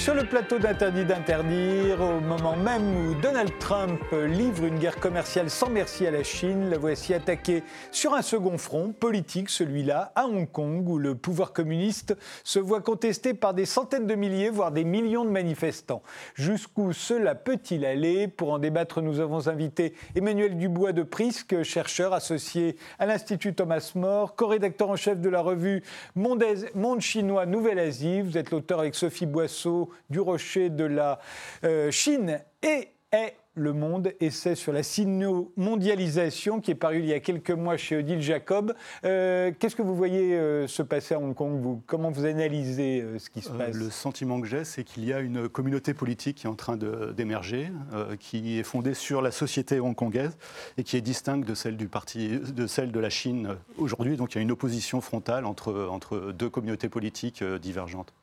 sur 0.00 0.14
le 0.14 0.24
plateau 0.24 0.58
d'Interdit 0.58 1.04
d'interdire. 1.04 2.00
Au 2.00 2.20
moment 2.20 2.56
même 2.56 2.96
où 2.96 3.14
Donald 3.20 3.52
Trump 3.58 4.00
livre 4.12 4.64
une 4.64 4.78
guerre 4.78 4.98
commerciale 4.98 5.50
sans 5.50 5.68
merci 5.68 6.06
à 6.06 6.10
la 6.10 6.22
Chine, 6.22 6.70
la 6.70 6.78
voici 6.78 7.12
attaquée 7.12 7.62
sur 7.90 8.14
un 8.14 8.22
second 8.22 8.56
front 8.56 8.92
politique, 8.92 9.50
celui-là 9.50 10.12
à 10.14 10.24
Hong 10.24 10.50
Kong, 10.50 10.88
où 10.88 10.96
le 10.96 11.16
pouvoir 11.16 11.52
communiste 11.52 12.16
se 12.44 12.58
voit 12.58 12.80
contesté 12.80 13.34
par 13.34 13.52
des 13.52 13.66
centaines 13.66 14.06
de 14.06 14.14
milliers, 14.14 14.48
voire 14.48 14.72
des 14.72 14.84
millions 14.84 15.26
de 15.26 15.30
manifestants. 15.30 16.02
Jusqu'où 16.34 16.94
cela 16.94 17.34
peut-il 17.34 17.84
aller? 17.84 18.26
Pour 18.26 18.52
en 18.52 18.58
débattre, 18.58 19.02
nous 19.02 19.20
avons 19.20 19.48
invité 19.48 19.92
Emmanuel 20.14 20.56
Dubois 20.56 20.92
de 20.92 21.02
Prisque, 21.02 21.62
chercheur 21.62 22.14
associé 22.14 22.76
à 22.98 23.04
l'Institut 23.04 23.52
Thomas 23.52 23.92
More, 23.94 24.34
co-rédacteur 24.34 24.88
en 24.88 24.96
chef 24.96 25.20
de 25.20 25.28
la 25.28 25.42
revue 25.42 25.82
Monde, 26.14 26.42
Monde 26.74 27.02
chinois 27.02 27.44
Nouvelle-Asie. 27.44 28.22
Vous 28.22 28.38
êtes 28.38 28.50
l'auteur 28.50 28.80
avec 28.80 28.94
Sophie 28.94 29.26
Boisseau 29.26 29.89
du 30.08 30.20
Rocher 30.20 30.70
de 30.70 30.84
la 30.84 31.18
euh, 31.64 31.90
Chine 31.90 32.40
et 32.62 32.88
est 33.12 33.34
le 33.54 33.72
Monde, 33.72 34.12
essai 34.20 34.54
sur 34.54 34.72
la 34.72 34.84
sino-mondialisation 34.84 36.60
qui 36.60 36.70
est 36.70 36.76
paru 36.76 37.00
il 37.00 37.06
y 37.06 37.12
a 37.12 37.18
quelques 37.18 37.50
mois 37.50 37.76
chez 37.76 37.96
Odile 37.96 38.22
Jacob. 38.22 38.74
Euh, 39.04 39.50
qu'est-ce 39.58 39.74
que 39.74 39.82
vous 39.82 39.96
voyez 39.96 40.36
euh, 40.36 40.68
se 40.68 40.82
passer 40.82 41.14
à 41.14 41.18
Hong 41.18 41.34
Kong 41.34 41.60
vous? 41.60 41.82
Comment 41.86 42.10
vous 42.10 42.24
analysez 42.24 43.04
ce 43.18 43.28
qui 43.28 43.42
se 43.42 43.50
passe? 43.50 43.74
Le 43.74 43.90
sentiment 43.90 44.40
que 44.40 44.46
j'ai, 44.46 44.64
c'est 44.64 44.84
qu'il 44.84 45.04
y 45.04 45.12
a 45.12 45.18
une 45.18 45.48
communauté 45.48 45.94
politique 45.94 46.36
qui 46.38 46.46
est 46.46 46.50
en 46.50 46.54
train 46.54 46.76
d'émerger, 46.76 47.72
qui 48.20 48.58
est 48.58 48.62
fondée 48.62 48.94
sur 48.94 49.20
la 49.20 49.32
société 49.32 49.80
hongkongaise 49.80 50.38
et 50.78 50.84
qui 50.84 50.96
est 50.96 51.00
distincte 51.00 51.46
de 51.46 51.54
celle, 51.54 51.76
du 51.76 51.88
parti, 51.88 52.38
de, 52.38 52.66
celle 52.68 52.92
de 52.92 53.00
la 53.00 53.10
Chine 53.10 53.56
aujourd'hui. 53.78 54.16
Donc 54.16 54.34
il 54.34 54.36
y 54.36 54.38
a 54.38 54.42
une 54.42 54.52
opposition 54.52 55.00
frontale 55.00 55.44
entre, 55.44 55.88
entre 55.90 56.32
deux 56.32 56.48
communautés 56.48 56.88
politiques 56.88 57.42
divergentes. 57.42 58.14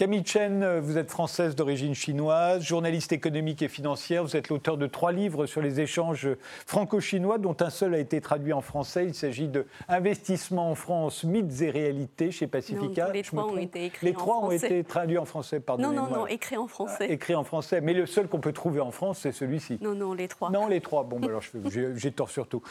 Camille 0.00 0.24
Chen, 0.24 0.78
vous 0.78 0.96
êtes 0.96 1.10
française 1.10 1.54
d'origine 1.54 1.94
chinoise, 1.94 2.62
journaliste 2.62 3.12
économique 3.12 3.60
et 3.60 3.68
financière. 3.68 4.24
Vous 4.24 4.34
êtes 4.34 4.48
l'auteur 4.48 4.78
de 4.78 4.86
trois 4.86 5.12
livres 5.12 5.44
sur 5.44 5.60
les 5.60 5.80
échanges 5.80 6.26
franco-chinois, 6.64 7.36
dont 7.36 7.54
un 7.60 7.68
seul 7.68 7.92
a 7.92 7.98
été 7.98 8.18
traduit 8.22 8.54
en 8.54 8.62
français. 8.62 9.04
Il 9.04 9.12
s'agit 9.12 9.46
de 9.46 9.66
Investissement 9.88 10.70
en 10.70 10.74
France, 10.74 11.22
mythes 11.24 11.60
et 11.60 11.68
réalités 11.68 12.30
chez 12.30 12.46
Pacifica. 12.46 13.12
les 13.12 13.22
trois 13.22 13.44
ont 13.44 13.58
été 13.58 13.84
écrits 13.84 14.06
Les 14.06 14.14
trois 14.14 14.38
ont 14.38 14.50
été 14.50 14.82
traduits 14.84 15.18
en 15.18 15.26
français, 15.26 15.60
pardon. 15.60 15.82
Non, 15.82 15.92
non, 15.92 16.08
non, 16.08 16.26
écrits 16.26 16.56
en 16.56 16.66
français. 16.66 17.06
Ah, 17.06 17.12
écrits 17.12 17.34
en 17.34 17.44
français. 17.44 17.82
Mais 17.82 17.92
le 17.92 18.06
seul 18.06 18.26
qu'on 18.26 18.40
peut 18.40 18.54
trouver 18.54 18.80
en 18.80 18.92
France, 18.92 19.18
c'est 19.20 19.32
celui-ci. 19.32 19.76
Non, 19.82 19.94
non, 19.94 20.14
les 20.14 20.28
trois. 20.28 20.48
Non, 20.48 20.66
les 20.66 20.80
trois. 20.80 21.04
Bon, 21.04 21.20
bah 21.20 21.26
alors 21.28 21.42
j'ai 21.62 22.12
tort 22.12 22.30
sur 22.30 22.48
tout. 22.48 22.62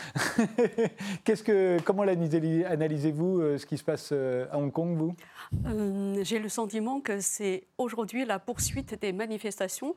Qu'est-ce 1.26 1.44
que, 1.44 1.78
comment 1.86 2.02
analysez-vous 2.02 3.40
euh, 3.40 3.58
ce 3.60 3.68
qui 3.68 3.78
se 3.78 3.84
passe 3.84 4.10
euh, 4.14 4.48
à 4.52 4.58
Hong 4.58 4.72
Kong, 4.72 4.98
vous? 4.98 5.14
Euh, 5.68 6.24
J'ai 6.24 6.40
le 6.40 6.50
sentiment 6.50 7.00
que 7.02 7.19
c'est 7.22 7.64
aujourd'hui 7.78 8.25
la 8.25 8.39
poursuite 8.39 9.00
des 9.00 9.14
manifestations, 9.14 9.95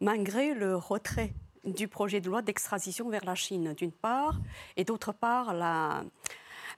malgré 0.00 0.54
le 0.54 0.76
retrait 0.76 1.32
du 1.64 1.88
projet 1.88 2.20
de 2.20 2.28
loi 2.28 2.42
d'extradition 2.42 3.08
vers 3.08 3.24
la 3.24 3.34
Chine, 3.34 3.74
d'une 3.74 3.92
part, 3.92 4.38
et 4.76 4.84
d'autre 4.84 5.12
part, 5.12 5.54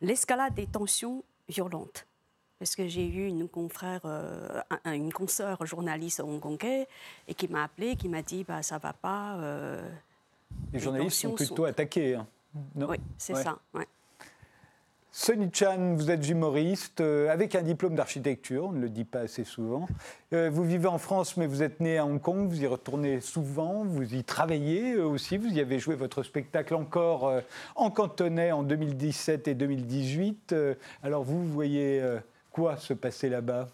l'escalade 0.01 0.55
des 0.55 0.67
tensions 0.67 1.25
violentes. 1.49 2.07
Parce 2.59 2.77
que 2.77 2.87
j'ai 2.87 3.07
eu 3.07 3.27
une 3.27 3.49
confrère, 3.49 4.03
euh, 4.05 4.61
une 4.85 5.13
consoeur 5.13 5.65
journaliste 5.65 6.21
hongkongais, 6.21 6.87
et 7.27 7.35
qui 7.35 7.49
m'a 7.49 7.65
appelé, 7.65 7.97
qui 7.97 8.09
m'a 8.09 8.21
dit 8.21 8.45
bah, 8.45 8.63
ça 8.63 8.77
va 8.77 8.93
pas. 8.93 9.37
Euh, 9.37 9.89
les, 10.73 10.79
journalistes 10.79 11.23
sont 11.23 11.33
plutôt 11.33 11.65
attaqués. 11.65 12.17
Hein. 12.17 12.27
oui, 12.77 12.99
c'est 13.17 13.35
ça. 13.35 13.59
Ouais. 13.73 13.87
Sonny 15.13 15.51
Chan, 15.53 15.97
vous 15.97 16.09
êtes 16.09 16.29
humoriste 16.29 17.01
euh, 17.01 17.33
avec 17.33 17.57
un 17.57 17.63
diplôme 17.63 17.97
d'architecture, 17.97 18.67
on 18.67 18.73
ne 18.73 18.81
le 18.81 18.89
dit 18.89 19.05
pas 19.05 19.21
assez 19.21 19.43
souvent. 19.43 19.89
Euh, 20.33 20.51
vous 20.53 20.63
vivez 20.63 20.87
en 20.87 20.99
France, 20.99 21.37
mais 21.37 21.49
vous 21.49 21.65
êtes 21.65 21.81
né 21.81 21.99
à 21.99 22.07
Hong 22.07 22.21
Kong, 22.21 22.49
vous 22.49 22.63
y 22.63 22.67
retournez 22.69 23.21
souvent, 23.21 23.85
vous 23.85 24.15
y 24.15 24.23
travaillez 24.23 24.93
euh, 24.93 25.05
aussi, 25.05 25.37
vous 25.37 25.49
y 25.49 25.59
avez 25.59 25.81
joué 25.81 25.97
votre 25.97 26.23
spectacle 26.23 26.75
encore 26.75 27.41
en 27.75 27.91
cantonais 27.91 28.53
en 28.53 28.63
2017 28.63 29.49
et 29.49 29.55
2018. 29.55 30.55
alors 31.03 31.25
vous, 31.25 31.43
vous 31.43 31.53
voyez 31.53 32.01
quoi 32.53 32.77
se 32.77 32.95
passer 32.95 33.29
là-bas? 33.29 33.67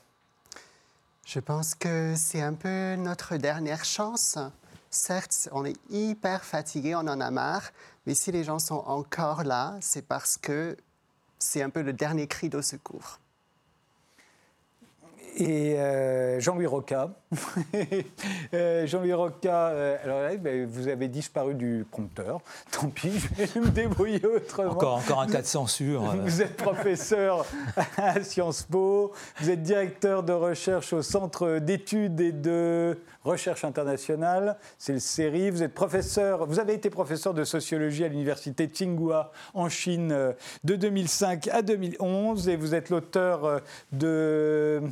Je 1.27 1.41
pense 1.41 1.75
que 1.75 2.15
c'est 2.17 2.41
un 2.41 2.55
peu 2.55 2.97
notre 2.97 3.37
dernière 3.37 3.85
chance. 3.85 4.39
Certes, 4.91 5.51
on 5.53 5.67
est 5.67 5.77
hyper 5.91 6.45
fatigué, 6.45 6.95
on 6.95 7.01
en 7.01 7.21
a 7.21 7.31
marre, 7.31 7.73
mais 8.07 8.15
si 8.15 8.33
les 8.33 8.45
gens 8.45 8.59
sont 8.59 8.83
encore 8.87 9.45
là, 9.45 9.77
c'est 9.81 10.07
parce 10.07 10.39
que 10.39 10.77
c'est 11.47 11.63
un 11.63 11.71
peu 11.71 11.83
le 11.83 11.93
dernier 11.93 12.27
cri 12.27 12.49
de 12.49 12.61
secours. 12.61 13.21
Et 15.39 15.79
euh, 15.79 16.41
Jean-Louis 16.41 16.67
Roca. 16.67 17.11
Euh, 18.55 18.87
Jean-Louis 18.87 19.13
Roca, 19.13 19.69
euh, 19.69 19.97
alors 20.03 20.39
ben, 20.39 20.67
vous 20.67 20.89
avez 20.89 21.09
disparu 21.09 21.55
du 21.55 21.85
prompteur. 21.91 22.41
Tant 22.71 22.89
pis, 22.89 23.13
je 23.37 23.45
vais 23.45 23.61
me 23.61 23.71
débrouiller 23.71 24.25
autrement. 24.25 24.71
Encore, 24.71 24.99
encore 24.99 25.21
un 25.21 25.27
cas 25.27 25.43
de 25.43 25.47
censure. 25.47 26.03
Vous 26.23 26.41
êtes 26.41 26.57
professeur 26.57 27.45
à 27.97 28.23
Sciences 28.23 28.63
Po, 28.63 29.13
vous 29.41 29.51
êtes 29.51 29.63
directeur 29.63 30.23
de 30.23 30.33
recherche 30.33 30.93
au 30.93 31.03
Centre 31.03 31.59
d'études 31.59 32.21
et 32.21 32.33
de 32.33 32.99
recherche 33.27 33.65
internationale, 33.65 34.57
c'est 34.79 34.93
le 34.93 34.99
CERI. 34.99 35.51
Vous 35.51 35.63
êtes 35.63 35.75
professeur, 35.75 36.47
vous 36.47 36.61
avez 36.61 36.75
été 36.75 36.91
professeur 36.91 37.35
de 37.35 37.45
sociologie 37.45 38.05
à 38.05 38.09
l'université 38.09 38.67
Tsinghua 38.67 39.33
en 39.55 39.69
Chine 39.69 40.35
de 40.65 40.77
2005 40.77 41.49
à 41.49 41.63
2011 41.63 42.49
et 42.49 42.57
vous 42.57 42.75
êtes 42.75 42.91
l'auteur 42.91 43.61
de 43.93 44.83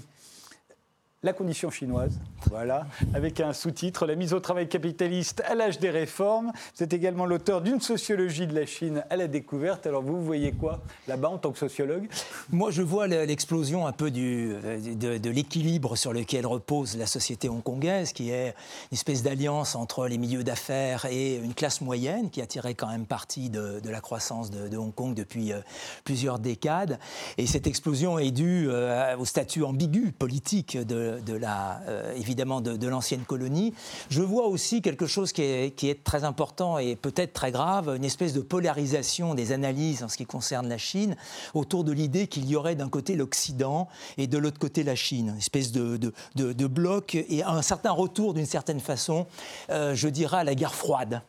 la 1.24 1.32
condition 1.32 1.70
chinoise, 1.70 2.20
voilà, 2.50 2.86
avec 3.14 3.40
un 3.40 3.54
sous-titre 3.54 4.04
La 4.06 4.14
mise 4.14 4.34
au 4.34 4.40
travail 4.40 4.68
capitaliste 4.68 5.42
à 5.48 5.54
l'âge 5.54 5.78
des 5.78 5.88
réformes. 5.88 6.52
Vous 6.76 6.84
êtes 6.84 6.92
également 6.92 7.24
l'auteur 7.24 7.62
d'une 7.62 7.80
sociologie 7.80 8.46
de 8.46 8.54
la 8.54 8.66
Chine 8.66 9.02
à 9.08 9.16
la 9.16 9.26
découverte. 9.26 9.86
Alors 9.86 10.02
vous, 10.02 10.22
voyez 10.22 10.52
quoi 10.52 10.82
là-bas 11.08 11.30
en 11.30 11.38
tant 11.38 11.50
que 11.50 11.58
sociologue? 11.58 12.10
Moi, 12.50 12.70
je 12.70 12.82
vois 12.82 13.06
l'explosion 13.06 13.86
un 13.86 13.92
peu 13.92 14.10
du, 14.10 14.50
de, 14.50 15.30
l'équilibre 15.30 15.96
sur 15.96 16.12
lequel 16.12 16.46
repose 16.46 16.98
la 16.98 17.06
société 17.06 17.48
hongkongaise, 17.48 18.12
qui 18.12 18.30
est 18.30 18.48
une 18.48 18.94
espèce 18.94 19.22
d'alliance 19.22 19.76
entre 19.76 20.06
les 20.06 20.18
milieux 20.18 20.44
d'affaires 20.44 21.06
et 21.06 21.36
une 21.36 21.54
classe 21.54 21.80
moyenne 21.80 22.28
qui 22.28 22.42
a 22.42 22.46
tiré 22.46 22.74
quand 22.74 22.88
même 22.88 23.06
parti 23.06 23.48
de, 23.48 23.80
la 23.88 24.02
croissance 24.02 24.50
de, 24.50 24.76
Hong 24.76 24.94
Kong 24.94 25.14
depuis 25.14 25.54
euh, 25.54 25.60
plusieurs 26.04 26.38
décades. 26.38 26.98
Et 27.38 27.46
cette 27.46 27.66
explosion 27.66 28.18
est 28.18 28.30
due 28.30 28.66
euh, 28.68 29.16
au 29.16 29.24
statut 29.24 29.62
ambigu 29.62 30.12
politique 30.12 30.76
de 30.76 31.13
de, 31.20 31.40
euh, 31.42 32.14
évidemment 32.14 32.60
de, 32.60 32.86
l'ancienne 32.86 33.24
colonie. 33.24 33.74
Je 34.10 34.22
vois 34.22 34.46
aussi 34.46 34.82
quelque 34.82 35.06
chose 35.06 35.32
qui 35.32 35.42
est, 35.42 36.04
très 36.04 36.24
important 36.24 36.78
et 36.78 36.96
peut-être 36.96 37.32
très 37.32 37.50
grave, 37.50 37.94
une 37.96 38.04
espèce 38.04 38.32
de 38.32 38.40
polarisation 38.40 39.34
des 39.34 39.52
analyses 39.52 40.02
en 40.02 40.08
ce 40.08 40.16
qui 40.16 40.26
concerne 40.26 40.68
la 40.68 40.78
Chine 40.78 41.16
autour 41.54 41.84
de 41.84 41.92
l'idée 41.92 42.26
qu'il 42.26 42.48
y 42.48 42.56
aurait 42.56 42.74
d'un 42.74 42.88
côté 42.88 43.16
l'Occident 43.16 43.88
et 44.18 44.26
de 44.26 44.38
l'autre 44.38 44.58
côté 44.58 44.82
la 44.82 44.94
Chine, 44.94 45.30
une 45.30 45.38
espèce 45.38 45.72
de, 45.72 46.66
bloc 46.66 47.14
et 47.14 47.42
un 47.42 47.62
certain 47.62 47.92
retour 47.92 48.34
d'une 48.34 48.46
certaine 48.46 48.80
façon, 48.80 49.26
euh, 49.70 49.94
je 49.94 50.08
dirais, 50.08 50.38
à 50.38 50.44
la 50.44 50.54
guerre 50.54 50.74
froide, 50.74 51.22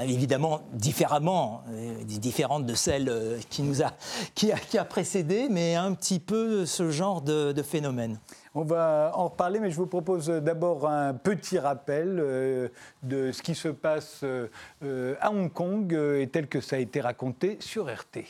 évidemment 0.00 0.62
différemment, 0.72 1.62
euh, 1.70 2.02
différente 2.04 2.66
de 2.66 2.74
celle 2.74 3.38
qui 3.50 3.62
nous 3.62 3.76
qui 4.34 4.78
a 4.78 4.84
précédé, 4.84 5.48
mais 5.50 5.74
un 5.74 5.92
petit 5.94 6.20
peu 6.20 6.66
ce 6.66 6.90
genre 6.90 7.22
de, 7.22 7.62
phénomène. 7.62 8.18
On 8.58 8.64
va 8.64 9.12
en 9.14 9.24
reparler, 9.28 9.60
mais 9.60 9.70
je 9.70 9.76
vous 9.76 9.86
propose 9.86 10.28
d'abord 10.28 10.88
un 10.88 11.12
petit 11.12 11.58
rappel 11.58 12.16
euh, 12.18 12.68
de 13.02 13.30
ce 13.30 13.42
qui 13.42 13.54
se 13.54 13.68
passe 13.68 14.20
euh, 14.22 15.14
à 15.20 15.30
Hong 15.30 15.52
Kong 15.52 15.92
euh, 15.92 16.22
et 16.22 16.26
tel 16.26 16.46
que 16.46 16.62
ça 16.62 16.76
a 16.76 16.78
été 16.78 17.02
raconté 17.02 17.58
sur 17.60 17.84
RT. 17.84 18.24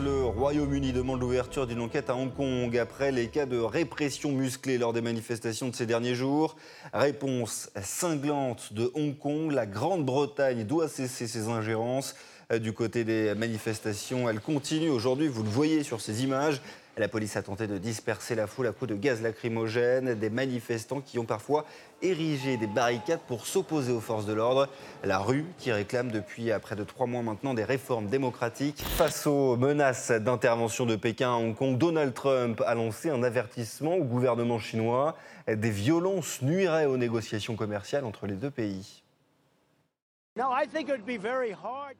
Le 0.00 0.24
Royaume-Uni 0.24 0.94
demande 0.94 1.20
l'ouverture 1.20 1.66
d'une 1.66 1.80
enquête 1.80 2.08
à 2.08 2.16
Hong 2.16 2.32
Kong 2.34 2.74
après 2.78 3.12
les 3.12 3.28
cas 3.28 3.44
de 3.44 3.58
répression 3.58 4.32
musclée 4.32 4.78
lors 4.78 4.94
des 4.94 5.02
manifestations 5.02 5.68
de 5.68 5.76
ces 5.76 5.84
derniers 5.84 6.14
jours. 6.14 6.56
Réponse 6.94 7.68
cinglante 7.82 8.72
de 8.72 8.90
Hong 8.94 9.18
Kong, 9.18 9.52
la 9.52 9.66
Grande-Bretagne 9.66 10.64
doit 10.64 10.88
cesser 10.88 11.26
ses 11.26 11.48
ingérences. 11.48 12.16
Du 12.62 12.72
côté 12.72 13.04
des 13.04 13.34
manifestations, 13.34 14.30
elle 14.30 14.40
continue 14.40 14.88
aujourd'hui, 14.88 15.28
vous 15.28 15.42
le 15.42 15.50
voyez 15.50 15.82
sur 15.82 16.00
ces 16.00 16.24
images. 16.24 16.62
La 16.98 17.06
police 17.06 17.36
a 17.36 17.42
tenté 17.42 17.68
de 17.68 17.78
disperser 17.78 18.34
la 18.34 18.48
foule 18.48 18.66
à 18.66 18.72
coups 18.72 18.90
de 18.90 18.96
gaz 18.96 19.22
lacrymogène, 19.22 20.14
des 20.14 20.30
manifestants 20.30 21.00
qui 21.00 21.20
ont 21.20 21.24
parfois 21.24 21.64
érigé 22.02 22.56
des 22.56 22.66
barricades 22.66 23.20
pour 23.28 23.46
s'opposer 23.46 23.92
aux 23.92 24.00
forces 24.00 24.26
de 24.26 24.32
l'ordre. 24.32 24.68
La 25.04 25.20
rue 25.20 25.44
qui 25.58 25.70
réclame 25.70 26.10
depuis 26.10 26.50
près 26.60 26.74
de 26.74 26.82
trois 26.82 27.06
mois 27.06 27.22
maintenant 27.22 27.54
des 27.54 27.62
réformes 27.62 28.06
démocratiques. 28.06 28.82
Face 28.82 29.28
aux 29.28 29.56
menaces 29.56 30.10
d'intervention 30.10 30.86
de 30.86 30.96
Pékin 30.96 31.30
à 31.30 31.36
Hong 31.36 31.54
Kong, 31.54 31.78
Donald 31.78 32.14
Trump 32.14 32.60
a 32.66 32.74
lancé 32.74 33.10
un 33.10 33.22
avertissement 33.22 33.94
au 33.94 34.02
gouvernement 34.02 34.58
chinois. 34.58 35.16
Des 35.46 35.70
violences 35.70 36.42
nuiraient 36.42 36.86
aux 36.86 36.96
négociations 36.96 37.54
commerciales 37.54 38.04
entre 38.06 38.26
les 38.26 38.34
deux 38.34 38.50
pays. 38.50 39.04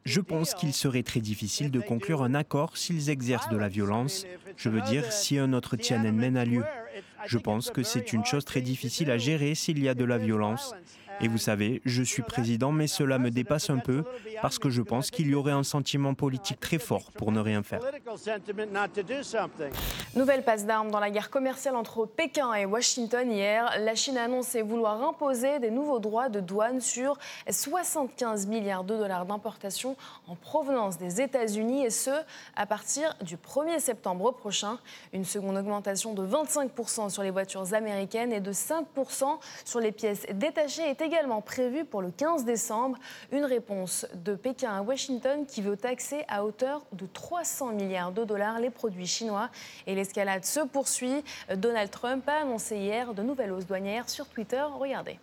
Je 0.04 0.20
pense 0.20 0.54
qu'il 0.54 0.72
serait 0.72 1.02
très 1.02 1.20
difficile 1.20 1.70
de 1.70 1.80
conclure 1.80 2.22
un 2.22 2.34
accord 2.34 2.76
s'ils 2.76 3.10
exercent 3.10 3.48
de 3.48 3.56
la 3.56 3.68
violence. 3.68 4.26
Je 4.56 4.68
veux 4.68 4.80
dire, 4.82 5.12
si 5.12 5.38
un 5.38 5.52
autre 5.52 5.76
Tiananmen 5.76 6.36
a 6.36 6.44
lieu. 6.44 6.64
Je 7.26 7.38
pense 7.38 7.70
que 7.70 7.82
c'est 7.82 8.12
une 8.12 8.24
chose 8.24 8.44
très 8.44 8.60
difficile 8.60 9.10
à 9.10 9.18
gérer 9.18 9.54
s'il 9.54 9.82
y 9.82 9.88
a 9.88 9.94
de 9.94 10.04
la 10.04 10.18
violence. 10.18 10.74
Et 11.20 11.26
vous 11.26 11.38
savez, 11.38 11.82
je 11.84 12.02
suis 12.02 12.22
président, 12.22 12.70
mais 12.70 12.86
cela 12.86 13.18
me 13.18 13.30
dépasse 13.30 13.70
un 13.70 13.78
peu 13.78 14.04
parce 14.40 14.58
que 14.58 14.70
je 14.70 14.82
pense 14.82 15.10
qu'il 15.10 15.28
y 15.28 15.34
aurait 15.34 15.52
un 15.52 15.64
sentiment 15.64 16.14
politique 16.14 16.60
très 16.60 16.78
fort 16.78 17.10
pour 17.12 17.32
ne 17.32 17.40
rien 17.40 17.62
faire. 17.64 17.80
Nouvelle 20.14 20.44
passe 20.44 20.64
d'armes 20.64 20.90
dans 20.90 21.00
la 21.00 21.10
guerre 21.10 21.30
commerciale 21.30 21.74
entre 21.74 22.06
Pékin 22.06 22.54
et 22.54 22.66
Washington 22.66 23.30
hier. 23.30 23.72
La 23.80 23.96
Chine 23.96 24.16
a 24.16 24.24
annoncé 24.24 24.62
vouloir 24.62 25.02
imposer 25.02 25.58
des 25.58 25.70
nouveaux 25.70 25.98
droits 25.98 26.28
de 26.28 26.38
douane 26.38 26.80
sur 26.80 27.18
75 27.48 28.46
milliards 28.46 28.84
de 28.84 28.96
dollars 28.96 29.26
d'importation 29.26 29.96
en 30.28 30.36
provenance 30.36 30.98
des 30.98 31.20
États-Unis 31.20 31.84
et 31.84 31.90
ce, 31.90 32.10
à 32.54 32.66
partir 32.66 33.16
du 33.22 33.36
1er 33.36 33.80
septembre 33.80 34.32
prochain. 34.32 34.78
Une 35.12 35.24
seconde 35.24 35.56
augmentation 35.56 36.14
de 36.14 36.24
25% 36.24 37.10
sur 37.10 37.22
les 37.24 37.30
voitures 37.30 37.74
américaines 37.74 38.32
et 38.32 38.40
de 38.40 38.52
5% 38.52 39.38
sur 39.64 39.80
les 39.80 39.92
pièces 39.92 40.24
détachées 40.32 40.88
est 40.88 41.07
également 41.08 41.40
prévue 41.40 41.86
pour 41.86 42.02
le 42.02 42.10
15 42.10 42.44
décembre. 42.44 42.98
Une 43.32 43.44
réponse 43.44 44.06
de 44.24 44.34
Pékin 44.34 44.70
à 44.70 44.82
Washington 44.82 45.46
qui 45.46 45.62
veut 45.62 45.76
taxer 45.76 46.24
à 46.28 46.44
hauteur 46.44 46.82
de 46.92 47.06
300 47.06 47.72
milliards 47.72 48.12
de 48.12 48.24
dollars 48.24 48.60
les 48.60 48.68
produits 48.68 49.06
chinois. 49.06 49.48
Et 49.86 49.94
l'escalade 49.94 50.44
se 50.44 50.60
poursuit. 50.60 51.24
Donald 51.56 51.90
Trump 51.90 52.28
a 52.28 52.42
annoncé 52.42 52.76
hier 52.76 53.14
de 53.14 53.22
nouvelles 53.22 53.52
hausses 53.52 53.66
douanières 53.66 54.10
sur 54.10 54.26
Twitter. 54.26 54.62
Regardez. 54.78 55.18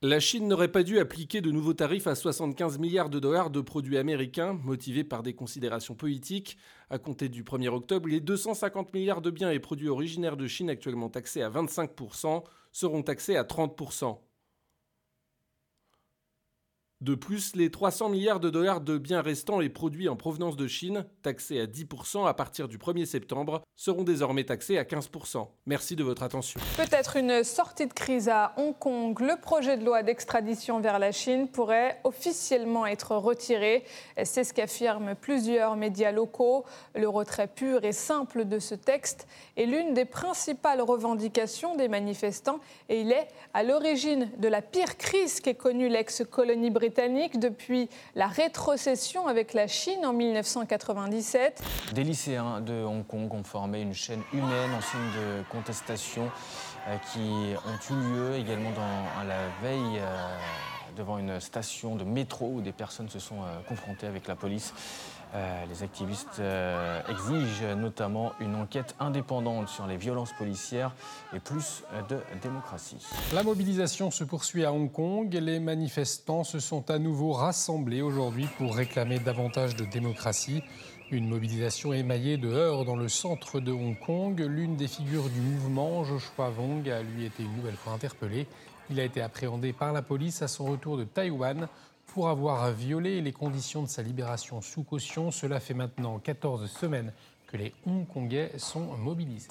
La 0.00 0.18
Chine 0.18 0.48
n'aurait 0.48 0.72
pas 0.72 0.82
dû 0.82 0.98
appliquer 0.98 1.42
de 1.42 1.50
nouveaux 1.52 1.74
tarifs 1.74 2.06
à 2.06 2.14
75 2.14 2.78
milliards 2.78 3.10
de 3.10 3.20
dollars 3.20 3.50
de 3.50 3.60
produits 3.60 3.98
américains, 3.98 4.58
motivés 4.64 5.04
par 5.04 5.22
des 5.22 5.34
considérations 5.34 5.94
politiques. 5.94 6.56
À 6.90 6.98
compter 6.98 7.28
du 7.28 7.44
1er 7.44 7.68
octobre, 7.68 8.08
les 8.08 8.20
250 8.20 8.94
milliards 8.94 9.20
de 9.20 9.30
biens 9.30 9.50
et 9.50 9.60
produits 9.60 9.88
originaires 9.88 10.36
de 10.36 10.46
Chine 10.48 10.70
actuellement 10.70 11.08
taxés 11.08 11.42
à 11.42 11.50
25% 11.50 12.42
seront 12.72 13.02
taxés 13.02 13.36
à 13.36 13.44
30%. 13.44 14.18
De 17.02 17.16
plus, 17.16 17.56
les 17.56 17.68
300 17.68 18.10
milliards 18.10 18.38
de 18.38 18.48
dollars 18.48 18.80
de 18.80 18.96
biens 18.96 19.22
restants 19.22 19.60
et 19.60 19.68
produits 19.68 20.08
en 20.08 20.14
provenance 20.14 20.54
de 20.54 20.68
Chine, 20.68 21.04
taxés 21.24 21.60
à 21.60 21.66
10% 21.66 22.28
à 22.28 22.32
partir 22.32 22.68
du 22.68 22.78
1er 22.78 23.06
septembre, 23.06 23.62
seront 23.74 24.04
désormais 24.04 24.44
taxés 24.44 24.78
à 24.78 24.84
15%. 24.84 25.48
Merci 25.66 25.96
de 25.96 26.04
votre 26.04 26.22
attention. 26.22 26.60
Peut-être 26.76 27.16
une 27.16 27.42
sortie 27.42 27.88
de 27.88 27.92
crise 27.92 28.28
à 28.28 28.52
Hong 28.56 28.78
Kong. 28.78 29.18
Le 29.18 29.34
projet 29.34 29.76
de 29.76 29.84
loi 29.84 30.04
d'extradition 30.04 30.78
vers 30.78 31.00
la 31.00 31.10
Chine 31.10 31.48
pourrait 31.48 32.00
officiellement 32.04 32.86
être 32.86 33.16
retiré. 33.16 33.82
C'est 34.22 34.44
ce 34.44 34.54
qu'affirment 34.54 35.16
plusieurs 35.16 35.74
médias 35.74 36.12
locaux. 36.12 36.64
Le 36.94 37.08
retrait 37.08 37.48
pur 37.48 37.84
et 37.84 37.90
simple 37.90 38.44
de 38.44 38.60
ce 38.60 38.76
texte 38.76 39.26
est 39.56 39.66
l'une 39.66 39.92
des 39.92 40.04
principales 40.04 40.80
revendications 40.80 41.74
des 41.74 41.88
manifestants 41.88 42.60
et 42.88 43.00
il 43.00 43.10
est 43.10 43.26
à 43.54 43.64
l'origine 43.64 44.30
de 44.38 44.46
la 44.46 44.62
pire 44.62 44.96
crise 44.96 45.40
qu'ait 45.40 45.56
connue 45.56 45.88
l'ex-colonie 45.88 46.70
britannique 46.70 46.91
depuis 47.38 47.88
la 48.14 48.26
rétrocession 48.26 49.26
avec 49.26 49.54
la 49.54 49.66
Chine 49.66 50.04
en 50.04 50.12
1997. 50.12 51.62
Des 51.94 52.04
lycéens 52.04 52.60
de 52.60 52.84
Hong 52.84 53.06
Kong 53.06 53.32
ont 53.32 53.44
formé 53.44 53.80
une 53.80 53.94
chaîne 53.94 54.22
humaine 54.32 54.70
en 54.76 54.80
signe 54.80 55.00
de 55.16 55.42
contestation 55.50 56.30
euh, 56.88 56.96
qui 57.12 57.54
ont 57.66 57.94
eu 57.94 58.14
lieu 58.14 58.34
également 58.36 58.70
la 59.26 59.48
veille 59.62 60.00
euh, 60.00 60.36
devant 60.96 61.18
une 61.18 61.40
station 61.40 61.96
de 61.96 62.04
métro 62.04 62.50
où 62.54 62.60
des 62.60 62.72
personnes 62.72 63.08
se 63.08 63.18
sont 63.18 63.42
euh, 63.42 63.60
confrontées 63.68 64.06
avec 64.06 64.26
la 64.26 64.36
police. 64.36 64.74
Euh, 65.34 65.64
les 65.66 65.82
activistes 65.82 66.40
euh, 66.40 67.00
exigent 67.08 67.74
notamment 67.74 68.32
une 68.38 68.54
enquête 68.54 68.94
indépendante 69.00 69.68
sur 69.68 69.86
les 69.86 69.96
violences 69.96 70.32
policières 70.34 70.94
et 71.34 71.40
plus 71.40 71.84
de 72.10 72.18
démocratie. 72.42 72.98
La 73.32 73.42
mobilisation 73.42 74.10
se 74.10 74.24
poursuit 74.24 74.64
à 74.64 74.72
Hong 74.72 74.92
Kong. 74.92 75.32
Les 75.32 75.58
manifestants 75.58 76.44
se 76.44 76.58
sont 76.60 76.90
à 76.90 76.98
nouveau 76.98 77.32
rassemblés 77.32 78.02
aujourd'hui 78.02 78.46
pour 78.58 78.76
réclamer 78.76 79.20
davantage 79.20 79.74
de 79.74 79.86
démocratie. 79.86 80.62
Une 81.10 81.28
mobilisation 81.28 81.94
émaillée 81.94 82.36
de 82.36 82.48
heurts 82.48 82.84
dans 82.84 82.96
le 82.96 83.08
centre 83.08 83.58
de 83.60 83.72
Hong 83.72 83.98
Kong. 83.98 84.38
L'une 84.40 84.76
des 84.76 84.88
figures 84.88 85.30
du 85.30 85.40
mouvement, 85.40 86.04
Joshua 86.04 86.50
Wong, 86.50 86.88
a 86.90 87.02
lui 87.02 87.24
été 87.24 87.42
une 87.42 87.56
nouvelle 87.56 87.76
fois 87.76 87.94
interpellé. 87.94 88.46
Il 88.90 89.00
a 89.00 89.04
été 89.04 89.22
appréhendé 89.22 89.72
par 89.72 89.92
la 89.92 90.02
police 90.02 90.42
à 90.42 90.48
son 90.48 90.66
retour 90.66 90.98
de 90.98 91.04
Taïwan 91.04 91.68
pour 92.12 92.28
avoir 92.28 92.70
violé 92.72 93.22
les 93.22 93.32
conditions 93.32 93.82
de 93.82 93.88
sa 93.88 94.02
libération 94.02 94.60
sous 94.60 94.82
caution. 94.82 95.30
Cela 95.30 95.60
fait 95.60 95.72
maintenant 95.72 96.18
14 96.18 96.70
semaines 96.70 97.10
que 97.46 97.56
les 97.56 97.72
Hongkongais 97.86 98.52
sont 98.58 98.98
mobilisés. 98.98 99.48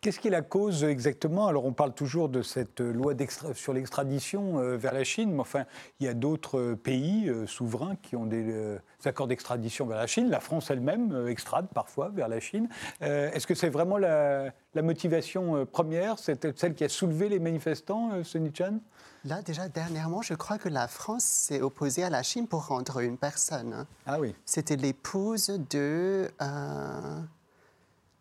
Qu'est-ce 0.00 0.20
qui 0.20 0.28
est 0.28 0.30
la 0.30 0.42
cause 0.42 0.84
exactement? 0.84 1.48
Alors 1.48 1.64
on 1.64 1.72
parle 1.72 1.94
toujours 1.94 2.28
de 2.28 2.42
cette 2.42 2.80
loi 2.80 3.12
sur 3.54 3.72
l'extradition 3.72 4.60
euh, 4.60 4.76
vers 4.76 4.94
la 4.94 5.02
Chine, 5.02 5.32
mais 5.32 5.40
enfin 5.40 5.64
il 5.98 6.06
y 6.06 6.08
a 6.08 6.14
d'autres 6.14 6.74
pays 6.74 7.28
euh, 7.28 7.44
souverains 7.48 7.96
qui 7.96 8.14
ont 8.14 8.26
des, 8.26 8.44
euh, 8.48 8.78
accords 9.04 9.26
d'extradition 9.26 9.84
vers 9.84 9.98
la 9.98 10.06
Chine. 10.06 10.30
La 10.30 10.38
France 10.38 10.70
elle-même 10.70 11.26
extrade 11.26 11.66
parfois 11.74 12.10
vers 12.10 12.28
la 12.28 12.38
Chine. 12.38 12.68
Est-ce 13.00 13.48
que 13.48 13.56
c'est 13.56 13.68
vraiment 13.68 13.98
la, 13.98 14.52
motivation 14.76 15.66
première, 15.66 16.20
c'est 16.20 16.56
celle 16.56 16.74
qui 16.74 16.84
a 16.84 16.88
soulevé 16.88 17.28
les 17.28 17.40
manifestants, 17.40 18.22
Sunny 18.22 18.52
Chan 18.56 18.78
Là, 19.26 19.42
déjà, 19.42 19.68
dernièrement, 19.68 20.22
je 20.22 20.34
crois 20.34 20.56
que 20.56 20.68
la 20.68 20.86
France 20.86 21.24
s'est 21.24 21.60
opposée 21.60 22.04
à 22.04 22.10
la 22.10 22.22
Chine 22.22 22.46
pour 22.46 22.66
rendre 22.66 23.00
une 23.00 23.18
personne. 23.18 23.72
Hein. 23.72 23.86
Ah 24.06 24.20
oui. 24.20 24.32
C'était 24.44 24.76
l'épouse 24.76 25.48
de. 25.68 26.30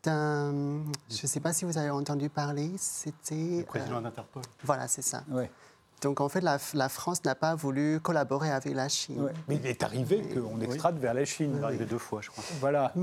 d'un. 0.03 0.83
Je 1.09 1.21
ne 1.21 1.27
sais 1.27 1.39
pas 1.39 1.53
si 1.53 1.63
vous 1.63 1.77
avez 1.77 1.91
entendu 1.91 2.29
parler, 2.29 2.71
c'était. 2.77 3.59
Le 3.59 3.65
président 3.65 4.01
d'Interpol. 4.01 4.41
Voilà, 4.63 4.87
c'est 4.87 5.03
ça. 5.03 5.23
Oui. 5.29 5.43
Donc 6.01 6.21
en 6.21 6.29
fait, 6.29 6.41
la, 6.41 6.59
France 6.89 7.23
n'a 7.23 7.35
pas 7.35 7.55
voulu 7.55 7.99
collaborer 7.99 8.51
avec 8.51 8.73
la 8.73 8.89
Chine. 8.89 9.29
Mais 9.47 9.55
il 9.55 9.65
est 9.65 9.83
arrivé 9.83 10.21
qu'on 10.21 10.59
extrade 10.61 10.99
vers 10.99 11.13
la 11.13 11.25
Chine. 11.25 11.53
Il 11.55 11.61
est 11.61 11.63
arrivé 11.63 11.85
deux 11.85 11.97
fois, 11.97 12.21
je 12.21 12.29
crois. 12.29 12.43
Voilà. 12.59 12.93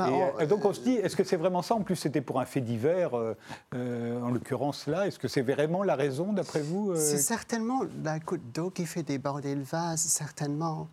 et, 0.40 0.46
donc 0.46 0.64
on 0.64 0.72
se 0.72 0.80
dit, 0.80 0.94
est-ce 0.94 1.16
que 1.16 1.24
c'est 1.24 1.36
vraiment 1.36 1.62
ça? 1.62 1.74
En 1.74 1.82
plus, 1.82 1.96
c'était 1.96 2.20
pour 2.20 2.40
un 2.40 2.44
fait 2.44 2.60
divers, 2.60 3.16
euh, 3.16 3.36
euh, 3.74 4.20
en 4.22 4.30
l'occurrence 4.30 4.86
là. 4.86 5.06
Est-ce 5.06 5.18
que 5.18 5.28
c'est 5.28 5.42
vraiment 5.42 5.82
la 5.82 5.96
raison, 5.96 6.32
d'après 6.32 6.60
vous 6.60 6.92
euh? 6.92 6.96
C'est 6.96 7.18
certainement 7.18 7.82
la 8.04 8.18
goutte 8.18 8.52
d'eau 8.52 8.70
qui 8.70 8.86
fait 8.86 9.02
déborder 9.02 9.54
le 9.54 9.62
vase, 9.62 10.00
certainement. 10.00 10.88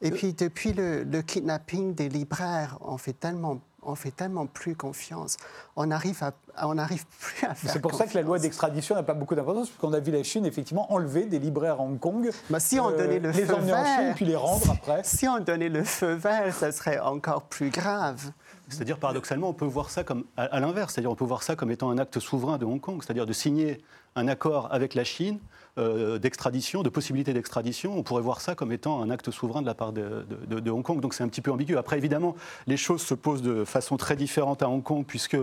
Et 0.00 0.10
puis 0.10 0.32
depuis 0.32 0.72
le, 0.72 1.04
le 1.04 1.22
kidnapping 1.22 1.94
des 1.94 2.08
libraires, 2.08 2.76
on 2.80 2.98
fait 2.98 3.12
tellement 3.12 3.60
on 3.82 3.94
fait 3.94 4.10
tellement 4.10 4.46
plus 4.46 4.76
confiance. 4.76 5.36
On 5.76 5.86
n'arrive 5.86 6.20
on 6.62 6.78
arrive 6.78 7.04
plus 7.18 7.46
à 7.46 7.54
faire. 7.54 7.70
C'est 7.70 7.80
pour 7.80 7.94
ça 7.94 8.06
que 8.06 8.14
la 8.14 8.22
loi 8.22 8.38
d'extradition 8.38 8.94
n'a 8.94 9.02
pas 9.02 9.14
beaucoup 9.14 9.34
d'importance, 9.34 9.68
parce 9.68 9.80
qu'on 9.80 9.92
a 9.92 10.00
vu 10.00 10.12
la 10.12 10.22
Chine 10.22 10.46
effectivement 10.46 10.92
enlever 10.92 11.24
des 11.24 11.38
libraires 11.38 11.80
à 11.80 11.82
Hong 11.82 11.98
Kong. 11.98 12.30
Bah, 12.50 12.60
si 12.60 12.78
on 12.78 12.90
donnait 12.90 13.18
le 13.18 13.30
les 13.30 13.44
feu 13.44 13.54
emmener 13.54 13.72
en 13.72 13.84
Chine 13.84 14.12
puis 14.14 14.24
les 14.24 14.36
rendre 14.36 14.70
après. 14.70 15.02
Si 15.04 15.26
on 15.26 15.40
donnait 15.40 15.68
le 15.68 15.84
feu 15.84 16.12
vert, 16.12 16.54
ça 16.54 16.72
serait 16.72 16.98
encore 16.98 17.42
plus 17.42 17.70
grave. 17.70 18.32
C'est-à-dire, 18.68 18.98
paradoxalement, 18.98 19.50
on 19.50 19.54
peut 19.54 19.66
voir 19.66 19.90
ça 19.90 20.04
comme, 20.04 20.24
à, 20.36 20.60
l'inverse, 20.60 20.94
c'est-à-dire 20.94 21.10
on 21.10 21.16
peut 21.16 21.24
voir 21.24 21.42
ça 21.42 21.56
comme 21.56 21.70
étant 21.70 21.90
un 21.90 21.98
acte 21.98 22.18
souverain 22.20 22.58
de 22.58 22.64
Hong 22.64 22.80
Kong, 22.80 23.02
c'est-à-dire 23.02 23.26
de 23.26 23.32
signer 23.32 23.82
un 24.16 24.28
accord 24.28 24.68
avec 24.72 24.94
la 24.94 25.04
Chine 25.04 25.38
euh, 25.78 26.18
d'extradition, 26.18 26.82
de 26.82 26.88
possibilité 26.88 27.32
d'extradition. 27.32 27.96
On 27.96 28.02
pourrait 28.02 28.22
voir 28.22 28.40
ça 28.40 28.54
comme 28.54 28.72
étant 28.72 29.02
un 29.02 29.10
acte 29.10 29.30
souverain 29.30 29.62
de 29.62 29.66
la 29.66 29.74
part 29.74 29.92
de, 29.92 30.26
de 30.48 30.70
Hong 30.70 30.82
Kong. 30.82 31.00
Donc 31.00 31.14
c'est 31.14 31.24
un 31.24 31.28
petit 31.28 31.40
peu 31.40 31.50
ambigu. 31.50 31.76
Après, 31.76 31.96
évidemment, 31.96 32.36
les 32.66 32.76
choses 32.76 33.02
se 33.02 33.14
posent 33.14 33.42
de 33.42 33.64
façon 33.64 33.96
très 33.96 34.16
différente 34.16 34.62
à 34.62 34.68
Hong 34.68 34.82
Kong, 34.82 35.04
puisque 35.06 35.38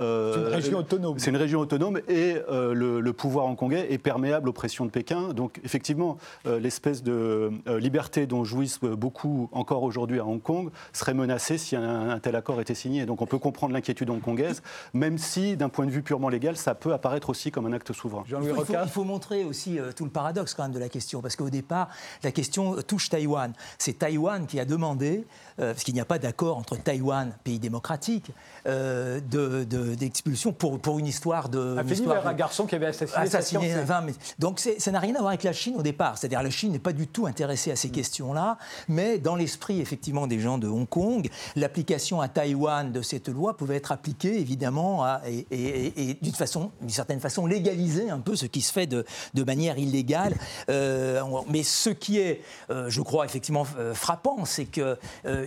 euh, 0.00 0.32
c'est 0.32 0.40
une 0.40 0.54
région 0.54 0.78
autonome. 0.78 1.18
C'est 1.18 1.30
une 1.30 1.36
région 1.36 1.60
autonome 1.60 2.00
et 2.08 2.36
euh, 2.50 2.74
le, 2.74 3.12
pouvoir 3.12 3.46
hongkongais 3.46 3.92
est 3.92 3.98
perméable 3.98 4.48
aux 4.48 4.52
pressions 4.52 4.84
de 4.84 4.90
Pékin. 4.90 5.32
Donc 5.32 5.60
effectivement, 5.64 6.18
euh, 6.46 6.60
l'espèce 6.60 7.02
de 7.02 7.50
liberté 7.78 8.26
dont 8.26 8.44
jouissent 8.44 8.80
beaucoup 8.80 9.48
encore 9.52 9.82
aujourd'hui 9.82 10.20
à 10.20 10.24
Hong 10.24 10.40
Kong 10.40 10.70
serait 10.92 11.14
menacée 11.14 11.58
si 11.58 11.74
un, 11.74 12.18
tel 12.20 12.36
accord 12.36 12.60
était 12.60 12.74
signé. 12.74 13.06
Donc 13.06 13.22
on 13.22 13.26
peut 13.26 13.38
comprendre 13.38 13.72
l'inquiétude 13.72 14.10
hongkongaise, 14.10 14.62
même 14.94 15.18
si 15.18 15.56
d'un 15.56 15.68
point 15.68 15.86
de 15.86 15.90
vue 15.90 16.02
purement 16.02 16.28
légal, 16.28 16.56
ça 16.56 16.74
peut 16.74 16.92
apparaître 16.92 17.30
aussi 17.30 17.50
comme 17.50 17.66
un 17.66 17.72
acte 17.72 17.92
souverain. 17.92 18.24
Il 18.28 18.54
faut, 18.54 18.64
il 18.70 18.88
faut 18.88 19.04
montrer 19.04 19.44
aussi 19.44 19.78
tout 19.96 20.04
le 20.04 20.10
paradoxe 20.10 20.54
quand 20.54 20.64
même 20.64 20.72
de 20.72 20.78
la 20.78 20.88
question, 20.88 21.20
parce 21.20 21.36
qu'au 21.36 21.50
départ, 21.50 21.88
la 22.22 22.30
question 22.30 22.76
touche 22.86 23.08
Taïwan. 23.08 23.52
C'est 23.78 23.98
Taïwan 23.98 24.46
qui 24.46 24.60
a 24.60 24.64
demandé, 24.64 25.24
parce 25.56 25.82
qu'il 25.82 25.94
n'y 25.94 26.00
a 26.00 26.04
pas 26.04 26.18
d'accord 26.18 26.56
entre 26.56 26.76
Taïwan, 26.76 27.32
pays 27.44 27.58
démocratique, 27.58 28.30
de 28.64 29.87
d'expulsion 29.94 30.52
pour, 30.52 30.78
pour 30.78 30.98
une 30.98 31.06
histoire 31.06 31.48
de. 31.48 31.76
A 31.78 31.84
fini 31.84 32.06
un 32.08 32.32
garçon 32.34 32.66
qui 32.66 32.74
avait 32.74 32.86
assassiné, 32.86 33.18
assassiné 33.18 33.74
mais, 34.04 34.12
donc 34.38 34.60
ça 34.60 34.90
n'a 34.90 35.00
rien 35.00 35.14
à 35.14 35.18
voir 35.18 35.28
avec 35.28 35.42
la 35.42 35.52
Chine 35.52 35.74
au 35.76 35.82
départ. 35.82 36.18
C'est-à-dire 36.18 36.42
la 36.42 36.50
Chine 36.50 36.72
n'est 36.72 36.78
pas 36.78 36.92
du 36.92 37.06
tout 37.06 37.26
intéressée 37.26 37.70
à 37.70 37.76
ces 37.76 37.88
mm. 37.88 37.92
questions-là, 37.92 38.58
mais 38.88 39.18
dans 39.18 39.36
l'esprit 39.36 39.80
effectivement 39.80 40.26
des 40.26 40.40
gens 40.40 40.58
de 40.58 40.68
Hong 40.68 40.88
Kong, 40.88 41.28
l'application 41.56 42.20
à 42.20 42.28
Taïwan 42.28 42.92
de 42.92 43.02
cette 43.02 43.28
loi 43.28 43.56
pouvait 43.56 43.76
être 43.76 43.92
appliquée 43.92 44.38
évidemment 44.40 45.04
à, 45.04 45.22
et, 45.26 45.46
et, 45.50 46.18
d'une 46.20 46.34
façon, 46.34 46.70
d'une 46.80 46.90
certaine 46.90 47.20
façon 47.20 47.46
légaliser 47.46 48.10
un 48.10 48.20
peu 48.20 48.36
ce 48.36 48.46
qui 48.46 48.60
se 48.60 48.72
fait 48.72 48.86
de, 48.86 49.04
de 49.34 49.44
manière 49.44 49.78
illégale. 49.78 50.34
Euh, 50.70 51.22
mais 51.48 51.62
ce 51.62 51.90
qui 51.90 52.18
est, 52.18 52.42
euh, 52.70 52.88
je 52.88 53.00
crois 53.02 53.24
effectivement 53.24 53.66
euh, 53.78 53.94
frappant, 53.94 54.44
c'est 54.44 54.66
que 54.66 54.96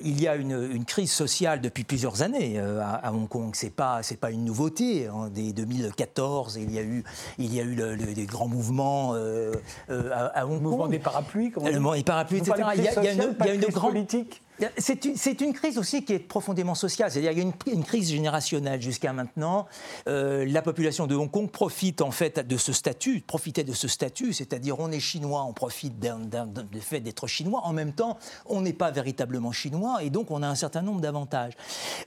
il 0.04 0.22
y 0.22 0.28
a 0.28 0.36
une, 0.36 0.72
une, 0.72 0.86
crise 0.86 1.12
sociale 1.12 1.62
depuis 1.62 1.84
plusieurs 1.84 2.22
années 2.22 2.60
à, 2.60 2.96
à 2.96 3.12
Hong 3.12 3.28
Kong. 3.28 3.52
C'est 3.54 3.70
pas 3.70 4.04
c'est 4.04 4.18
pas 4.18 4.31
pas 4.32 4.36
une 4.36 4.46
nouveauté. 4.46 5.10
En 5.10 5.24
hein. 5.24 5.30
dès 5.32 5.54
2014, 5.54 6.58
il 6.62 6.72
y 6.72 6.80
a 6.80 6.82
eu, 6.82 7.04
il 7.38 7.54
y 7.54 7.60
a 7.60 7.64
eu 7.64 7.76
le, 7.76 7.96
des 7.98 8.26
grands 8.26 8.48
mouvements 8.48 9.14
euh, 9.16 9.54
à, 9.90 10.46
Hong 10.46 10.54
Kong. 10.54 10.64
Le 10.64 10.70
mouvement 10.70 10.88
des 10.88 11.00
parapluies, 11.00 11.52
comment 11.52 11.68
Le 11.68 11.74
mouvement 11.74 11.96
des 11.96 12.04
parapluies, 12.04 12.40
etc. 12.40 12.54
Il 12.76 12.84
y 12.84 12.88
a, 12.88 12.92
il 12.92 13.04
y 13.04 13.08
a 13.08 13.14
une, 13.14 13.36
il 13.40 13.46
y 13.46 13.50
a 13.50 13.54
une 13.54 13.62
grande 13.62 13.92
politique. 13.92 14.42
C'est 14.78 15.42
une, 15.42 15.54
crise 15.54 15.78
aussi 15.78 16.04
qui 16.04 16.14
est 16.14 16.20
profondément 16.20 16.76
sociale. 16.76 17.12
C'est-à-dire 17.12 17.32
qu'il 17.32 17.40
y 17.40 17.72
a 17.72 17.74
une, 17.74 17.84
crise 17.84 18.12
générationnelle 18.12 18.82
jusqu'à 18.82 19.14
maintenant. 19.14 19.68
Euh, 20.08 20.46
la 20.46 20.62
population 20.62 21.08
de 21.08 21.16
Hong 21.16 21.30
Kong 21.30 21.50
profite 21.50 22.02
en 22.02 22.12
fait 22.12 22.40
de 22.40 22.58
ce 22.58 22.74
statut, 22.74 23.22
profitait 23.22 23.64
de 23.64 23.74
ce 23.74 23.88
statut, 23.88 24.34
c'est-à-dire 24.34 24.80
on 24.80 24.92
est 24.92 25.00
chinois, 25.00 25.44
on 25.44 25.54
profite 25.54 26.00
du 26.00 26.80
fait 26.80 27.00
d'être 27.00 27.28
chinois. 27.28 27.62
En 27.64 27.74
même 27.74 27.94
temps, 27.94 28.18
on 28.46 28.62
n'est 28.62 28.74
pas 28.74 28.92
véritablement 28.92 29.52
chinois 29.52 30.04
et 30.04 30.10
donc 30.10 30.32
on 30.32 30.44
a 30.44 30.48
un 30.48 30.56
certain 30.56 30.82
nombre 30.82 31.02
d'avantages. 31.02 31.54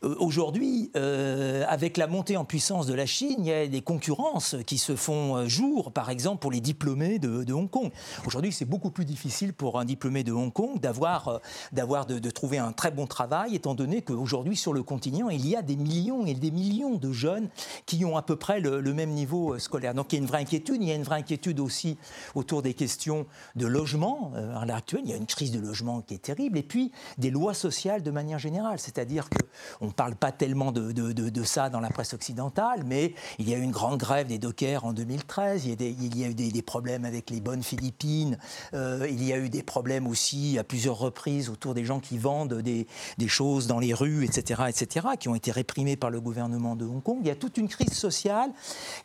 Euh, 0.02 0.14
aujourd'hui, 0.18 0.90
euh, 0.96 1.64
avec 1.68 1.96
la 1.96 2.06
montée 2.06 2.36
en 2.36 2.44
puissance 2.44 2.86
de 2.86 2.94
la 2.94 3.06
Chine, 3.06 3.36
il 3.38 3.46
y 3.46 3.52
a 3.52 3.66
des 3.66 3.82
concurrences 3.82 4.56
qui 4.66 4.78
se 4.78 4.96
font 4.96 5.46
jour, 5.48 5.92
par 5.92 6.10
exemple 6.10 6.40
pour 6.40 6.52
les 6.52 6.60
diplômés 6.60 7.18
de, 7.18 7.52
Hong 7.52 7.70
Kong. 7.70 7.90
Aujourd'hui, 8.26 8.52
c'est 8.52 8.64
beaucoup 8.64 8.90
plus 8.90 9.04
difficile 9.04 9.52
pour 9.52 9.78
un 9.78 9.84
diplômé 9.84 10.24
de 10.24 10.32
Hong 10.32 10.52
Kong 10.52 10.80
d'avoir 10.80 11.40
de, 11.72 12.18
de 12.18 12.30
trouver 12.44 12.58
un 12.58 12.72
très 12.72 12.90
bon 12.90 13.06
travail, 13.06 13.54
étant 13.54 13.74
donné 13.74 14.02
qu'aujourd'hui, 14.02 14.54
sur 14.54 14.74
le 14.74 14.82
continent, 14.82 15.30
il 15.30 15.48
y 15.48 15.56
a 15.56 15.62
des 15.62 15.76
millions 15.76 16.26
et 16.26 16.34
des 16.34 16.50
millions 16.50 16.96
de 16.96 17.10
jeunes 17.10 17.48
qui 17.86 18.04
ont 18.04 18.18
à 18.18 18.22
peu 18.22 18.36
près 18.36 18.60
le, 18.60 18.82
même 18.92 19.12
niveau 19.12 19.54
euh, 19.54 19.58
scolaire. 19.58 19.94
Donc 19.94 20.12
il 20.12 20.16
y 20.16 20.18
a 20.18 20.20
une 20.20 20.28
vraie 20.28 20.42
inquiétude. 20.42 20.76
Il 20.82 20.88
y 20.88 20.92
a 20.92 20.94
une 20.94 21.04
vraie 21.04 21.20
inquiétude 21.20 21.58
aussi 21.58 21.96
autour 22.34 22.60
des 22.60 22.74
questions 22.74 23.24
de 23.56 23.66
logement. 23.66 24.32
Euh, 24.34 24.54
à 24.58 24.66
l'heure 24.66 24.76
actuelle, 24.76 25.00
il 25.06 25.10
y 25.10 25.14
a 25.14 25.16
une 25.16 25.24
crise 25.24 25.52
de 25.52 25.58
logement 25.58 26.02
qui 26.02 26.12
est 26.12 26.18
terrible. 26.18 26.58
Et 26.58 26.62
puis, 26.62 26.92
des 27.16 27.30
lois 27.30 27.54
sociales 27.54 28.02
de 28.02 28.10
manière 28.10 28.38
générale. 28.38 28.78
C'est-à-dire 28.78 29.30
qu'on 29.30 29.86
ne 29.86 29.92
parle 29.92 30.14
pas 30.14 30.30
tellement 30.30 30.70
de, 30.70 31.44
ça 31.44 31.70
dans 31.70 31.80
la 31.80 31.88
presse 31.88 32.12
occidentale, 32.12 32.84
mais 32.84 33.14
il 33.38 33.48
y 33.48 33.54
a 33.54 33.56
eu 33.56 33.62
une 33.62 33.70
grande 33.70 33.98
grève 33.98 34.26
des 34.26 34.38
dockers 34.38 34.84
en 34.84 34.92
2013. 34.92 35.64
Il 35.64 35.70
y 35.70 35.72
a, 35.72 35.76
des, 35.76 35.96
il 35.98 36.18
y 36.18 36.24
a 36.24 36.28
eu 36.28 36.34
des, 36.34 36.62
problèmes 36.62 37.06
avec 37.06 37.30
les 37.30 37.40
bonnes 37.40 37.62
Philippines. 37.62 38.36
Euh, 38.74 39.06
il 39.08 39.24
y 39.24 39.32
a 39.32 39.38
eu 39.38 39.48
des 39.48 39.62
problèmes 39.62 40.06
aussi 40.06 40.58
à 40.58 40.64
plusieurs 40.64 40.98
reprises 40.98 41.48
autour 41.48 41.72
des 41.72 41.86
gens 41.86 42.00
qui 42.00 42.18
vendent 42.24 42.62
des, 42.62 42.86
choses 43.28 43.66
dans 43.66 43.78
les 43.78 43.92
rues, 43.92 44.24
etc., 44.24 44.62
etc., 44.68 45.06
qui 45.20 45.28
ont 45.28 45.34
été 45.34 45.50
réprimées 45.50 45.96
par 45.96 46.10
le 46.10 46.20
gouvernement 46.20 46.74
de 46.74 46.86
Hong 46.86 47.02
Kong. 47.02 47.18
Il 47.20 47.26
y 47.26 47.30
a 47.30 47.34
toute 47.34 47.58
une 47.58 47.68
crise 47.68 47.92
sociale 47.92 48.50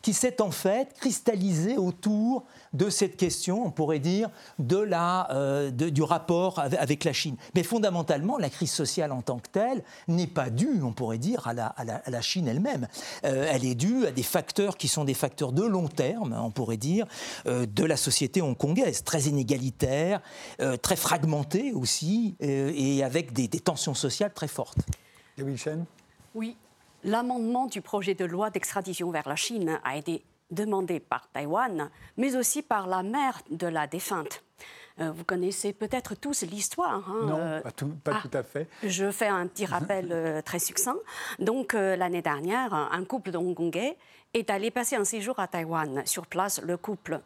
qui 0.00 0.14
s'est 0.14 0.40
en 0.40 0.50
fait 0.50 0.94
cristallisée 0.94 1.76
autour 1.76 2.44
de 2.72 2.88
cette 2.88 3.16
question, 3.16 3.66
on 3.66 3.70
pourrait 3.70 3.98
dire, 3.98 4.30
de 4.58 4.78
la, 4.78 5.28
euh, 5.32 5.70
du 5.70 6.02
rapport 6.02 6.58
avec 6.58 7.04
la 7.04 7.12
Chine. 7.12 7.36
Mais 7.54 7.62
fondamentalement, 7.62 8.38
la 8.38 8.48
crise 8.48 8.72
sociale 8.72 9.12
en 9.12 9.22
tant 9.22 9.38
que 9.38 9.48
telle 9.50 9.82
n'est 10.08 10.26
pas 10.26 10.50
due, 10.50 10.80
on 10.82 10.92
pourrait 10.92 11.18
dire, 11.18 11.46
à 11.46 11.52
la, 11.52 11.66
à 11.66 12.10
la, 12.10 12.20
Chine 12.20 12.48
elle-même. 12.48 12.86
Euh, 13.24 13.50
elle 13.50 13.64
est 13.64 13.74
due 13.74 14.06
à 14.06 14.12
des 14.12 14.22
facteurs 14.22 14.76
qui 14.76 14.88
sont 14.88 15.04
des 15.04 15.14
facteurs 15.14 15.52
de 15.52 15.64
long 15.64 15.88
terme, 15.88 16.38
on 16.40 16.50
pourrait 16.50 16.76
dire, 16.76 17.06
euh, 17.46 17.66
de 17.66 17.84
la 17.84 17.96
société 17.96 18.40
hongkongaise, 18.40 19.02
très 19.04 19.22
inégalitaire, 19.22 20.20
très 20.82 20.96
fragmentée 20.96 21.72
aussi, 21.72 22.36
et 22.40 23.02
avec 23.02 23.09
des, 23.10 23.48
des, 23.48 23.60
tensions 23.60 23.94
sociales 23.94 24.32
très 24.32 24.48
fortes. 24.48 24.78
Oui, 26.34 26.56
l'amendement 27.04 27.66
du 27.66 27.80
projet 27.80 28.14
de 28.14 28.24
loi 28.24 28.50
d'extradition 28.50 29.10
vers 29.10 29.28
la 29.28 29.36
Chine 29.36 29.80
a 29.84 29.96
été 29.96 30.24
demandé 30.50 31.00
par 31.00 31.28
Taïwan, 31.30 31.90
mais 32.16 32.36
aussi 32.36 32.62
par 32.62 32.86
la 32.86 33.02
mère 33.02 33.40
de 33.50 33.66
la 33.66 33.86
défunte. 33.86 34.42
Euh, 35.00 35.12
vous 35.12 35.24
connaissez 35.24 35.72
peut-être 35.72 36.14
tous 36.14 36.42
l'histoire. 36.42 37.08
Hein, 37.08 37.26
non, 37.26 37.38
euh, 37.38 37.60
pas, 37.60 37.70
tout, 37.70 37.92
ah, 38.06 38.20
tout, 38.20 38.36
à 38.36 38.42
fait. 38.42 38.68
Je 38.82 39.10
fais 39.10 39.28
un 39.28 39.46
petit 39.46 39.64
rappel 39.64 40.08
euh, 40.10 40.42
très 40.42 40.58
succinct. 40.58 40.96
Donc, 41.38 41.72
l'année 41.72 42.22
dernière, 42.22 42.74
un 42.74 43.04
couple 43.04 43.30
de 43.30 43.38
Hongkongais 43.38 43.96
est 44.34 44.50
allé 44.50 44.70
passer 44.70 44.96
un 44.96 45.04
séjour 45.04 45.38
à 45.38 45.48
Taïwan. 45.48 46.02
Sur 46.04 46.26
place, 46.26 46.60
le 46.62 46.76
couple 46.76 47.20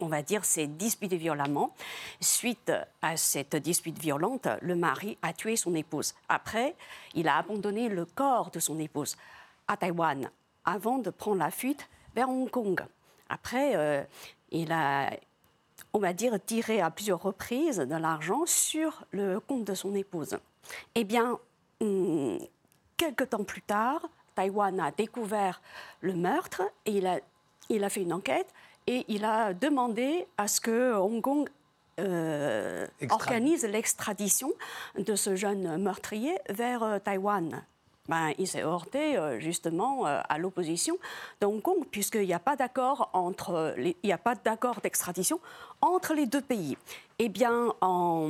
on 0.00 0.06
va 0.06 0.22
dire, 0.22 0.44
s'est 0.44 0.66
disputé 0.66 1.16
violemment. 1.16 1.74
Suite 2.20 2.72
à 3.02 3.16
cette 3.16 3.56
dispute 3.56 3.98
violente, 3.98 4.48
le 4.62 4.74
mari 4.74 5.18
a 5.22 5.32
tué 5.32 5.56
son 5.56 5.74
épouse. 5.74 6.14
Après, 6.28 6.74
il 7.14 7.28
a 7.28 7.36
abandonné 7.36 7.88
le 7.88 8.04
corps 8.04 8.50
de 8.50 8.60
son 8.60 8.78
épouse 8.78 9.16
à 9.68 9.76
Taïwan 9.76 10.30
avant 10.64 10.98
de 10.98 11.10
prendre 11.10 11.38
la 11.38 11.50
fuite 11.50 11.88
vers 12.14 12.28
Hong 12.28 12.50
Kong. 12.50 12.84
Après, 13.28 13.76
euh, 13.76 14.02
il 14.50 14.72
a, 14.72 15.10
on 15.92 15.98
va 15.98 16.12
dire, 16.12 16.38
tiré 16.44 16.80
à 16.80 16.90
plusieurs 16.90 17.22
reprises 17.22 17.78
de 17.78 17.96
l'argent 17.96 18.44
sur 18.46 19.04
le 19.10 19.40
compte 19.40 19.64
de 19.64 19.74
son 19.74 19.94
épouse. 19.94 20.36
Eh 20.94 21.04
bien, 21.04 21.38
hmm, 21.80 22.38
quelques 22.96 23.30
temps 23.30 23.44
plus 23.44 23.62
tard, 23.62 24.00
Taïwan 24.34 24.78
a 24.80 24.90
découvert 24.90 25.60
le 26.00 26.14
meurtre 26.14 26.62
et 26.84 26.92
il 26.92 27.06
a, 27.06 27.18
il 27.68 27.82
a 27.84 27.88
fait 27.88 28.02
une 28.02 28.12
enquête 28.12 28.52
et 28.86 29.04
il 29.08 29.24
a 29.24 29.52
demandé 29.54 30.26
à 30.36 30.48
ce 30.48 30.60
que 30.60 30.94
Hong 30.94 31.20
Kong 31.20 31.48
euh, 31.98 32.86
organise 33.10 33.64
l'extradition 33.64 34.52
de 34.98 35.16
ce 35.16 35.34
jeune 35.34 35.82
meurtrier 35.82 36.36
vers 36.50 36.82
euh, 36.82 36.98
Taïwan. 36.98 37.64
Ben, 38.08 38.32
il 38.38 38.46
s'est 38.46 38.62
heurté 38.62 39.16
euh, 39.16 39.40
justement 39.40 40.04
à 40.04 40.38
l'opposition 40.38 40.96
de 41.40 41.46
Hong 41.46 41.60
Kong, 41.60 41.84
puisqu'il 41.90 42.26
n'y 42.26 42.34
a 42.34 42.38
pas 42.38 42.54
d'accord 42.54 43.10
entre 43.14 43.74
il 43.78 43.94
n'y 44.04 44.12
a 44.12 44.18
pas 44.18 44.34
d'accord 44.36 44.80
d'extradition 44.80 45.40
entre 45.80 46.14
les 46.14 46.26
deux 46.26 46.42
pays. 46.42 46.76
Eh 47.18 47.28
bien, 47.28 47.72
en, 47.80 48.28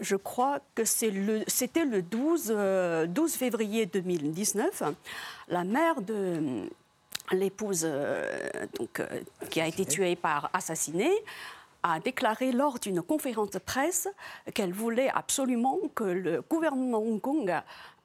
je 0.00 0.16
crois 0.16 0.60
que 0.74 0.84
c'était 0.84 1.10
le, 1.10 2.02
12, 2.02 2.46
12 2.46 2.54
euh, 2.56 3.08
février 3.28 3.86
2019, 3.86 4.82
la 5.48 5.64
mère 5.64 6.00
de 6.02 6.68
l'épouse 7.32 7.86
qui 9.50 9.60
a 9.60 9.66
été 9.66 9.84
tuée 9.84 10.16
par 10.16 10.50
assassinée 10.52 11.12
a 11.82 12.00
déclaré 12.00 12.52
lors 12.52 12.78
d'une 12.78 13.02
conférence 13.02 13.50
de 13.50 13.58
presse 13.58 14.08
qu'elle 14.54 14.72
voulait 14.72 15.10
absolument 15.10 15.78
que 15.94 16.04
le 16.04 16.42
gouvernement 16.42 16.98
Hong 16.98 17.20
Kong 17.20 17.54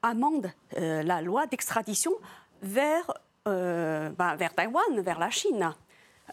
amende 0.04 0.52
euh, 0.78 1.04
la 1.04 1.22
loi 1.22 1.48
d'extradition 1.48 2.12
vers, 2.62 3.12
euh, 3.48 4.10
ben, 4.10 4.36
vers 4.36 4.54
Taïwan, 4.54 5.00
vers 5.00 5.20
la 5.20 5.30
Chine, 5.30 5.74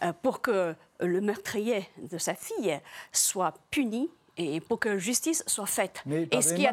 euh, 0.03 0.13
pour 0.21 0.41
que 0.41 0.75
le 0.99 1.21
meurtrier 1.21 1.89
de 1.97 2.17
sa 2.17 2.35
fille 2.35 2.79
soit 3.11 3.53
puni 3.71 4.09
et 4.37 4.59
pour 4.61 4.79
que 4.79 4.97
justice 4.97 5.43
soit 5.47 5.65
faite. 5.65 6.03
et 6.31 6.41
ce 6.41 6.53
qui 6.53 6.65
a 6.67 6.71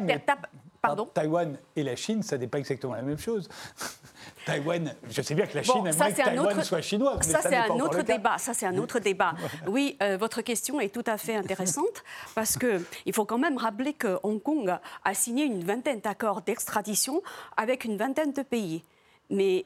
Pardon 0.87 1.05
Taïwan 1.13 1.57
et 1.75 1.83
la 1.83 1.95
Chine, 1.95 2.23
ça 2.23 2.37
n'est 2.37 2.47
pas 2.47 2.59
exactement 2.59 2.95
la 2.95 3.01
même 3.01 3.17
chose. 3.17 3.47
Taïwan, 4.45 4.95
je 5.09 5.21
sais 5.21 5.35
bien 5.35 5.45
que 5.45 5.55
la 5.55 5.63
Chine 5.63 5.85
aimerait 5.85 6.13
que 6.13 6.23
Taïwan 6.23 6.63
soit 6.63 6.81
chinois. 6.81 7.21
Ça, 7.21 7.41
c'est 7.41 7.55
un 7.55 7.79
autre 7.79 8.01
débat. 8.01 8.37
Ça, 8.37 8.53
c'est 8.53 8.65
un 8.65 8.77
autre 8.83 8.99
débat. 8.99 9.33
Oui, 9.67 9.97
euh, 10.01 10.17
votre 10.17 10.41
question 10.41 10.79
est 10.79 10.93
tout 10.93 11.03
à 11.05 11.17
fait 11.17 11.35
intéressante 11.35 12.03
parce 12.35 12.57
qu'il 12.57 13.13
faut 13.13 13.25
quand 13.25 13.37
même 13.37 13.57
rappeler 13.57 13.93
que 13.93 14.19
Hong 14.23 14.41
Kong 14.41 14.73
a 15.03 15.13
signé 15.13 15.45
une 15.45 15.63
vingtaine 15.63 15.99
d'accords 15.99 16.41
d'extradition 16.41 17.21
avec 17.55 17.83
une 17.83 17.97
vingtaine 17.97 18.33
de 18.33 18.41
pays. 18.41 18.83
Mais 19.29 19.65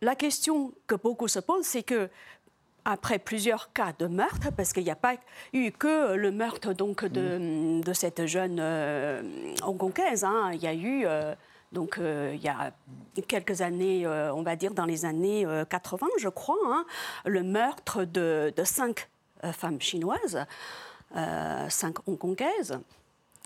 la 0.00 0.14
question 0.14 0.72
que 0.86 0.94
beaucoup 0.94 1.28
se 1.28 1.38
posent, 1.38 1.66
c'est 1.66 1.82
que 1.82 2.08
après 2.84 3.18
plusieurs 3.18 3.72
cas 3.72 3.92
de 3.98 4.06
meurtre, 4.06 4.50
parce 4.56 4.72
qu'il 4.72 4.84
n'y 4.84 4.90
a 4.90 4.96
pas 4.96 5.14
eu 5.52 5.70
que 5.70 6.14
le 6.14 6.30
meurtre 6.30 6.72
donc 6.72 7.04
de, 7.04 7.82
de 7.82 7.92
cette 7.92 8.26
jeune 8.26 8.58
euh, 8.60 9.22
hongkongaise, 9.64 10.24
hein. 10.24 10.50
il 10.52 10.62
y 10.62 10.66
a 10.66 10.74
eu 10.74 11.04
euh, 11.06 11.34
donc 11.72 11.98
euh, 11.98 12.32
il 12.34 12.42
y 12.42 12.48
a 12.48 12.72
quelques 13.26 13.62
années, 13.62 14.06
on 14.06 14.42
va 14.42 14.56
dire 14.56 14.74
dans 14.74 14.84
les 14.84 15.04
années 15.04 15.46
80, 15.68 16.06
je 16.18 16.28
crois, 16.28 16.56
hein, 16.66 16.84
le 17.24 17.42
meurtre 17.42 18.04
de, 18.04 18.52
de 18.54 18.64
cinq 18.64 19.08
femmes 19.52 19.80
chinoises, 19.80 20.44
cinq 21.68 22.08
hongkongaises. 22.08 22.78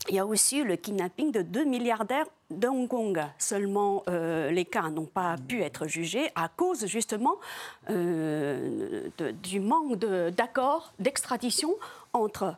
Il 0.08 0.14
y 0.14 0.18
a 0.18 0.26
aussi 0.26 0.62
le 0.62 0.76
kidnapping 0.76 1.32
de 1.32 1.42
deux 1.42 1.64
milliardaires 1.64 2.26
de 2.50 2.68
Hong 2.68 2.88
Kong. 2.88 3.20
Seulement, 3.36 4.04
euh, 4.08 4.50
les 4.50 4.64
cas 4.64 4.88
n'ont 4.90 5.06
pas 5.06 5.36
pu 5.36 5.62
être 5.62 5.86
jugés 5.86 6.30
à 6.34 6.48
cause 6.48 6.86
justement 6.86 7.36
euh, 7.90 9.08
du 9.42 9.60
manque 9.60 9.96
d'accord 9.96 10.92
d'extradition 10.98 11.74
entre 12.12 12.54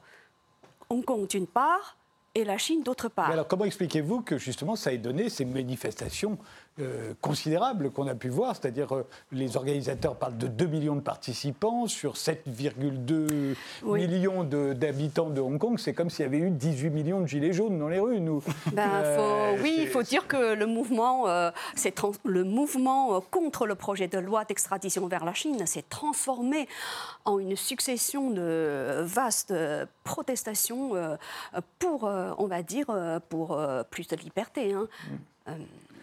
Hong 0.91 1.05
Kong 1.05 1.27
d'une 1.27 1.47
part 1.47 1.97
et 2.35 2.45
la 2.45 2.59
Chine 2.59 2.83
d'autre 2.83 3.09
part. 3.09 3.31
alors 3.31 3.49
comment 3.49 3.65
expliquez-vous 3.65 4.21
que 4.21 4.39
justement 4.39 4.77
ça 4.77 4.93
ait 4.93 4.99
donné 4.99 5.29
ces 5.29 5.45
manifestations 5.45 6.39
euh, 6.81 7.15
considérable 7.21 7.91
qu'on 7.91 8.07
a 8.07 8.15
pu 8.15 8.29
voir, 8.29 8.57
c'est-à-dire 8.57 8.95
euh, 8.95 9.07
les 9.33 9.57
organisateurs 9.57 10.17
parlent 10.17 10.39
de 10.39 10.47
2 10.47 10.67
millions 10.67 10.97
de 10.97 11.01
participants 11.01 11.87
sur 11.87 12.15
7,2 12.15 13.55
millions 13.85 14.45
d'habitants 14.45 15.31
de, 15.31 15.41
Hong 15.41 15.59
Kong. 15.59 15.79
C'est 15.79 15.93
comme 15.93 16.11
s'il 16.11 16.25
y 16.25 16.29
avait 16.29 16.39
eu 16.39 16.51
18 16.51 16.91
millions 16.91 17.21
de 17.21 17.27
gilets 17.27 17.53
jaunes 17.53 17.79
dans 17.79 17.89
les 17.89 17.99
rues. 17.99 18.21
Nous. 18.21 18.43
Ben, 18.73 18.89
euh, 18.89 19.57
oui, 19.63 19.77
il 19.81 19.89
faut 19.89 20.03
dire 20.03 20.27
que 20.27 20.55
le 20.55 20.67
mouvement, 20.67 21.27
le 21.27 22.45
mouvement 22.45 23.21
contre 23.21 23.67
le 23.67 23.75
projet 23.75 24.09
de 24.09 24.19
loi 24.19 24.45
d'extradition 24.45 25.07
vers 25.07 25.25
la 25.25 25.35
Chine 25.35 25.67
s'est 25.67 25.85
transformé 25.89 26.69
en 27.25 27.39
une 27.39 27.57
succession 27.57 28.31
de 28.31 29.03
vastes 29.03 29.55
protestations 30.05 30.93
pour, 31.79 32.05
on 32.05 32.47
va 32.47 32.63
dire, 32.63 32.87
pour 33.29 33.61
plus 33.91 34.09
de 34.09 34.17
liberté. 34.17 34.73
Hein. 34.73 34.89
Mm. 35.49 35.53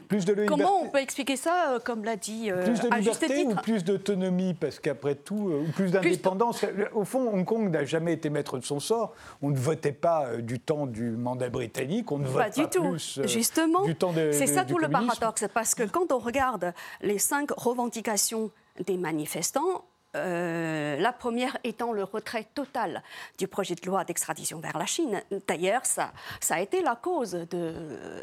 Plus 0.07 0.25
de 0.25 0.33
liberté. 0.33 0.47
Comment 0.61 0.81
on 0.83 0.89
peut 0.89 0.99
expliquer 0.99 1.35
ça, 1.35 1.71
euh, 1.73 1.79
comme 1.79 2.03
l'a 2.03 2.15
dit 2.15 2.49
euh, 2.49 2.63
plus 2.63 2.79
de 2.79 2.87
à 2.93 3.01
juste 3.01 3.21
liberté 3.23 3.45
ou 3.45 3.55
plus 3.55 3.83
d'autonomie 3.83 4.53
Parce 4.53 4.79
qu'après 4.79 5.15
tout, 5.15 5.49
euh, 5.49 5.65
ou 5.67 5.71
plus 5.71 5.91
d'indépendance. 5.91 6.63
Au 6.93 7.03
fond, 7.03 7.29
Hong 7.33 7.45
Kong 7.45 7.69
n'a 7.69 7.83
jamais 7.85 8.13
été 8.13 8.29
maître 8.29 8.57
de 8.57 8.63
son 8.63 8.79
sort. 8.79 9.13
On 9.41 9.49
ne 9.49 9.57
votait 9.57 9.91
pas 9.91 10.25
euh, 10.27 10.41
du 10.41 10.59
temps 10.59 10.85
du 10.87 11.11
mandat 11.11 11.49
britannique, 11.49 12.11
on 12.11 12.19
ne 12.19 12.25
vote 12.27 12.43
Pas 12.43 12.49
du 12.49 12.67
tout. 12.67 12.89
plus 12.91 13.19
euh, 13.19 13.27
Justement, 13.27 13.83
du 13.83 13.95
temps 13.95 14.13
de- 14.13 14.31
c'est 14.31 14.47
ça 14.47 14.63
tout 14.65 14.77
le 14.77 14.89
paradoxe, 14.89 15.45
parce 15.53 15.75
que 15.75 15.83
quand 15.83 16.11
on 16.11 16.19
regarde 16.19 16.73
les 17.01 17.19
cinq 17.19 17.51
revendications 17.51 18.51
des 18.85 18.97
manifestants, 18.97 19.83
euh, 20.17 20.97
la 20.97 21.13
première 21.13 21.57
étant 21.63 21.93
le 21.93 22.03
retrait 22.03 22.45
total 22.53 23.03
du 23.37 23.47
projet 23.47 23.75
de 23.75 23.85
loi 23.85 24.03
d'extradition 24.03 24.59
vers 24.59 24.77
la 24.77 24.85
Chine. 24.85 25.21
D'ailleurs, 25.47 25.85
ça, 25.85 26.11
ça 26.39 26.55
a 26.55 26.59
été 26.59 26.81
la 26.81 26.95
cause 26.95 27.31
de 27.31 27.73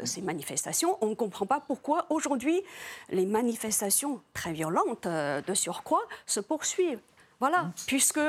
ces 0.03 0.21
manifestations. 0.21 0.97
On 1.01 1.07
ne 1.07 1.15
comprend 1.15 1.45
pas 1.45 1.59
pourquoi 1.59 2.05
aujourd'hui 2.09 2.61
les 3.09 3.25
manifestations 3.25 4.21
très 4.33 4.53
violentes 4.53 5.05
euh, 5.05 5.41
de 5.41 5.53
surcroît 5.53 6.03
se 6.25 6.39
poursuivent. 6.39 7.01
Voilà, 7.39 7.71
puisque 7.85 8.19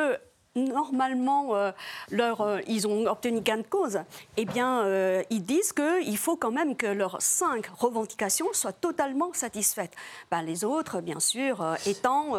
normalement, 0.56 1.54
euh, 1.54 1.70
leur, 2.10 2.40
euh, 2.40 2.58
ils 2.66 2.86
ont 2.86 3.06
obtenu 3.06 3.40
gain 3.40 3.58
de 3.58 3.62
cause, 3.62 4.00
eh 4.36 4.44
bien, 4.44 4.80
euh, 4.84 5.22
ils 5.30 5.42
disent 5.44 5.72
qu'il 5.72 6.16
faut 6.16 6.36
quand 6.36 6.50
même 6.50 6.76
que 6.76 6.86
leurs 6.86 7.20
cinq 7.22 7.66
revendications 7.78 8.46
soient 8.52 8.72
totalement 8.72 9.32
satisfaites. 9.32 9.92
Ben, 10.30 10.42
les 10.42 10.64
autres, 10.64 11.00
bien 11.00 11.20
sûr, 11.20 11.64
étant... 11.86 12.34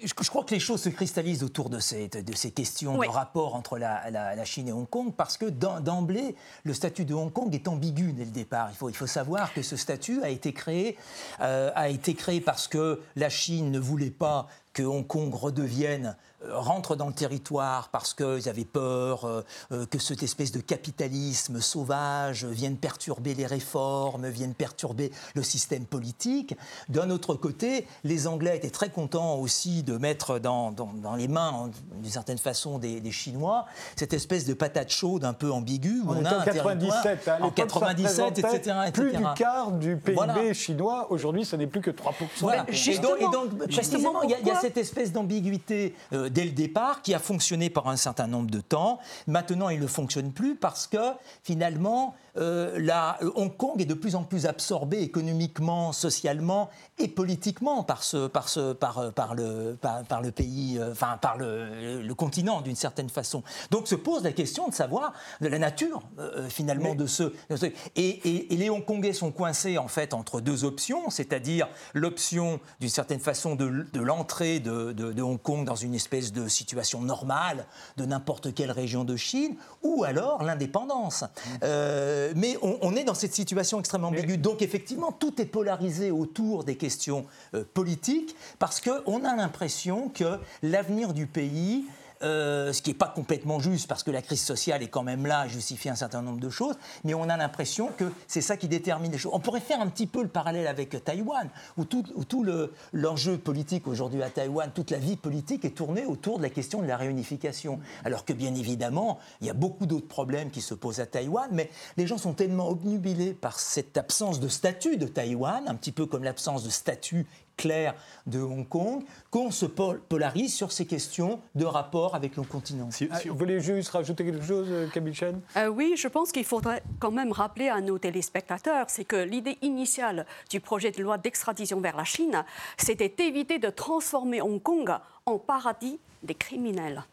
Je, 0.00 0.12
je 0.20 0.30
crois 0.30 0.44
que 0.44 0.54
les 0.54 0.60
choses 0.60 0.82
se 0.82 0.88
cristallisent 0.88 1.42
autour 1.42 1.70
de 1.70 1.78
ces, 1.78 2.08
de 2.08 2.34
ces 2.36 2.50
questions 2.50 2.98
Oui. 2.98 3.06
de 3.08 3.12
rapport 3.12 3.54
entre 3.54 3.78
la, 3.78 4.10
la- 4.10 4.34
la 4.34 4.44
Chine 4.44 4.68
et 4.68 4.72
Hong 4.72 4.88
Kong, 4.88 5.12
parce 5.16 5.36
que 5.36 5.46
d'em- 5.46 5.80
d'emblée, 5.80 6.36
le 6.64 6.74
statut 6.74 7.04
de 7.04 7.14
Hong 7.14 7.32
Kong 7.32 7.54
est 7.54 7.68
ambigu 7.68 8.12
dès 8.12 8.24
le 8.24 8.30
départ. 8.30 8.68
Il 8.70 8.76
faut, 8.76 8.88
il 8.88 8.96
faut 8.96 9.06
savoir 9.06 9.52
que 9.54 9.62
ce 9.62 9.76
statut 9.76 10.22
a 10.22 10.28
été 10.28 10.52
créé, 10.52 10.96
a 11.40 11.88
été 11.88 12.14
créé 12.14 12.40
parce 12.40 12.68
que 12.68 13.00
la 13.16 13.28
Chine 13.30 13.70
ne 13.70 13.78
voulait 13.78 14.10
pas 14.10 14.46
que 14.72 14.82
Hong 14.82 15.06
Kong 15.06 15.32
redevienne 15.34 16.16
euh, 16.46 16.58
rentre 16.58 16.96
dans 16.96 17.06
le 17.08 17.12
territoire 17.12 17.88
parce 17.90 18.14
qu'ils 18.14 18.48
avaient 18.48 18.64
peur 18.64 19.24
euh, 19.24 19.42
euh, 19.72 19.86
que 19.86 19.98
cette 19.98 20.22
espèce 20.22 20.52
de 20.52 20.60
capitalisme 20.60 21.60
sauvage 21.60 22.44
vienne 22.44 22.76
perturber 22.76 23.34
les 23.34 23.46
réformes, 23.46 24.28
vienne 24.28 24.54
perturber 24.54 25.10
le 25.34 25.42
système 25.42 25.84
politique. 25.84 26.54
D'un 26.88 27.10
autre 27.10 27.34
côté, 27.34 27.86
les 28.04 28.26
Anglais 28.26 28.56
étaient 28.56 28.70
très 28.70 28.90
contents 28.90 29.36
aussi 29.36 29.82
de 29.82 29.96
mettre 29.96 30.38
dans, 30.38 30.70
dans- 30.70 30.92
dans 30.94 31.14
les 31.16 31.28
mains, 31.28 31.70
d'une 32.00 32.10
certaine 32.10 32.38
façon, 32.38 32.78
des, 32.78 33.00
des 33.00 33.10
Chinois, 33.12 33.66
cette 33.96 34.12
espèce 34.12 34.44
de 34.46 34.54
patate 34.54 34.90
chaude 34.90 35.24
un 35.24 35.32
peu 35.32 35.50
ambiguë. 35.50 36.00
où 36.04 36.10
On, 36.10 36.24
a 36.24 36.34
en 36.36 36.40
un 36.40 36.44
97, 36.44 37.02
territoire- 37.02 37.36
hein, 37.36 37.42
en 37.42 37.44
l'époque, 37.46 37.56
ça 37.56 37.62
97, 37.64 38.24
représentait 38.24 38.56
etc., 38.56 38.76
Plus 38.92 39.12
du 39.12 39.24
quart 39.36 39.72
du 39.72 39.96
PIB 39.96 40.14
Voilà. 40.14 40.52
chinois. 40.52 41.06
Aujourd'hui, 41.10 41.44
ce 41.44 41.56
n'est 41.56 41.66
plus 41.66 41.80
que 41.80 41.90
3%. 41.90 42.12
Voilà. 42.40 42.66
Et 42.70 42.98
donc, 42.98 43.16
et 43.20 43.24
donc, 43.24 43.50
justement, 43.68 44.12
précisément, 44.12 44.22
il 44.22 44.30
y, 44.30 44.34
a- 44.34 44.38
y 44.38 44.56
cette 44.60 44.76
espèce 44.76 45.12
d'ambiguïté 45.12 45.94
euh, 46.12 46.28
dès 46.32 46.44
le 46.44 46.50
départ 46.50 47.02
qui 47.02 47.14
a 47.14 47.18
fonctionné 47.18 47.70
par 47.70 47.88
un 47.88 47.96
certain 47.96 48.26
nombre 48.26 48.50
de 48.50 48.60
temps. 48.60 48.98
Maintenant, 49.26 49.68
il 49.68 49.80
ne 49.80 49.86
fonctionne 49.86 50.32
plus 50.32 50.56
parce 50.56 50.86
que 50.86 50.98
finalement, 51.42 52.14
euh, 52.36 52.78
la- 52.78 53.18
euh, 53.22 53.30
Hong 53.34 53.54
Kong 53.56 53.80
est 53.80 53.84
de 53.86 53.94
plus 53.94 54.14
en 54.16 54.24
plus 54.24 54.46
absorbé 54.46 55.00
économiquement, 55.02 55.92
socialement 55.92 56.70
et 56.98 57.08
politiquement 57.08 57.82
par, 57.82 58.02
ce, 58.02 58.26
par, 58.26 58.48
ce, 58.48 58.72
par, 58.72 58.98
euh, 58.98 59.10
par, 59.10 59.34
le, 59.34 59.76
le 60.22 60.30
pays, 60.30 60.78
euh, 60.78 60.92
enfin 60.92 61.18
par 61.20 61.36
le, 61.36 62.00
le 62.02 62.14
continent 62.14 62.60
d'une 62.60 62.76
certaine 62.76 63.08
façon. 63.10 63.42
Donc 63.70 63.88
se 63.88 63.94
pose 63.94 64.22
la 64.22 64.32
question 64.32 64.68
de 64.68 64.74
savoir 64.74 65.12
de 65.40 65.48
la 65.48 65.58
nature 65.58 66.02
euh, 66.18 66.48
finalement 66.48 66.94
de 66.94 67.06
ce, 67.06 67.24
de 67.50 67.56
ce- 67.56 67.66
et, 67.66 67.72
et- 67.96 68.54
et 68.54 68.56
les 68.56 68.70
Hongkongais 68.70 69.12
sont 69.12 69.30
coincés 69.32 69.78
en 69.78 69.88
fait 69.88 70.14
entre 70.14 70.40
deux 70.40 70.64
options, 70.64 71.10
c'est-à-dire 71.10 71.68
l'option 71.94 72.60
d'une 72.80 72.88
certaine 72.88 73.20
façon 73.20 73.56
de, 73.56 73.86
de 73.92 74.00
l'entrée 74.00 74.60
de, 74.60 74.92
de- 74.92 75.12
de 75.12 75.22
Hong 75.22 75.40
Kong 75.40 75.64
dans 75.66 75.76
une 75.76 75.94
espèce 75.94 76.32
de 76.32 76.48
situation 76.48 77.00
normale 77.02 77.66
de 77.96 78.04
n'importe 78.06 78.54
quelle 78.54 78.70
région 78.70 79.04
de 79.04 79.16
Chine, 79.16 79.56
ou 79.82 80.04
alors 80.04 80.42
l'indépendance. 80.42 81.24
Euh, 81.62 82.21
mais 82.36 82.56
on, 82.62 82.78
on 82.82 82.96
est 82.96 83.04
dans 83.04 83.14
cette 83.14 83.34
situation 83.34 83.78
extrêmement 83.78 84.08
ambiguë. 84.08 84.38
Donc 84.38 84.62
effectivement, 84.62 85.12
tout 85.12 85.40
est 85.40 85.46
polarisé 85.46 86.10
autour 86.10 86.64
des 86.64 86.76
questions 86.76 87.24
euh, 87.54 87.64
politiques, 87.74 88.34
parce 88.58 88.80
qu'on 88.80 89.24
a 89.24 89.36
l'impression 89.36 90.08
que 90.08 90.38
l'avenir 90.62 91.12
du 91.12 91.26
pays 91.26 91.84
euh, 92.22 92.72
ce 92.72 92.82
qui 92.82 92.90
n'est 92.90 92.94
pas 92.96 93.08
complètement 93.08 93.58
juste 93.60 93.88
parce 93.88 94.02
que 94.02 94.10
la 94.10 94.22
crise 94.22 94.42
sociale 94.42 94.82
est 94.82 94.88
quand 94.88 95.02
même 95.02 95.26
là, 95.26 95.48
justifie 95.48 95.88
un 95.88 95.94
certain 95.96 96.22
nombre 96.22 96.40
de 96.40 96.50
choses, 96.50 96.76
mais 97.04 97.14
on 97.14 97.28
a 97.28 97.36
l'impression 97.36 97.88
que 97.96 98.04
c'est 98.26 98.40
ça 98.40 98.56
qui 98.56 98.68
détermine 98.68 99.12
les 99.12 99.18
choses. 99.18 99.32
On 99.34 99.40
pourrait 99.40 99.60
faire 99.60 99.80
un 99.80 99.88
petit 99.88 100.06
peu 100.06 100.22
le 100.22 100.28
parallèle 100.28 100.66
avec 100.66 101.02
Taïwan, 101.04 101.48
où 101.76 101.84
tout, 101.84 102.04
où 102.14 102.24
tout 102.24 102.44
le- 102.44 102.72
l'enjeu 102.92 103.38
politique 103.38 103.86
aujourd'hui 103.88 104.22
à 104.22 104.30
Taïwan, 104.30 104.70
toute 104.74 104.90
la 104.90 104.98
vie 104.98 105.16
politique 105.16 105.64
est 105.64 105.70
tournée 105.76 106.04
autour 106.06 106.38
de 106.38 106.42
la 106.42 106.50
question 106.50 106.82
de 106.82 106.86
la 106.86 106.96
réunification. 106.96 107.80
Alors 108.04 108.24
que 108.24 108.32
bien 108.32 108.54
évidemment, 108.54 109.18
il 109.40 109.46
y 109.46 109.50
a 109.50 109.54
beaucoup 109.54 109.86
d'autres 109.86 110.08
problèmes 110.08 110.50
qui 110.50 110.60
se 110.60 110.74
posent 110.74 111.00
à 111.00 111.06
Taïwan, 111.06 111.48
mais 111.52 111.70
les 111.96 112.06
gens 112.06 112.18
sont 112.18 112.32
tellement 112.34 112.68
obnubilés 112.68 113.32
par 113.34 113.58
cette 113.60 113.96
absence 113.96 114.40
de 114.40 114.48
statut 114.48 114.96
de 114.96 115.06
Taïwan, 115.06 115.64
un 115.66 115.74
petit 115.74 115.92
peu 115.92 116.06
comme 116.06 116.24
l'absence 116.24 116.64
de 116.64 116.70
statut 116.70 117.26
clair 117.56 117.94
de 118.26 118.40
Hong 118.40 118.68
Kong, 118.68 119.04
qu'on 119.30 119.50
se 119.50 119.66
pol- 119.66 120.00
polarise 120.08 120.54
sur 120.54 120.72
ces 120.72 120.86
questions 120.86 121.40
de 121.54 121.64
rapport 121.64 122.14
avec 122.14 122.36
le 122.36 122.42
continent. 122.42 122.88
Ah, 123.10 123.18
Vous 123.26 123.36
voulez 123.36 123.60
juste 123.60 123.90
rajouter 123.90 124.24
quelque 124.24 124.44
chose, 124.44 124.66
euh, 124.70 124.88
Camille 124.88 125.14
Chen? 125.14 125.40
Euh, 125.56 125.68
oui, 125.68 125.94
je 125.96 126.08
pense 126.08 126.32
qu'il 126.32 126.44
faudrait 126.44 126.82
quand 126.98 127.10
même 127.10 127.32
rappeler 127.32 127.68
à 127.68 127.80
nos 127.80 127.98
téléspectateurs, 127.98 128.86
c'est 128.88 129.04
que 129.04 129.16
l'idée 129.16 129.58
initiale 129.62 130.26
du 130.50 130.60
projet 130.60 130.90
de 130.90 131.02
loi 131.02 131.18
d'extradition 131.18 131.80
vers 131.80 131.96
la 131.96 132.04
Chine, 132.04 132.44
c'était 132.76 133.12
éviter 133.26 133.58
de 133.58 133.70
transformer 133.70 134.40
Hong 134.40 134.62
Kong 134.62 134.90
en 135.26 135.38
paradis 135.38 135.98
des 136.22 136.34
criminels. 136.34 137.04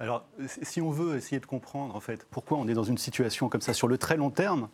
Alors, 0.00 0.24
si 0.62 0.80
on 0.80 0.90
veut 0.92 1.16
essayer 1.16 1.40
de 1.40 1.46
comprendre 1.46 1.96
en 1.96 2.00
fait 2.00 2.24
pourquoi 2.30 2.56
on 2.58 2.68
est 2.68 2.74
dans 2.74 2.84
une 2.84 2.98
situation 2.98 3.48
comme 3.48 3.60
ça 3.60 3.74
sur 3.74 3.88
le 3.88 3.98
très 3.98 4.16
long 4.16 4.30
terme, 4.30 4.68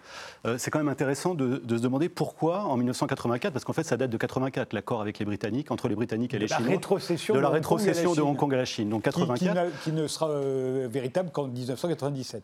euh, 0.44 0.58
c'est 0.58 0.70
quand 0.70 0.78
même 0.78 0.88
intéressant 0.90 1.34
de, 1.34 1.62
de 1.64 1.76
se 1.78 1.82
demander 1.82 2.10
pourquoi 2.10 2.64
en 2.64 2.76
1984, 2.76 3.50
parce 3.52 3.64
qu'en 3.64 3.72
fait 3.72 3.84
ça 3.84 3.96
date 3.96 4.10
de 4.10 4.16
84 4.18 4.74
l'accord 4.74 5.00
avec 5.00 5.18
les 5.18 5.24
Britanniques, 5.24 5.70
entre 5.70 5.88
les 5.88 5.94
Britanniques 5.94 6.34
et 6.34 6.38
les 6.38 6.44
De 6.44 6.50
la 6.50 6.56
Chinois, 6.58 6.72
rétrocession 6.72 7.34
de 7.34 7.40
la 7.40 7.48
Hong 7.48 7.54
rétrocession 7.54 8.14
de. 8.14 8.20
Hong 8.20 8.36
Kong 8.36 8.52
à 8.52 8.58
la 8.58 8.64
Chine, 8.66 8.90
donc 8.90 9.04
Qui, 9.04 9.10
qui 9.12 9.20
84. 9.20 9.54
n'a- 9.54 9.64
qui 9.82 9.92
ne 9.92 10.06
sera 10.06 10.28
euh, 10.28 10.88
véritable 10.90 11.30
qu'en 11.30 11.46
1997. 11.48 12.42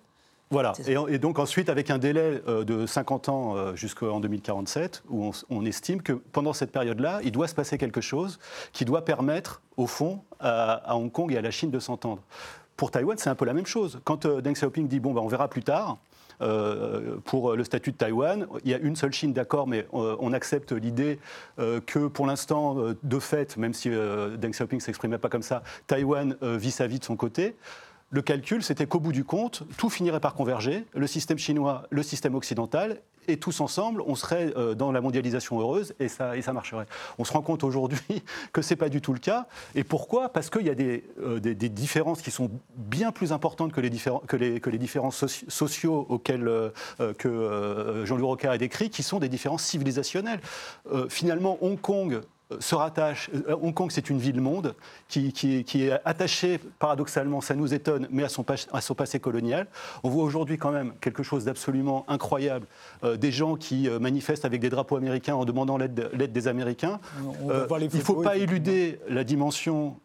Voilà, 0.52 0.72
et, 0.88 0.96
et 1.14 1.18
donc 1.18 1.38
ensuite 1.38 1.68
avec 1.68 1.90
un 1.90 1.98
délai 1.98 2.42
euh, 2.48 2.64
de 2.64 2.84
50 2.84 3.28
ans 3.28 3.56
euh, 3.56 3.76
jusqu'en 3.76 4.18
2047, 4.18 5.04
où 5.08 5.30
on, 5.50 5.64
estime 5.64 6.02
que 6.02 6.12
pendant 6.14 6.52
cette 6.54 6.72
période-là, 6.72 7.20
il 7.22 7.30
doit 7.30 7.46
se 7.46 7.54
passer 7.54 7.78
quelque 7.78 8.00
chose 8.00 8.40
qui 8.72 8.84
doit 8.84 9.04
permettre, 9.04 9.60
au 9.76 9.86
fond, 9.86 10.22
à, 10.40 10.72
à 10.90 10.96
Hong 10.96 11.12
Kong 11.12 11.30
et 11.32 11.36
à 11.36 11.40
la 11.40 11.52
Chine 11.52 11.70
de 11.70 11.78
s'entendre. 11.78 12.22
Pour 12.80 12.90
Taïwan, 12.90 13.18
c'est 13.18 13.28
un 13.28 13.34
peu 13.34 13.44
la 13.44 13.52
même 13.52 13.66
chose. 13.66 14.00
Quand 14.04 14.24
euh, 14.24 14.40
Deng 14.40 14.54
Xiaoping 14.54 14.88
dit 14.88 15.00
bon, 15.00 15.12
ben, 15.12 15.20
on 15.20 15.28
verra 15.28 15.48
plus 15.48 15.62
tard. 15.62 15.98
euh, 16.40 17.16
pour 17.26 17.54
le 17.54 17.62
statut 17.62 17.92
de 17.92 17.96
Taïwan, 17.98 18.46
il 18.64 18.70
y 18.70 18.74
a 18.74 18.78
une 18.78 18.96
seule 18.96 19.12
Chine, 19.12 19.34
d'accord, 19.34 19.66
mais 19.66 19.86
euh, 19.92 20.16
on 20.18 20.32
accepte 20.32 20.72
l'idée 20.72 21.18
euh, 21.58 21.80
que 21.84 22.06
pour 22.08 22.26
l'instant, 22.26 22.78
euh, 22.78 22.96
de 23.02 23.18
fait, 23.18 23.58
même 23.58 23.74
si 23.74 23.90
euh, 23.90 24.38
Deng 24.38 24.50
Xiaoping 24.52 24.78
ne 24.78 24.82
s'exprimait 24.82 25.18
pas 25.18 25.28
comme 25.28 25.42
ça, 25.42 25.62
Taïwan 25.88 26.36
euh, 26.42 26.56
vit 26.56 26.70
sa 26.70 26.86
vie 26.86 26.98
de 26.98 27.04
son 27.04 27.16
côté. 27.16 27.54
Le 28.12 28.22
calcul, 28.22 28.62
c'était 28.62 28.86
qu'au 28.86 28.98
bout 28.98 29.12
du 29.12 29.24
compte, 29.24 29.62
tout 29.76 29.90
finirait 29.90 30.18
par 30.18 30.34
converger, 30.34 30.84
le 30.94 31.06
système 31.06 31.38
chinois, 31.38 31.84
le 31.90 32.02
système 32.02 32.34
occidental, 32.34 33.00
et 33.32 33.36
tous 33.38 33.60
ensemble, 33.60 34.02
on 34.06 34.14
serait 34.14 34.52
euh, 34.56 34.74
dans 34.74 34.92
la 34.92 35.00
mondialisation 35.00 35.60
heureuse 35.60 35.94
et 36.00 36.08
ça, 36.08 36.36
et 36.36 36.42
ça 36.42 36.52
marcherait. 36.52 36.86
On 37.18 37.24
se 37.24 37.32
rend 37.32 37.42
compte 37.42 37.64
aujourd'hui 37.64 38.00
que 38.52 38.62
ce 38.62 38.70
n'est 38.74 38.76
pas 38.78 38.88
du 38.88 39.00
tout 39.00 39.12
le 39.12 39.18
cas. 39.18 39.46
Et 39.74 39.84
pourquoi? 39.84 40.28
Parce 40.28 40.50
qu'il 40.50 40.66
y 40.66 40.70
a 40.70 40.74
des, 40.74 41.04
euh, 41.22 41.40
des- 41.40 41.54
des 41.54 41.68
différences 41.68 42.22
qui 42.22 42.30
sont 42.30 42.50
bien 42.76 43.12
plus 43.12 43.32
importantes 43.32 43.72
que 43.72 43.80
les, 43.80 43.90
que 44.26 44.36
les, 44.36 44.60
que 44.60 44.70
les 44.70 44.78
différences 44.78 45.22
soci- 45.24 45.48
sociaux 45.48 46.06
auxquelles 46.08 46.48
euh, 46.48 46.70
que 47.18 48.02
Jean-Louis 48.04 48.26
Rocard 48.26 48.52
a 48.52 48.58
décrit, 48.58 48.90
qui 48.90 49.02
sont 49.02 49.18
des 49.18 49.28
différences 49.28 49.62
civilisationnelles. 49.64 50.40
Finalement, 51.08 51.58
Hong 51.60 51.80
Kong 51.80 52.20
se 52.58 52.74
rattache. 52.74 53.30
euh, 53.48 53.56
Hong 53.62 53.72
Kong, 53.72 53.90
c'est 53.92 54.10
une 54.10 54.18
ville-monde 54.18 54.74
qui, 55.08 55.32
qui 55.32 55.56
est- 55.58 55.62
qui 55.64 55.84
est 55.84 55.92
attachée, 56.04 56.58
paradoxalement, 56.78 57.40
ça 57.40 57.54
nous 57.54 57.72
étonne, 57.74 58.08
mais 58.10 58.24
à 58.24 58.28
son, 58.28 58.42
pas- 58.42 58.66
à 58.72 58.80
son 58.80 58.94
passé 58.94 59.20
colonial. 59.20 59.66
On 60.02 60.08
voit 60.08 60.24
aujourd'hui 60.24 60.58
quand 60.58 60.72
même 60.72 60.92
quelque 61.00 61.22
chose 61.22 61.44
d'absolument 61.44 62.04
incroyable. 62.08 62.66
euh, 63.04 63.16
des 63.16 63.30
gens 63.32 63.56
qui 63.56 63.88
euh, 63.88 63.98
manifestent 63.98 64.44
avec 64.44 64.60
des 64.60 64.68
drapeaux 64.70 64.96
américains 64.96 65.34
en 65.34 65.44
demandant 65.44 65.76
l'aide 65.78 66.32
des 66.32 66.48
Américains. 66.48 67.00
Euh, 67.50 67.66
il 67.80 67.98
ne 67.98 68.02
faut 68.04 68.14
pas 68.22 68.36
éluder 68.36 68.98
la 69.08 69.24
dimension 69.24 69.96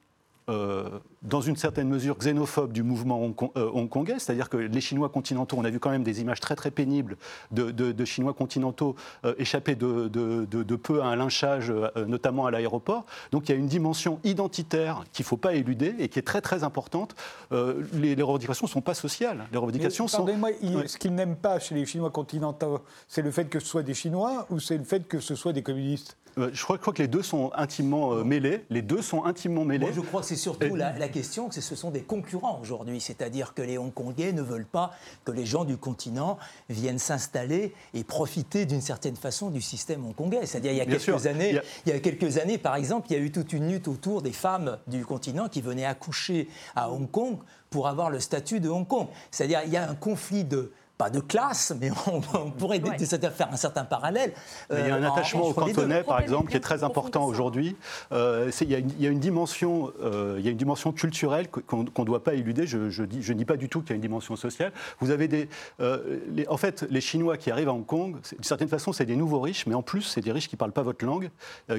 euh, 0.48 1.00
dans 1.24 1.42
une 1.42 1.56
certaine 1.56 1.90
mesure 1.90 2.20
xénophobe 2.20 2.72
du 2.72 2.84
mouvement 2.84 3.34
euh, 3.58 3.70
hongkongais, 3.74 4.20
c'est-à-dire 4.20 4.48
que 4.48 4.58
les 4.58 4.82
Chinois 4.82 5.10
continentaux, 5.10 5.58
on 5.58 5.66
a 5.66 5.72
vu 5.72 5.80
quand 5.80 5.90
même 5.90 6.04
des 6.04 6.22
images 6.22 6.40
très 6.40 6.56
très 6.56 6.70
pénibles 6.70 7.18
de, 7.50 8.06
Chinois 8.06 8.36
continentaux 8.36 8.96
euh, 9.26 9.34
échappés 9.40 9.74
de, 9.74 10.08
de, 10.08 10.76
peu 10.76 11.02
à 11.02 11.06
un 11.06 11.16
lynchage, 11.16 11.74
notamment 12.08 12.46
à 12.46 12.52
l'aéroport. 12.52 13.06
Donc 13.32 13.50
il 13.50 13.54
y 13.54 13.56
a 13.56 13.58
une 13.58 13.66
dimension 13.66 14.20
identitaire 14.24 15.04
qu'il 15.14 15.24
ne 15.24 15.28
faut 15.28 15.38
pas 15.38 15.56
éluder 15.56 15.96
et 15.98 16.10
qui 16.10 16.20
est 16.20 16.24
très 16.24 16.42
très 16.42 16.64
importante. 16.64 17.16
Les, 17.52 18.22
revendications 18.22 18.68
ne 18.68 18.72
sont 18.72 18.82
pas 18.82 18.94
sociales. 18.94 19.48
Les 19.52 19.58
revendications 19.58 20.08
sont. 20.08 20.26
moi 20.38 20.52
ce 20.86 20.98
qu'ils 20.98 21.16
n'aiment 21.16 21.38
pas 21.38 21.58
chez 21.60 21.74
les 21.74 21.88
Chinois 21.88 22.12
continentaux, 22.12 22.82
c'est 23.08 23.24
le 23.24 23.32
fait 23.32 23.46
que 23.46 23.60
ce 23.60 23.66
soit 23.66 23.84
des 23.84 23.96
Chinois 23.96 24.46
ou 24.52 24.60
c'est 24.60 24.78
le 24.78 24.84
fait 24.84 25.08
que 25.08 25.20
ce 25.20 25.34
soit 25.34 25.54
des 25.54 25.64
communistes? 25.64 26.18
Je 26.38 26.64
crois, 26.64 26.78
que 26.78 27.02
les 27.02 27.08
deux 27.08 27.22
sont 27.22 27.52
intimement 27.56 28.14
mêlés. 28.26 28.66
Les 28.70 28.82
deux 28.82 29.02
sont 29.02 29.24
intimement 29.24 29.64
mêlés. 29.64 29.86
Moi, 29.86 29.96
je 29.96 30.02
crois 30.02 30.20
que 30.20 30.35
c'est 30.36 30.42
surtout 30.42 30.76
la, 30.76 30.98
la, 30.98 31.08
question 31.08 31.50
que 31.50 31.62
ce 31.62 31.76
sont 31.76 31.92
des 31.92 32.02
concurrents 32.02 32.60
aujourd'hui. 32.62 33.00
C'est-à-dire 33.00 33.54
que 33.54 33.62
les 33.62 33.78
Hongkongais 33.78 34.34
ne 34.34 34.42
veulent 34.42 34.66
pas 34.66 34.92
que 35.24 35.32
les 35.32 35.46
gens 35.46 35.66
du 35.66 35.78
continent 35.78 36.38
viennent 36.70 37.00
s'installer 37.00 37.74
et 37.94 38.04
profiter 38.04 38.66
d'une 38.66 38.82
certaine 38.82 39.16
façon 39.16 39.50
du 39.50 39.62
système 39.62 40.06
hongkongais. 40.06 40.46
C'est-à-dire 40.46 40.72
il 40.72 40.78
y 40.78 40.82
a 40.82 40.86
quelques 40.86 41.26
années, 41.26 41.60
il, 41.86 41.92
y 41.92 41.96
a... 41.96 42.00
quelques 42.00 42.38
années, 42.38 42.58
par 42.58 42.76
exemple, 42.76 43.08
il 43.10 43.14
y 43.14 43.20
a 43.20 43.20
eu 43.20 43.32
toute 43.32 43.54
une 43.54 43.70
lutte 43.70 43.88
autour 43.88 44.22
des 44.22 44.34
femmes 44.34 44.78
du 44.88 45.06
continent 45.06 45.48
qui 45.48 45.62
venaient 45.62 45.86
accoucher 45.86 46.50
à 46.76 46.92
Hong 46.92 47.10
Kong 47.10 47.38
pour 47.70 47.88
avoir 47.88 48.10
le 48.10 48.20
statut 48.20 48.60
de 48.60 48.70
Hong 48.70 48.88
Kong. 48.88 49.08
C'est-à-dire 49.32 49.62
il 49.66 49.72
y 49.72 49.78
a 49.78 49.90
un 49.90 49.96
conflit 49.96 50.44
de 50.44 50.72
pas 50.98 51.10
de 51.10 51.20
classe, 51.20 51.74
mais 51.80 51.92
on, 52.08 52.22
pourrait 52.52 52.82
faire 52.82 53.50
un 53.52 53.58
certain 53.58 53.84
parallèle. 53.84 54.34
il 54.72 54.78
y 54.78 54.82
a 54.82 54.96
un 54.96 55.04
euh, 55.04 55.12
attachement 55.12 55.48
au 55.48 55.54
cantonais, 55.54 56.04
par 56.04 56.22
exemple, 56.22 56.50
qui 56.50 56.58
est 56.58 56.62
très 56.62 56.84
important 56.84 57.26
aujourd'hui. 57.26 57.76
Euh, 58.12 58.50
il, 58.62 58.70
y 58.70 59.08
a 59.08 59.10
une 59.10 59.20
dimension, 59.20 59.92
euh, 60.02 60.36
il 60.40 60.46
y 60.46 60.48
a 60.48 60.52
une 60.52 60.58
dimension 60.58 60.94
culturelle 60.94 61.50
qu'on 61.50 61.84
ne 61.84 62.06
doit 62.06 62.24
pas 62.24 62.34
éluder. 62.34 62.66
Je, 62.66 62.90
je, 62.90 63.04
dis, 63.04 63.22
je 63.22 63.34
dis 63.34 63.46
pas 63.46 63.58
du 63.58 63.68
tout 63.68 63.82
qu'il 63.82 63.90
y 63.90 63.94
a 63.94 63.96
une 63.96 64.02
dimension 64.02 64.36
sociale. 64.36 64.72
Vous 65.00 65.12
avez 65.12 65.28
des, 65.28 65.50
les, 65.80 66.48
en 66.48 66.58
fait, 66.58 66.86
les 66.90 67.02
Chinois 67.02 67.38
qui 67.38 67.52
arrivent 67.52 67.70
à 67.70 67.74
Hong 67.74 67.86
Kong, 67.86 68.18
d'une 68.32 68.44
certaine 68.44 68.70
façon, 68.70 68.94
c'est 68.94 69.06
des 69.06 69.16
nouveaux 69.16 69.42
riches, 69.42 69.66
mais 69.68 69.76
en 69.76 69.82
plus, 69.82 70.02
c'est 70.02 70.22
des 70.22 70.32
riches 70.32 70.48
qui 70.48 70.56
ne 70.56 70.60
parlent 70.60 70.72
pas 70.72 70.84
votre 70.84 71.06
langue, 71.06 71.30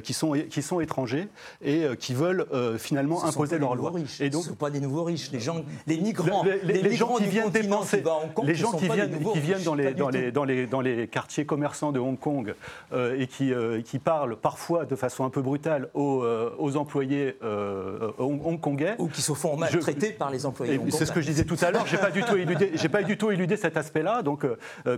qui 0.02 0.12
sont 0.12 0.32
qui 0.32 0.62
sont 0.62 0.80
étrangers 0.80 1.28
et 1.62 1.84
qui 1.98 2.12
veulent 2.12 2.46
finalement 2.78 3.24
imposer 3.24 3.58
leurs 3.58 3.74
lois. 3.74 3.92
Et 4.20 4.28
donc, 4.28 4.42
ce 4.42 4.48
ne 4.48 4.52
sont 4.52 4.58
pas 4.58 4.70
des 4.70 4.80
nouveaux 4.80 5.04
riches. 5.04 5.30
Les 5.32 5.40
gens, 5.40 5.64
les 5.86 5.98
migrants, 5.98 6.44
les, 6.62 6.94
gens 6.94 7.14
qui 7.16 7.24
viennent 7.24 7.50
dépenser, 7.50 8.04
les 8.42 8.54
gens 8.54 8.72
qui 8.72 8.88
viennent 8.88 9.05
qui 9.32 9.40
viennent 9.40 9.62
dans 9.62 9.74
les, 9.74 9.94
dans, 9.94 10.08
les, 10.08 10.32
dans, 10.32 10.44
les, 10.44 10.66
dans 10.66 10.80
les, 10.80 11.08
quartiers 11.08 11.46
commerçants 11.46 11.92
de 11.92 11.98
Hong 11.98 12.18
Kong 12.18 12.54
euh, 12.92 13.18
et 13.18 13.26
qui, 13.26 13.52
euh, 13.52 13.80
qui, 13.82 13.98
parlent 13.98 14.36
parfois 14.36 14.84
de 14.84 14.96
façon 14.96 15.24
un 15.24 15.30
peu 15.30 15.42
brutale 15.42 15.88
aux, 15.94 16.22
euh, 16.22 16.54
aux 16.58 16.76
employés 16.76 17.36
hongkongais. 18.18 18.96
Ou 18.98 19.08
qui 19.08 19.22
se 19.22 19.32
font 19.32 19.56
maltraiter 19.56 20.12
par 20.12 20.30
les 20.30 20.46
employés 20.46 20.80
C'est 20.90 21.06
ce 21.06 21.12
que 21.12 21.20
je 21.20 21.26
disais 21.26 21.44
tout 21.44 21.56
à 21.62 21.70
l'heure. 21.70 21.86
Je 21.86 21.96
n'ai 21.96 22.00
pas, 22.00 22.10
du 22.10 22.22
tout 22.22 22.36
éludé, 22.36 22.70
pas 22.90 23.02
du 23.02 23.16
tout 23.16 23.30
éludé 23.30 23.56
cet 23.56 23.76
aspect-là, 23.76 24.22
donc 24.22 24.46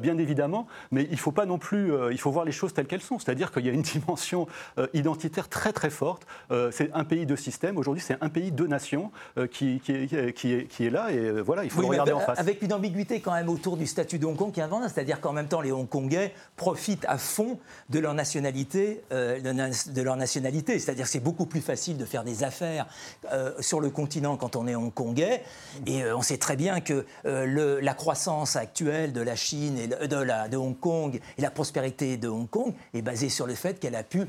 bien 0.01 0.19
évidemment. 0.19 0.67
Mais 0.91 1.05
il 1.05 1.13
ne 1.13 1.17
faut 1.17 1.33
pas 1.33 1.47
non 1.47 1.59
plus. 1.59 1.93
il 2.11 2.19
faut 2.19 2.31
voir 2.31 2.45
les 2.45 2.53
choses 2.53 2.73
telles 2.73 2.87
qu'elles 2.87 3.01
sont. 3.01 3.19
C'est-à-dire 3.19 3.51
qu'il 3.51 3.67
y 3.67 3.69
a 3.69 3.73
une 3.73 3.83
dimension 3.83 4.47
identitaire 4.95 5.49
très 5.49 5.73
très 5.73 5.91
forte. 5.91 6.27
c'est 6.71 6.91
un 6.93 7.05
pays 7.05 7.27
de 7.27 7.37
système. 7.37 7.79
Aujourd'hui, 7.79 8.03
c'est 8.03 8.17
un 8.21 8.29
pays 8.29 8.53
de 8.53 8.67
nation 8.67 9.11
qui, 9.51 9.81
qui, 9.81 9.93
est, 9.93 10.33
qui, 10.33 10.53
est, 10.53 10.65
qui 10.67 10.87
est 10.87 10.91
là. 10.91 11.11
Et 11.11 11.41
voilà, 11.41 11.65
il 11.65 11.71
faut 11.71 11.81
le 11.81 11.89
regarder 11.89 12.13
en 12.13 12.21
face. 12.21 12.39
Avec 12.39 12.63
une 12.63 12.73
ambiguïté 12.73 13.21
quand 13.21 13.33
même 13.33 13.49
autour 13.49 13.77
du 13.77 13.87
statut 13.99 14.21
de 14.21 14.27
Hong 14.27 14.37
Kong 14.37 14.53
qui 14.53 14.61
est 14.61 14.69
c'est-à-dire 14.89 15.21
qu'en 15.21 15.33
même 15.33 15.49
temps, 15.49 15.61
les 15.61 15.73
Hongkongais 15.73 16.33
profitent 16.57 17.05
à 17.09 17.19
fond 17.19 17.59
de 17.89 17.99
leur 17.99 18.15
nationalité, 18.15 19.03
euh, 19.13 19.41
nationalité. 20.17 20.79
C'est-à-dire 20.79 21.05
que 21.05 21.11
c'est 21.11 21.19
beaucoup 21.19 21.47
plus 21.47 21.61
facile 21.61 21.97
de 21.97 22.05
faire 22.05 22.23
des 22.23 22.45
affaires 22.45 22.87
euh, 23.33 23.53
sur 23.61 23.81
le 23.81 23.91
continent 23.91 24.37
quand 24.37 24.55
on 24.55 24.69
est 24.69 24.77
Hongkongais. 24.77 25.43
Et 25.87 26.05
euh, 26.05 26.17
on 26.17 26.23
sait 26.23 26.39
très 26.39 26.55
bien 26.55 26.81
que 26.81 27.07
la 27.25 27.95
croissance 27.95 28.55
actuelle 28.55 29.13
de 29.13 29.21
la 29.21 29.35
Chine 29.35 29.79
et 29.79 29.89
de 29.89 30.57
Hong 30.57 30.79
Kong 30.79 31.21
et 31.37 31.43
la 31.43 31.51
prospérité 31.51 32.17
de 32.17 32.29
Hong 32.29 32.49
Kong 32.49 32.75
est 32.95 33.03
basée 33.03 33.29
sur 33.29 33.47
le 33.47 33.55
fait 33.55 33.81
qu'elle 33.81 33.97
a 33.97 34.05
pu 34.05 34.27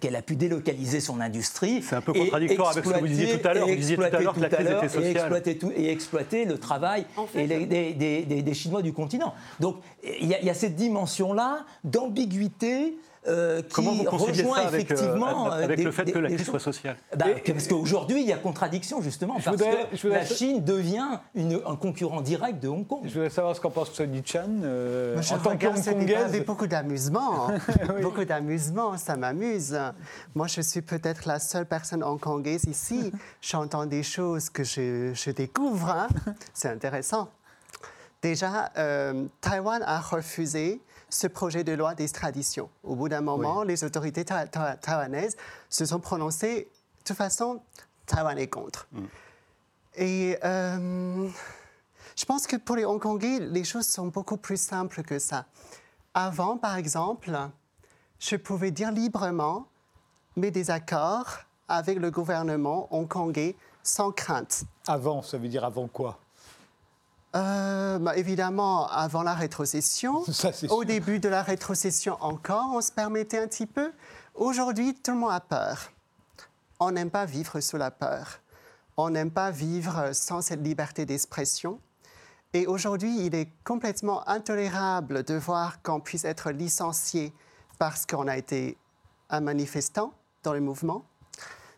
qu'elle 0.00 0.16
a 0.16 0.22
pu 0.22 0.36
délocaliser 0.36 1.00
son 1.00 1.20
industrie. 1.20 1.82
C'est 1.82 1.96
un 1.96 2.00
peu 2.00 2.12
contradictoire 2.12 2.70
avec 2.70 2.84
ce 2.84 2.90
que 2.90 2.98
vous 2.98 3.06
disiez 3.06 3.38
tout 3.38 3.48
à 3.48 3.54
l'heure. 3.54 3.68
Vous 3.68 3.74
disiez 3.74 3.96
tout 3.96 4.02
à 4.02 4.10
l'heure 4.20 4.34
que 4.34 4.40
la 4.40 4.48
crise 4.48 4.66
était 4.66 4.88
sociale. 4.88 5.06
Et 5.06 5.10
exploiter, 5.10 5.58
tout, 5.58 5.72
et 5.76 5.90
exploiter 5.90 6.44
le 6.44 6.58
travail 6.58 7.06
et 7.34 7.46
des, 7.46 7.92
des, 7.94 8.42
des, 8.42 8.54
Chinois 8.54 8.82
du 8.82 8.92
continent. 8.92 9.34
Donc 9.60 9.76
il 10.20 10.28
y, 10.28 10.50
a 10.50 10.54
cette 10.54 10.76
dimension-là 10.76 11.64
d'ambiguïté. 11.84 12.96
Euh, 13.28 13.62
qui 13.62 13.68
Comment 13.74 13.92
vous 13.92 14.04
rejoint 14.04 14.56
ça 14.56 14.68
avec, 14.68 14.90
euh, 14.90 14.94
effectivement 14.94 15.52
euh, 15.52 15.64
avec 15.64 15.82
le 15.82 15.90
fait 15.90 16.04
que 16.10 16.18
la 16.18 16.28
crise 16.30 16.46
soit 16.46 16.60
sociale 16.60 16.96
bah, 17.16 17.26
Parce 17.44 17.66
qu'aujourd'hui, 17.66 18.20
il 18.20 18.26
y 18.26 18.32
a 18.32 18.36
contradiction, 18.36 19.00
justement, 19.00 19.38
parce 19.44 19.56
que 19.56 20.08
la 20.08 20.24
Chine 20.24 20.62
devient 20.62 21.18
une, 21.34 21.60
un 21.66 21.76
concurrent 21.76 22.20
direct 22.20 22.62
de 22.62 22.68
Hong 22.68 22.86
Kong. 22.86 23.00
Je 23.04 23.12
voudrais 23.14 23.30
savoir 23.30 23.56
ce 23.56 23.60
qu'en 23.60 23.70
pense 23.70 23.92
Sonny 23.92 24.22
Chan. 24.24 24.48
Euh, 24.62 25.20
en 25.30 25.38
tant 25.38 25.56
que 25.56 26.44
beaucoup 26.44 26.66
d'amusement. 26.66 27.48
Beaucoup 28.02 28.24
d'amusement, 28.24 28.96
ça 28.96 29.16
m'amuse. 29.16 29.78
Moi, 30.34 30.46
je 30.46 30.60
suis 30.60 30.82
peut-être 30.82 31.26
la 31.26 31.38
seule 31.38 31.66
personne 31.66 32.02
hongkongaise 32.02 32.64
ici. 32.64 33.12
J'entends 33.40 33.86
des 33.86 34.02
choses 34.02 34.50
que 34.50 34.64
je, 34.64 35.12
je 35.14 35.30
découvre. 35.30 35.90
Hein. 35.90 36.08
C'est 36.54 36.68
intéressant. 36.68 37.28
Déjà, 38.22 38.72
euh, 38.76 39.26
Taïwan 39.40 39.82
a 39.86 40.00
refusé 40.00 40.80
ce 41.16 41.26
projet 41.26 41.64
de 41.64 41.72
loi 41.72 41.94
d'extradition. 41.94 42.68
Au 42.84 42.94
bout 42.94 43.08
d'un 43.08 43.22
moment, 43.22 43.62
les 43.62 43.84
autorités 43.84 44.24
taïwanaises 44.24 45.36
se 45.70 45.84
sont 45.84 46.00
prononcées 46.00 46.68
de 47.06 47.08
toute 47.10 47.16
façon, 47.18 47.60
Taïwan 48.04 48.36
est 48.36 48.48
contre. 48.48 48.88
Mm. 48.90 49.04
Et 49.94 50.38
euh, 50.44 51.28
je 52.16 52.24
pense 52.24 52.48
que 52.48 52.56
pour 52.56 52.74
les 52.74 52.84
Hongkongais, 52.84 53.38
les 53.38 53.62
choses 53.62 53.86
sont 53.86 54.08
beaucoup 54.08 54.36
plus 54.36 54.60
simples 54.60 55.04
que 55.04 55.20
ça. 55.20 55.46
Avant, 56.14 56.56
par 56.56 56.76
exemple, 56.76 57.30
je 58.18 58.34
pouvais 58.34 58.72
dire 58.72 58.90
librement 58.90 59.68
mes 60.34 60.50
désaccords 60.50 61.44
avec 61.68 62.00
le 62.00 62.10
gouvernement 62.10 62.88
hongkongais 62.90 63.54
sans 63.84 64.10
crainte. 64.10 64.64
Avant, 64.88 65.22
ça 65.22 65.38
veut 65.38 65.48
dire 65.48 65.64
avant 65.64 65.86
quoi? 65.86 66.18
Euh, 67.36 67.98
bah, 67.98 68.16
évidemment, 68.16 68.88
avant 68.88 69.22
la 69.22 69.34
rétrocession. 69.34 70.24
Au 70.70 70.84
début 70.84 71.18
de 71.18 71.28
la 71.28 71.42
rétrocession 71.42 72.16
encore, 72.20 72.70
on 72.72 72.80
se 72.80 72.92
permettait 72.92 73.38
un 73.38 73.46
petit 73.46 73.66
peu. 73.66 73.92
Aujourd'hui, 74.34 74.94
tout 74.94 75.12
le 75.12 75.18
monde 75.18 75.32
a 75.32 75.40
peur. 75.40 75.90
On 76.80 76.90
n'aime 76.90 77.10
pas 77.10 77.24
vivre 77.24 77.60
sous 77.60 77.76
la 77.76 77.90
peur. 77.90 78.40
On 78.96 79.10
n'aime 79.10 79.30
pas 79.30 79.50
vivre 79.50 80.12
sans 80.12 80.40
cette 80.40 80.62
liberté 80.62 81.04
d'expression. 81.04 81.80
Et 82.52 82.66
aujourd'hui, 82.66 83.26
il 83.26 83.34
est 83.34 83.50
complètement 83.64 84.26
intolérable 84.28 85.22
de 85.24 85.34
voir 85.34 85.82
qu'on 85.82 86.00
puisse 86.00 86.24
être 86.24 86.50
licencié 86.50 87.34
parce 87.78 88.06
qu'on 88.06 88.28
a 88.28 88.36
été 88.36 88.78
un 89.28 89.40
manifestant 89.40 90.14
dans 90.42 90.54
le 90.54 90.60
mouvement. 90.60 91.04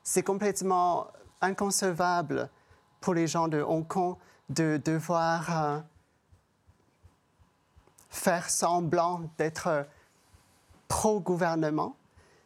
C'est 0.04 0.22
complètement 0.22 1.08
inconcevable 1.40 2.48
pour 3.00 3.14
les 3.14 3.26
gens 3.26 3.48
de 3.48 3.60
Hong 3.60 3.86
Kong 3.86 4.16
de 4.48 4.80
devoir 4.84 5.64
euh, 5.64 5.80
faire 8.08 8.48
semblant 8.50 9.22
d'être 9.38 9.86
pro-gouvernement. 10.88 11.96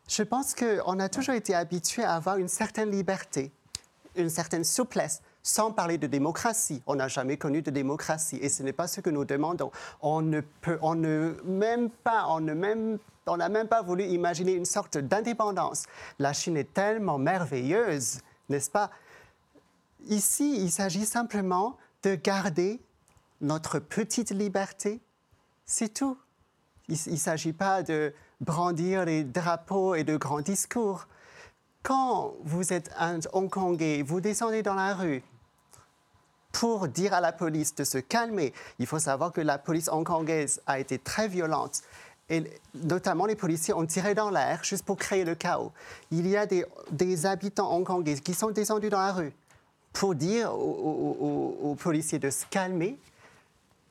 Je 0.09 0.23
pense 0.23 0.55
qu'on 0.55 0.99
a 0.99 1.09
toujours 1.09 1.35
été 1.35 1.55
habitué 1.55 2.03
à 2.03 2.15
avoir 2.15 2.37
une 2.37 2.49
certaine 2.49 2.91
liberté, 2.91 3.53
une 4.17 4.31
certaine 4.31 4.65
souplesse, 4.65 5.23
sans 5.43 5.73
parler 5.73 5.99
de 5.99 6.07
démocratie. 6.07 6.83
On 6.87 6.97
n'a 6.97 7.09
jamais 7.09 7.37
connu 7.37 7.63
de 7.63 7.71
démocratie 7.71 8.37
et 8.37 8.49
ce 8.49 8.63
n'est 8.63 8.73
pas 8.73 8.89
ce 8.89 9.01
que 9.01 9.11
nous 9.11 9.25
demandons. 9.25 9.71
On 10.01 10.21
ne 10.21 10.41
peut, 10.41 10.79
on 10.83 10.95
ne 10.95 11.35
même 11.45 11.89
pas, 11.91 12.27
on 12.29 12.41
ne 12.41 12.53
même 12.53 12.99
on 13.27 13.37
n'a 13.37 13.49
même 13.49 13.69
pas 13.69 13.83
voulu 13.83 14.05
imaginer 14.05 14.53
une 14.53 14.65
sorte 14.65 14.99
d'indépendance. 14.99 15.85
La 16.19 16.33
Chine 16.33 16.57
est 16.57 16.73
tellement 16.75 17.19
merveilleuse, 17.19 18.19
n'est-ce 18.49 18.71
pas? 18.71 18.91
Ici, 20.09 20.57
il 20.57 20.73
s'agit 20.73 21.07
simplement 21.07 21.77
de 22.03 22.15
garder 22.15 22.81
notre 23.41 23.79
petite 23.79 24.31
liberté, 24.31 25.01
c'est 25.65 25.93
tout. 25.93 26.19
Il 26.89 26.99
ne 27.07 27.17
s'agit 27.17 27.53
pas 27.53 27.83
de 27.83 28.13
brandir 28.41 29.05
les 29.05 29.25
drapeaux 29.25 29.95
et 29.95 30.05
de 30.05 30.17
grands 30.17 30.41
discours. 30.41 31.07
Quand 31.83 32.35
vous 32.45 32.73
êtes 32.73 32.91
un 32.99 33.19
Hongkongais, 33.33 34.03
vous 34.03 34.21
descendez 34.21 34.63
dans 34.63 34.75
la 34.75 34.95
rue 34.95 35.23
pour 36.53 36.87
dire 36.87 37.15
à 37.15 37.21
la 37.21 37.33
police 37.33 37.75
de 37.75 37.85
se 37.85 37.99
calmer. 37.99 38.53
Il 38.79 38.87
faut 38.87 38.99
savoir 38.99 39.33
que 39.33 39.41
la 39.41 39.59
police 39.59 39.89
hongkongaise 39.89 40.61
a 40.67 40.79
été 40.79 40.99
très 40.99 41.27
violente. 41.27 41.83
Et 42.29 42.45
notamment, 42.75 43.27
les 43.27 43.35
policiers 43.35 43.75
ont 43.75 43.85
tiré 43.85 44.15
dans 44.15 44.31
l'air 44.31 44.63
juste 44.63 44.85
pour 44.85 44.97
créer 44.97 45.25
le 45.25 45.35
chaos. 45.35 45.73
Il 46.11 46.29
y 46.29 46.37
a 46.37 46.47
des, 46.47 46.65
des 46.91 47.27
habitants 47.27 47.75
hongkongais 47.75 48.17
qui 48.21 48.35
sont 48.35 48.51
descendus 48.51 48.91
dans 48.91 49.01
la 49.01 49.13
rue 49.13 49.33
pour 49.93 50.15
dire 50.15 50.53
aux, 50.55 51.77
policiers 51.79 52.19
de 52.19 52.31
se 52.31 52.45
calmer. 52.47 52.99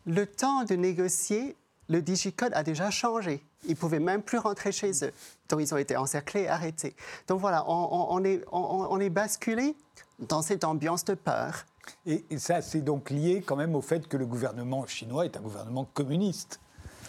Le 0.05 0.25
temps 0.25 0.63
de 0.63 0.75
négocier, 0.75 1.55
le 1.89 2.01
digicode 2.01 2.53
a 2.53 2.63
déjà 2.63 2.89
changé. 2.89 3.43
Ils 3.65 3.71
ne 3.71 3.75
pouvaient 3.75 3.99
même 3.99 4.23
plus 4.23 4.39
rentrer 4.39 4.71
chez 4.71 4.91
eux. 5.03 5.11
Donc, 5.49 5.61
ils 5.61 5.73
ont 5.73 5.77
été 5.77 5.95
encerclés 5.95 6.41
et 6.41 6.47
arrêtés. 6.47 6.95
Donc, 7.27 7.39
voilà, 7.39 7.63
on, 7.67 8.23
est, 8.23 8.43
on, 8.51 8.99
est 8.99 9.09
basculé 9.09 9.75
dans 10.19 10.41
cette 10.41 10.63
ambiance 10.63 11.05
de 11.05 11.13
peur. 11.13 11.65
Et, 12.05 12.23
ça, 12.37 12.61
c'est 12.61 12.81
donc 12.81 13.09
lié 13.09 13.43
quand 13.45 13.55
même 13.55 13.75
au 13.75 13.81
fait 13.81 14.07
que 14.07 14.17
le 14.17 14.25
gouvernement 14.25 14.85
chinois 14.87 15.25
est 15.25 15.37
un 15.37 15.41
gouvernement 15.41 15.85
communiste. 15.93 16.59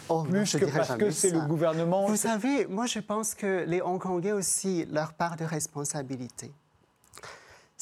Oh, 0.08 0.24
plus 0.24 0.56
que 0.56 0.64
parce 0.66 0.96
que 0.96 1.10
c'est 1.10 1.30
le 1.30 1.40
gouvernement. 1.40 2.06
Vous 2.06 2.16
savez, 2.16 2.66
moi 2.66 2.86
je 2.86 2.98
pense 2.98 3.34
que 3.34 3.64
les 3.66 3.80
Hongkongais 3.80 4.32
aussi 4.32 4.84
leur 4.86 5.12
part 5.12 5.36
de 5.36 5.44
responsabilité. 5.44 6.52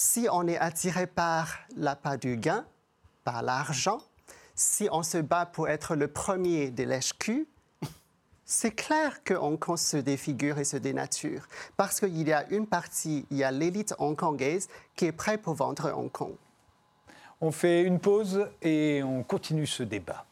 Si 0.03 0.29
on 0.33 0.49
est 0.49 0.57
attiré 0.57 1.07
par 1.07 1.59
la 1.77 1.95
part 1.95 2.17
du 2.17 2.39
gain, 2.39 2.65
par 3.23 3.43
l'argent, 3.43 4.01
si 4.55 4.89
on 4.91 5.03
se 5.03 5.19
bat 5.19 5.45
pour 5.45 5.69
être 5.69 5.95
le 5.95 6.09
premier 6.09 6.71
des 6.71 6.87
lèche-culs, 6.87 7.47
c'est 8.47 8.71
clair 8.71 9.23
Kong 9.25 9.77
se 9.77 9.99
défigure 9.99 10.59
et 10.59 10.65
se 10.65 10.79
dénature. 10.79 11.47
Parce 11.77 12.01
qu'il 12.01 12.27
y 12.27 12.33
a 12.33 12.49
une 12.49 12.67
partie, 12.67 13.27
il 13.31 13.37
y 13.37 13.45
a 13.45 13.51
l'élite 13.51 13.95
hongkongaise 13.99 14.71
qui 14.97 15.05
est 15.05 15.13
prête 15.13 15.43
pour 15.43 15.53
vendre 15.53 15.93
Hong 15.95 16.11
Kong. 16.11 16.33
On 17.43 17.53
fait 17.53 17.83
une 17.83 18.01
pause 18.01 18.49
et 18.63 19.03
on 19.05 19.23
continue 19.23 19.67
ce 19.67 19.83
débat. 19.83 20.25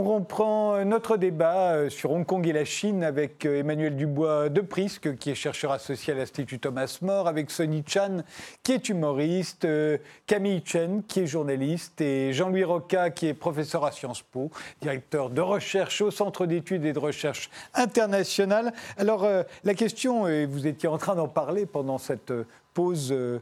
On 0.00 0.14
reprend 0.14 0.82
notre 0.86 1.18
débat 1.18 1.74
euh, 1.74 1.90
sur 1.90 2.12
Hong 2.12 2.24
Kong 2.24 2.46
et 2.48 2.54
la 2.54 2.64
Chine 2.64 3.04
avec 3.04 3.44
euh, 3.44 3.58
Emmanuel 3.58 3.96
Dubois 3.96 4.48
de 4.48 4.62
Prisque, 4.62 5.18
qui 5.18 5.28
est 5.28 5.34
chercheur 5.34 5.72
associé 5.72 6.14
à 6.14 6.16
l'Institut 6.16 6.58
Thomas 6.58 6.96
More, 7.02 7.28
avec 7.28 7.50
Sonny 7.50 7.84
Chan, 7.86 8.22
qui 8.62 8.72
est 8.72 8.88
humoriste, 8.88 9.66
euh, 9.66 9.98
Camille 10.26 10.62
Chen, 10.64 11.02
qui 11.06 11.20
est 11.20 11.26
journaliste, 11.26 12.00
et 12.00 12.32
Jean-Louis 12.32 12.64
Roca, 12.64 13.10
qui 13.10 13.26
est 13.26 13.34
professeur 13.34 13.84
à 13.84 13.92
Sciences 13.92 14.22
Po, 14.22 14.50
directeur 14.80 15.28
de 15.28 15.42
recherche 15.42 16.00
au 16.00 16.10
Centre 16.10 16.46
d'études 16.46 16.86
et 16.86 16.94
de 16.94 16.98
recherche 16.98 17.50
internationale. 17.74 18.72
Alors, 18.96 19.28
la 19.64 19.74
question, 19.74 20.26
et 20.26 20.46
vous 20.46 20.66
étiez 20.66 20.88
en 20.88 20.96
train 20.96 21.14
d'en 21.14 21.28
parler 21.28 21.66
pendant 21.66 21.98
cette 21.98 22.32
pause 22.74 23.10
euh, 23.12 23.38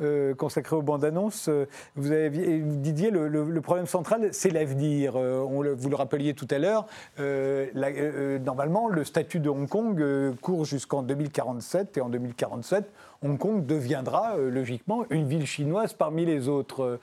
euh, 0.00 0.34
consacrée 0.34 0.76
aux 0.76 0.82
bandes 0.82 1.04
annonces. 1.04 1.48
Euh, 1.48 1.66
vous, 1.96 2.12
avez, 2.12 2.60
disiez 2.60 3.10
le, 3.10 3.60
problème 3.60 3.86
central, 3.86 4.28
c'est 4.32 4.50
l'avenir. 4.50 5.12
vous 5.12 5.62
le 5.62 5.96
rappeliez 5.96 6.34
tout 6.34 6.48
à 6.50 6.58
l'heure. 6.58 6.86
normalement, 7.18 8.88
le 8.88 9.04
statut 9.04 9.40
de 9.40 9.48
Hong 9.48 9.68
Kong 9.68 10.02
court 10.40 10.64
jusqu'en 10.64 11.02
2047 11.02 11.98
et 11.98 12.00
en 12.00 12.08
2047, 12.08 12.90
Hong 13.22 13.38
Kong 13.38 13.64
deviendra 13.64 14.36
logiquement 14.36 15.04
une 15.10 15.26
ville 15.28 15.46
chinoise 15.46 15.92
parmi 15.92 16.26
les 16.26 16.48
autres. 16.48 16.98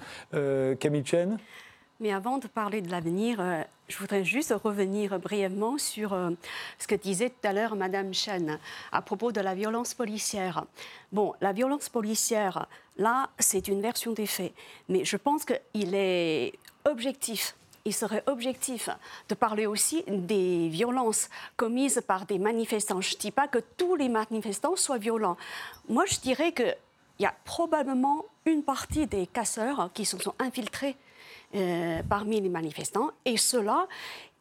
Camille 0.79 1.05
Chen? 1.05 1.37
Mais 1.99 2.11
avant 2.11 2.37
de 2.37 2.47
parler 2.47 2.81
de 2.81 2.89
l'avenir, 2.89 3.39
euh, 3.39 3.61
je 3.87 3.97
voudrais 3.97 4.23
juste 4.23 4.53
revenir 4.63 5.19
brièvement 5.19 5.77
sur 5.77 6.13
euh, 6.13 6.31
ce 6.77 6.87
que 6.87 6.95
disait 6.95 7.29
tout 7.29 7.47
à 7.47 7.53
l'heure 7.53 7.75
Madame 7.75 8.13
Chen 8.13 8.57
à 8.91 9.01
propos 9.01 9.31
de 9.31 9.41
la 9.41 9.53
violence 9.53 9.93
policière. 9.93 10.65
Bon, 11.11 11.33
la 11.41 11.51
violence 11.51 11.89
policière, 11.89 12.67
là, 12.97 13.29
c'est 13.37 13.67
une 13.67 13.81
version 13.81 14.13
des 14.13 14.27
faits, 14.27 14.53
mais 14.87 15.03
je 15.03 15.17
pense 15.17 15.43
qu'il 15.45 15.95
est 15.95 16.53
objectif 16.85 17.55
il 17.85 17.93
serait 17.93 18.23
objectif 18.27 18.89
de 19.29 19.35
parler 19.35 19.65
aussi 19.65 20.03
des 20.07 20.67
violences 20.67 21.29
commises 21.55 22.03
par 22.05 22.25
des 22.25 22.37
manifestants. 22.37 23.01
Je 23.01 23.15
ne 23.15 23.19
dis 23.19 23.31
pas 23.31 23.47
que 23.47 23.57
tous 23.77 23.95
les 23.95 24.09
manifestants 24.09 24.75
soient 24.75 24.97
violents. 24.97 25.37
Moi, 25.87 26.03
je 26.05 26.19
dirais 26.19 26.51
qu'il 26.51 26.75
y 27.19 27.25
a 27.25 27.33
probablement 27.45 28.25
une 28.45 28.63
partie 28.63 29.07
des 29.07 29.25
casseurs 29.25 29.89
qui 29.93 30.05
se 30.05 30.17
sont 30.19 30.35
infiltrés 30.39 30.97
euh, 31.55 32.01
parmi 32.07 32.39
les 32.41 32.49
manifestants. 32.49 33.09
Et 33.25 33.37
ceux-là, 33.37 33.87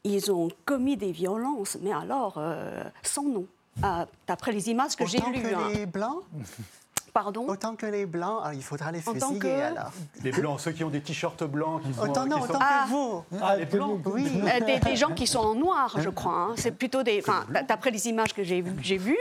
ils 0.04 0.30
ont 0.30 0.48
commis 0.64 0.96
des 0.96 1.12
violences, 1.12 1.78
mais 1.80 1.92
alors 1.92 2.34
euh, 2.36 2.84
sans 3.02 3.24
nom. 3.24 3.46
Euh, 3.84 4.04
d'après 4.26 4.52
les 4.52 4.70
images 4.70 4.96
que 4.96 5.06
j'ai 5.06 5.18
lues. 5.18 5.40
Que 5.40 5.54
hein. 5.54 5.70
les 5.72 5.86
blancs? 5.86 6.22
Pardon 7.12 7.46
Autant 7.48 7.76
que 7.76 7.86
les 7.86 8.06
blancs, 8.06 8.42
il 8.54 8.62
faudra 8.62 8.92
les 8.92 9.00
fusiller 9.00 9.38
que... 9.38 9.60
alors. 9.60 9.90
Les 10.22 10.30
blancs, 10.30 10.60
ceux 10.60 10.72
qui 10.72 10.84
ont 10.84 10.90
des 10.90 11.00
t-shirts 11.00 11.44
blancs. 11.44 11.82
Qui 11.82 11.98
autant 12.00 12.26
non, 12.26 12.40
autant 12.40 12.58
que 12.58 12.58
ah. 12.60 12.86
vous. 12.88 13.24
Ah, 13.40 13.56
les 13.56 13.66
blancs 13.66 14.00
Oui. 14.06 14.24
Des, 14.66 14.78
des, 14.80 14.96
gens 14.96 15.12
qui 15.14 15.26
sont 15.26 15.38
en 15.38 15.54
noir, 15.54 15.94
je 15.98 16.08
crois. 16.08 16.48
Hein. 16.50 16.54
C'est 16.56 16.72
plutôt 16.72 17.02
des. 17.02 17.22
D'après 17.68 17.90
les 17.90 18.08
images 18.08 18.34
que 18.34 18.42
j'ai 18.42 18.60
vues, 18.60 19.16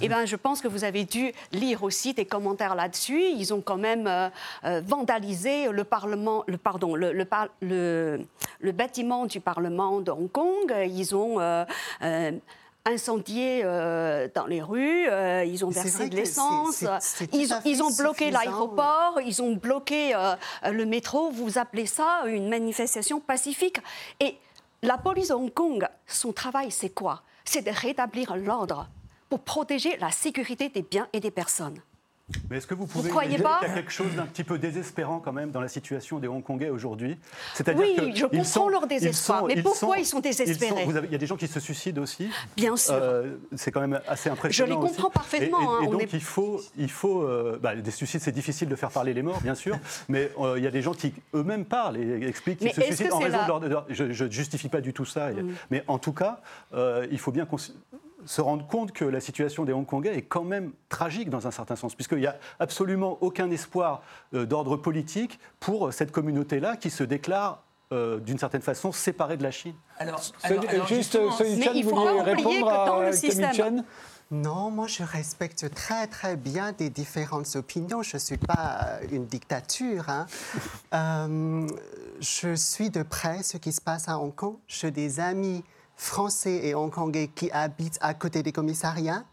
eh 0.00 0.08
ben, 0.08 0.24
je 0.26 0.36
pense 0.36 0.60
que 0.60 0.68
vous 0.68 0.84
avez 0.84 1.04
dû 1.04 1.32
lire 1.52 1.82
aussi 1.82 2.14
des 2.14 2.24
commentaires 2.24 2.74
là-dessus. 2.74 3.20
Ils 3.20 3.52
ont 3.52 3.60
quand 3.60 3.76
même 3.76 4.06
euh, 4.06 4.28
euh, 4.64 4.80
vandalisé 4.84 5.70
le 5.70 5.84
Parlement, 5.84 6.44
le, 6.46 6.56
pardon, 6.56 6.94
le, 6.94 7.12
le, 7.12 8.26
le, 8.60 8.72
bâtiment 8.72 9.26
du 9.26 9.40
Parlement 9.40 10.00
de 10.00 10.10
Hong 10.10 10.30
Kong. 10.30 10.74
Ils 10.86 11.14
ont. 11.14 11.38
Incendié 12.88 13.62
euh, 13.64 14.28
dans 14.32 14.46
les 14.46 14.62
rues, 14.62 15.08
euh, 15.08 15.44
ils 15.44 15.64
ont 15.64 15.70
versé 15.70 16.08
de 16.08 16.14
l'essence, 16.14 16.84
ils, 17.32 17.48
ils, 17.64 17.82
ont 17.82 17.90
bloqué 17.90 18.30
l'aéroport, 18.30 19.20
ils 19.24 19.42
ont 19.42 19.56
bloqué 19.56 20.14
euh, 20.14 20.36
le 20.70 20.86
métro. 20.86 21.30
Vous 21.30 21.58
appelez 21.58 21.86
ça 21.86 22.22
une 22.26 22.48
manifestation 22.48 23.18
pacifique 23.18 23.80
Et 24.20 24.36
la 24.82 24.98
police 24.98 25.28
de 25.28 25.34
Hong 25.34 25.52
Kong, 25.52 25.88
son 26.06 26.32
travail, 26.32 26.70
c'est 26.70 26.90
quoi? 26.90 27.22
C'est 27.44 27.62
de 27.62 27.72
rétablir 27.72 28.36
l'ordre 28.36 28.88
pour 29.28 29.40
protéger 29.40 29.96
la 29.96 30.12
sécurité 30.12 30.68
des 30.68 30.82
biens 30.82 31.08
et 31.12 31.18
des 31.18 31.32
personnes. 31.32 31.80
Mais 32.50 32.56
est-ce 32.56 32.66
que 32.66 32.74
vous 32.74 32.86
pouvez 32.86 33.10
vous 33.10 33.20
dire 33.20 33.30
qu'il 33.30 33.40
y 33.40 33.44
a 33.44 33.74
quelque 33.74 33.92
chose 33.92 34.14
d'un 34.16 34.26
petit 34.26 34.42
peu 34.42 34.58
désespérant 34.58 35.20
quand 35.20 35.32
même 35.32 35.52
dans 35.52 35.60
la 35.60 35.68
situation 35.68 36.18
des 36.18 36.26
Hongkongais 36.26 36.70
aujourd'hui? 36.70 37.16
Oui, 37.76 37.96
je 38.14 38.26
comprends 38.26 38.68
leur 38.68 38.88
désespoir. 38.88 39.44
mais 39.46 39.62
pourquoi 39.62 39.98
ils 39.98 40.06
sont, 40.06 40.18
désespérés? 40.18 40.88
Il 41.04 41.12
y 41.12 41.14
a 41.14 41.18
des 41.18 41.26
gens 41.26 41.36
qui 41.36 41.46
se 41.46 41.60
suicident 41.60 42.02
aussi. 42.02 42.28
Bien 42.56 42.76
sûr. 42.76 42.94
Euh, 42.94 43.36
c'est 43.54 43.70
quand 43.70 43.80
même 43.80 44.00
assez 44.08 44.28
impressionnant. 44.28 44.68
Je 44.68 44.74
les 44.74 44.88
comprends 44.88 45.10
parfaitement. 45.10 45.80
Et, 45.80 45.86
hein, 45.86 45.90
donc 45.90 46.12
il 46.12 46.22
faut, 46.22 46.60
il 46.76 46.90
faut 46.90 47.22
euh, 47.22 47.60
bah, 47.62 47.76
des 47.76 47.90
suicides, 47.92 48.20
c'est 48.20 48.32
difficile 48.32 48.68
de 48.68 48.76
faire 48.76 48.90
parler 48.90 49.14
les 49.14 49.22
morts, 49.22 49.40
bien 49.40 49.54
sûr, 49.54 49.78
mais 50.08 50.30
euh, 50.40 50.58
il 50.58 50.64
y 50.64 50.66
a 50.66 50.70
des 50.70 50.82
gens 50.82 50.94
qui 50.94 51.14
eux-mêmes 51.34 51.64
parlent 51.64 51.96
et 51.96 52.26
expliquent 52.26 52.58
qu'ils 52.58 52.72
se 52.72 52.80
suicident 52.80 53.16
en 53.16 53.20
raison 53.20 53.58
de 53.60 53.68
leur. 53.68 53.86
Je 53.88 54.24
ne 54.24 54.30
justifie 54.30 54.68
pas 54.68 54.80
du 54.80 54.92
tout 54.92 55.04
ça, 55.04 55.30
mm. 55.30 55.54
mais 55.70 55.84
en 55.86 55.98
tout 55.98 56.12
cas, 56.12 56.40
il 56.74 57.18
faut 57.18 57.32
bien 57.32 57.46
se 58.26 58.40
rendre 58.40 58.66
compte 58.66 58.92
que 58.92 59.04
la 59.04 59.20
situation 59.20 59.64
des 59.64 59.72
Hongkongais 59.72 60.16
est 60.16 60.22
quand 60.22 60.44
même 60.44 60.72
tragique 60.88 61.30
dans 61.30 61.46
un 61.46 61.50
certain 61.50 61.76
sens, 61.76 61.94
puisqu'il 61.94 62.18
n'y 62.18 62.26
a 62.26 62.36
absolument 62.58 63.18
aucun 63.20 63.50
espoir 63.50 64.02
euh, 64.34 64.44
d'ordre 64.46 64.76
politique 64.76 65.38
pour 65.60 65.92
cette 65.92 66.12
communauté-là 66.12 66.76
qui 66.76 66.90
se 66.90 67.04
déclare 67.04 67.62
euh, 67.92 68.18
d'une 68.18 68.38
certaine 68.38 68.62
façon 68.62 68.90
séparée 68.90 69.36
de 69.36 69.44
la 69.44 69.52
Chine. 69.52 69.74
Alors, 69.98 70.20
juste, 70.88 71.16
vous 71.16 71.30
voulez 71.30 72.20
répondre 72.20 72.68
à 72.68 73.12
système. 73.12 73.84
Non, 74.32 74.72
moi 74.72 74.88
je 74.88 75.04
respecte 75.04 75.72
très 75.72 76.08
très 76.08 76.34
bien 76.34 76.72
des 76.72 76.90
différentes 76.90 77.54
opinions. 77.54 78.02
Je 78.02 78.16
ne 78.16 78.20
suis 78.20 78.38
pas 78.38 78.98
une 79.12 79.26
dictature. 79.26 80.08
Hein. 80.08 80.26
Euh, 80.94 81.66
je 82.20 82.54
suis 82.54 82.90
de 82.90 83.02
près 83.02 83.42
ce 83.42 83.56
qui 83.58 83.72
se 83.72 83.80
passe 83.80 84.08
à 84.08 84.18
Hong 84.18 84.34
Kong. 84.34 84.56
J'ai 84.66 84.90
des 84.90 85.20
amis 85.20 85.62
Français 85.96 86.66
et 86.66 86.74
Hongkongais 86.74 87.28
qui 87.34 87.50
habitent 87.50 87.98
à 88.00 88.14
côté 88.14 88.42
des 88.42 88.52
commissariats. 88.52 89.24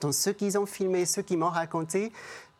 Donc, 0.00 0.14
ceux 0.14 0.32
qu'ils 0.32 0.58
ont 0.58 0.66
filmé, 0.66 1.06
ceux 1.06 1.22
qui 1.22 1.36
m'ont 1.36 1.48
raconté, 1.48 2.12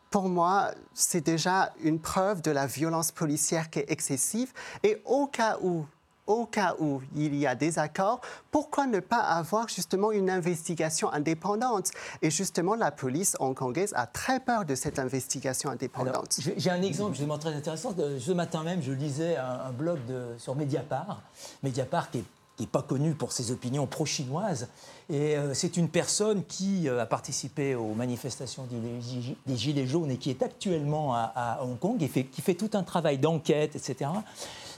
pour 0.09 0.29
moi, 0.29 0.71
c'est 0.93 1.25
déjà 1.25 1.73
une 1.81 1.99
preuve 1.99 2.41
de 2.41 2.51
la 2.51 2.67
violence 2.67 3.11
policière 3.11 3.69
qui 3.69 3.79
est 3.79 3.91
excessive. 3.91 4.53
Et 4.83 5.01
au 5.05 5.27
cas 5.27 5.57
où, 5.61 5.85
au 6.27 6.45
cas 6.45 6.75
où 6.79 7.01
il 7.15 7.35
y 7.35 7.47
a 7.47 7.55
des 7.55 7.79
accords, 7.79 8.21
pourquoi 8.51 8.85
ne 8.85 8.99
pas 8.99 9.19
avoir 9.19 9.67
justement 9.67 10.11
une 10.11 10.29
investigation 10.29 11.11
indépendante? 11.11 11.91
Et 12.21 12.31
justement, 12.31 12.75
la 12.75 12.91
police 12.91 13.35
hongkongaise 13.39 13.93
a 13.95 14.05
très 14.05 14.39
peur 14.39 14.65
de 14.65 14.75
cette 14.75 14.99
investigation 14.99 15.69
indépendante. 15.69 16.39
J'ai 16.57 16.69
un 16.69 16.81
exemple 16.81 17.15
justement 17.15 17.37
très 17.37 17.53
intéressant. 17.53 17.93
Ce 18.19 18.31
matin 18.31 18.63
même, 18.63 18.81
je 18.81 18.91
lisais 18.91 19.35
un, 19.37 19.71
blog 19.71 19.97
de, 20.05 20.35
sur 20.37 20.55
Mediapart, 20.55 21.21
Mediapart 21.63 22.11
qui 22.11 22.19
est 22.19 22.25
qui 22.55 22.63
n'est 22.63 22.67
pas 22.67 22.81
connu 22.81 23.13
pour 23.13 23.31
ses 23.31 23.51
opinions 23.51 23.87
pro-chinoises. 23.87 24.67
Et 25.09 25.35
euh, 25.35 25.53
c'est 25.53 25.77
une 25.77 25.89
personne 25.89 26.43
qui 26.45 26.87
euh, 26.87 27.01
a 27.01 27.05
participé 27.05 27.75
aux 27.75 27.93
manifestations 27.93 28.67
des, 28.69 29.55
Gilets 29.55 29.87
jaunes 29.87 30.11
et 30.11 30.17
qui 30.17 30.29
est 30.29 30.43
actuellement 30.43 31.13
à, 31.15 31.59
Hong 31.63 31.77
Kong 31.79 32.01
et 32.01 32.07
qui 32.07 32.41
fait 32.41 32.53
tout 32.53 32.69
un 32.73 32.83
travail 32.83 33.17
d'enquête, 33.17 33.75
etc. 33.75 34.09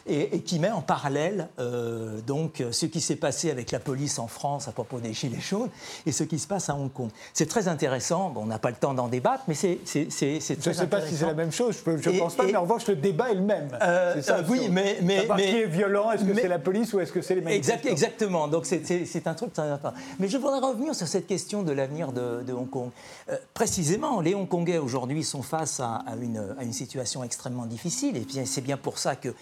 et, 0.07 0.39
qui 0.41 0.59
met 0.59 0.71
en 0.71 0.81
parallèle 0.81 1.47
euh, 1.59 2.19
donc 2.21 2.63
ce 2.71 2.85
qui 2.85 3.01
s'est 3.01 3.15
passé 3.15 3.49
avec 3.49 3.71
la 3.71 3.79
police 3.79 4.19
en 4.19 4.27
France 4.27 4.67
à 4.67 4.71
propos 4.71 4.99
des 4.99 5.13
Gilets 5.13 5.39
jaunes 5.39 5.69
et 6.05 6.11
ce 6.11 6.23
qui 6.23 6.39
se 6.39 6.47
passe 6.47 6.69
à 6.69 6.75
Hong 6.75 6.91
Kong. 6.91 7.09
C'est 7.33 7.47
très 7.47 7.67
intéressant, 7.67 8.29
bon, 8.29 8.43
on 8.43 8.45
n'a 8.45 8.59
pas 8.59 8.69
le 8.69 8.75
temps 8.75 8.93
d'en 8.93 9.07
débattre, 9.07 9.43
mais 9.47 9.55
c'est 9.55 9.79
très 9.83 10.01
intéressant. 10.01 10.61
Je 10.63 10.69
ne 10.69 10.73
sais 10.73 10.87
pas 10.87 11.01
si 11.01 11.15
c'est 11.15 11.25
la 11.25 11.33
même 11.33 11.51
chose, 11.51 11.77
je 11.85 12.09
ne 12.09 12.19
pense 12.19 12.35
pas, 12.35 12.45
mais 12.45 12.55
en 12.55 12.61
revanche, 12.61 12.87
le 12.87 12.95
débat 12.95 13.31
est 13.31 13.35
le 13.35 13.41
même. 13.41 13.69
Euh, 13.81 14.21
ça, 14.21 14.41
oui, 14.47 14.67
mais... 14.69 14.97
mais, 15.01 15.27
mais 15.35 15.51
qui 15.51 15.57
est 15.57 15.65
violent 15.65 16.11
Est-ce 16.11 16.23
que 16.23 16.33
c'est 16.33 16.47
la 16.47 16.59
police 16.59 16.93
ou 16.93 16.99
est-ce 16.99 17.11
que 17.11 17.21
c'est 17.21 17.35
les 17.35 17.41
manifestants 17.41 17.89
Exactement, 17.89 18.47
donc 18.47 18.65
c'est 18.65 19.27
un 19.27 19.33
truc 19.33 19.53
très 19.53 19.69
important. 19.69 19.97
Mais 20.19 20.27
je 20.27 20.37
voudrais 20.37 20.59
revenir 20.59 20.93
sur 20.95 21.07
cette 21.07 21.27
question 21.27 21.63
de 21.63 21.71
l'avenir 21.71 22.11
de, 22.11 22.53
Hong 22.53 22.69
Kong. 22.69 22.89
Euh, 23.29 23.37
précisément, 23.53 24.21
les 24.21 24.35
Hongkongais 24.35 24.77
aujourd'hui 24.77 25.23
sont 25.23 25.41
face 25.41 25.79
à, 25.79 26.03
une, 26.21 26.55
à, 26.57 26.63
une, 26.63 26.73
situation 26.73 27.23
extrêmement 27.23 27.65
difficile, 27.65 28.17
et 28.17 28.45
c'est 28.45 28.61
bien 28.61 28.77
pour 28.77 28.97
ça 28.97 29.15
que 29.15 29.33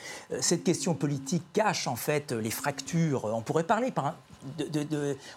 cette 0.53 0.63
question 0.63 0.93
politique 0.93 1.41
cache 1.51 1.87
en 1.87 1.95
fait 1.95 2.31
les 2.31 2.51
fractures. 2.51 3.25
On 3.25 3.41
pourrait 3.41 3.63
parler 3.63 3.89
par 3.89 4.13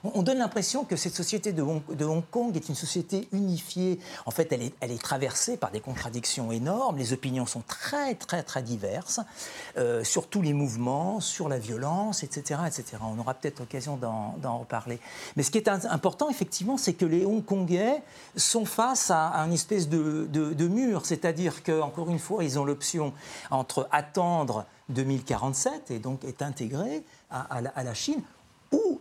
on 0.05 0.23
donne 0.23 0.39
l'impression 0.39 0.85
que 0.85 0.97
cette 0.97 1.15
société 1.15 1.53
de 1.53 1.63
Hong, 1.63 2.25
Kong 2.31 2.57
est 2.57 2.69
une 2.69 2.75
société 2.75 3.29
unifiée. 3.33 3.99
En 4.25 4.31
fait, 4.31 4.53
elle 4.53 4.63
est, 4.63 5.03
traversée 5.03 5.57
par 5.57 5.71
des 5.71 5.81
contradictions 5.81 6.53
énormes. 6.53 6.97
Les 6.97 7.13
opinions 7.13 7.47
sont 7.47 7.63
très, 7.67 8.15
très, 8.15 8.43
très 8.43 8.63
diverses 8.63 9.21
euh, 9.77 10.03
sur 10.05 10.27
tous 10.29 10.43
les 10.43 10.53
mouvements, 10.53 11.21
sur 11.21 11.49
la 11.49 11.59
violence, 11.59 12.23
etc. 12.23 12.61
etc. 12.67 12.99
On 13.03 13.19
aura 13.19 13.35
peut-être 13.35 13.61
l'occasion 13.61 13.97
d'en 13.97 14.59
reparler. 14.59 14.99
Mais 15.37 15.43
ce 15.43 15.51
qui 15.51 15.59
est 15.59 15.69
important, 15.69 16.29
effectivement, 16.31 16.77
c'est 16.77 16.95
que 16.95 17.05
les 17.05 17.25
Hongkongais 17.25 18.03
sont 18.37 18.65
face 18.65 19.11
à, 19.11 19.35
un 19.41 19.51
espèce 19.51 19.89
de, 19.89 20.67
mur. 20.67 21.07
C'est-à-dire 21.07 21.63
qu'encore 21.63 22.11
une 22.11 22.19
fois, 22.19 22.45
ils 22.45 22.59
ont 22.59 22.65
l'option 22.65 23.13
entre 23.51 23.89
attendre 23.93 24.67
2047 24.89 25.91
et 25.91 25.99
donc 25.99 26.25
est 26.25 26.43
intégré 26.43 27.03
à, 27.31 27.61
la, 27.61 27.95
Chine, 27.95 28.23
ou 28.73 29.01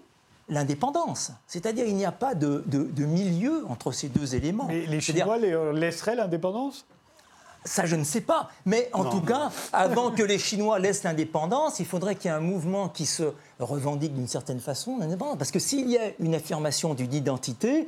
l'indépendance. 0.50 1.32
C'est-à-dire 1.48 1.86
il 1.86 1.96
n'y 1.96 2.06
a 2.06 2.12
pas 2.12 2.36
de, 2.36 2.64
milieu 2.98 3.66
entre 3.68 3.92
ces 3.92 4.10
deux 4.10 4.36
éléments. 4.36 4.66
Mais 4.68 4.86
les 4.86 5.02
Chinois 5.02 5.38
euh, 5.42 5.74
laisseraient 5.74 6.16
l'indépendance? 6.16 6.86
Ça, 7.66 7.86
je 7.86 7.96
ne 7.96 8.04
sais 8.04 8.22
pas. 8.22 8.50
Mais 8.66 8.90
en 8.94 9.06
tout 9.06 9.22
cas, 9.22 9.52
avant 9.74 10.12
que 10.12 10.24
les 10.24 10.38
Chinois 10.38 10.80
laissent 10.80 11.04
l'indépendance, 11.04 11.80
il 11.80 11.86
faudrait 11.86 12.16
qu'il 12.16 12.30
y 12.30 12.34
ait 12.34 12.38
un 12.38 12.40
mouvement 12.40 12.90
qui 12.90 13.06
se 13.06 13.34
revendique 13.60 14.14
d'une 14.14 14.28
certaine 14.28 14.60
façon 14.60 14.98
l'indépendance. 15.00 15.38
Parce 15.38 15.52
que 15.52 15.60
s'il 15.60 15.90
y 15.90 15.98
a 15.98 16.12
une 16.20 16.36
affirmation 16.36 16.94
d'une 16.94 17.14
identité, 17.14 17.88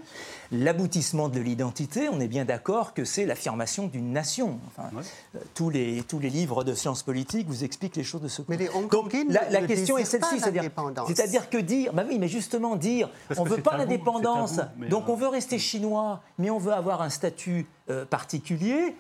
l'aboutissement 0.51 1.29
de 1.29 1.39
l'identité, 1.39 2.09
on 2.09 2.19
est 2.19 2.27
bien 2.27 2.45
d'accord 2.45 2.93
que 2.93 3.05
c'est 3.05 3.25
l'affirmation 3.25 3.87
d'une 3.87 4.11
nation. 4.11 4.59
Enfin, 4.67 4.89
euh, 4.95 5.39
tous, 5.53 5.69
les, 5.69 6.03
tous 6.03 6.19
les 6.19 6.29
livres 6.29 6.63
de 6.63 6.73
sciences 6.73 7.03
politiques 7.03 7.47
vous 7.47 7.63
expliquent 7.63 7.97
les 7.97 8.03
choses 8.03 8.21
de 8.21 8.27
ce 8.29 8.41
côté. 8.41 8.69
Mais 8.71 8.87
Donc 8.89 9.15
la, 9.29 9.49
la 9.49 9.61
question 9.67 9.97
est 9.97 10.05
celle-ci, 10.05 10.39
c'est-à-dire 10.39 11.49
que 11.49 11.57
dire, 11.57 11.93
bah 11.93 12.05
oui, 12.07 12.17
mais 12.17 12.27
justement 12.27 12.75
dire, 12.75 13.09
on 13.37 13.43
ne 13.43 13.49
veut 13.49 13.61
pas 13.61 13.77
l'indépendance, 13.77 14.59
donc 14.89 15.09
on 15.09 15.15
veut 15.15 15.27
rester 15.27 15.59
chinois, 15.59 16.21
mais 16.37 16.49
on 16.49 16.59
veut 16.59 16.73
avoir 16.73 17.01
un 17.01 17.09
statut 17.09 17.67
euh, 17.89 18.05
particulier 18.05 18.95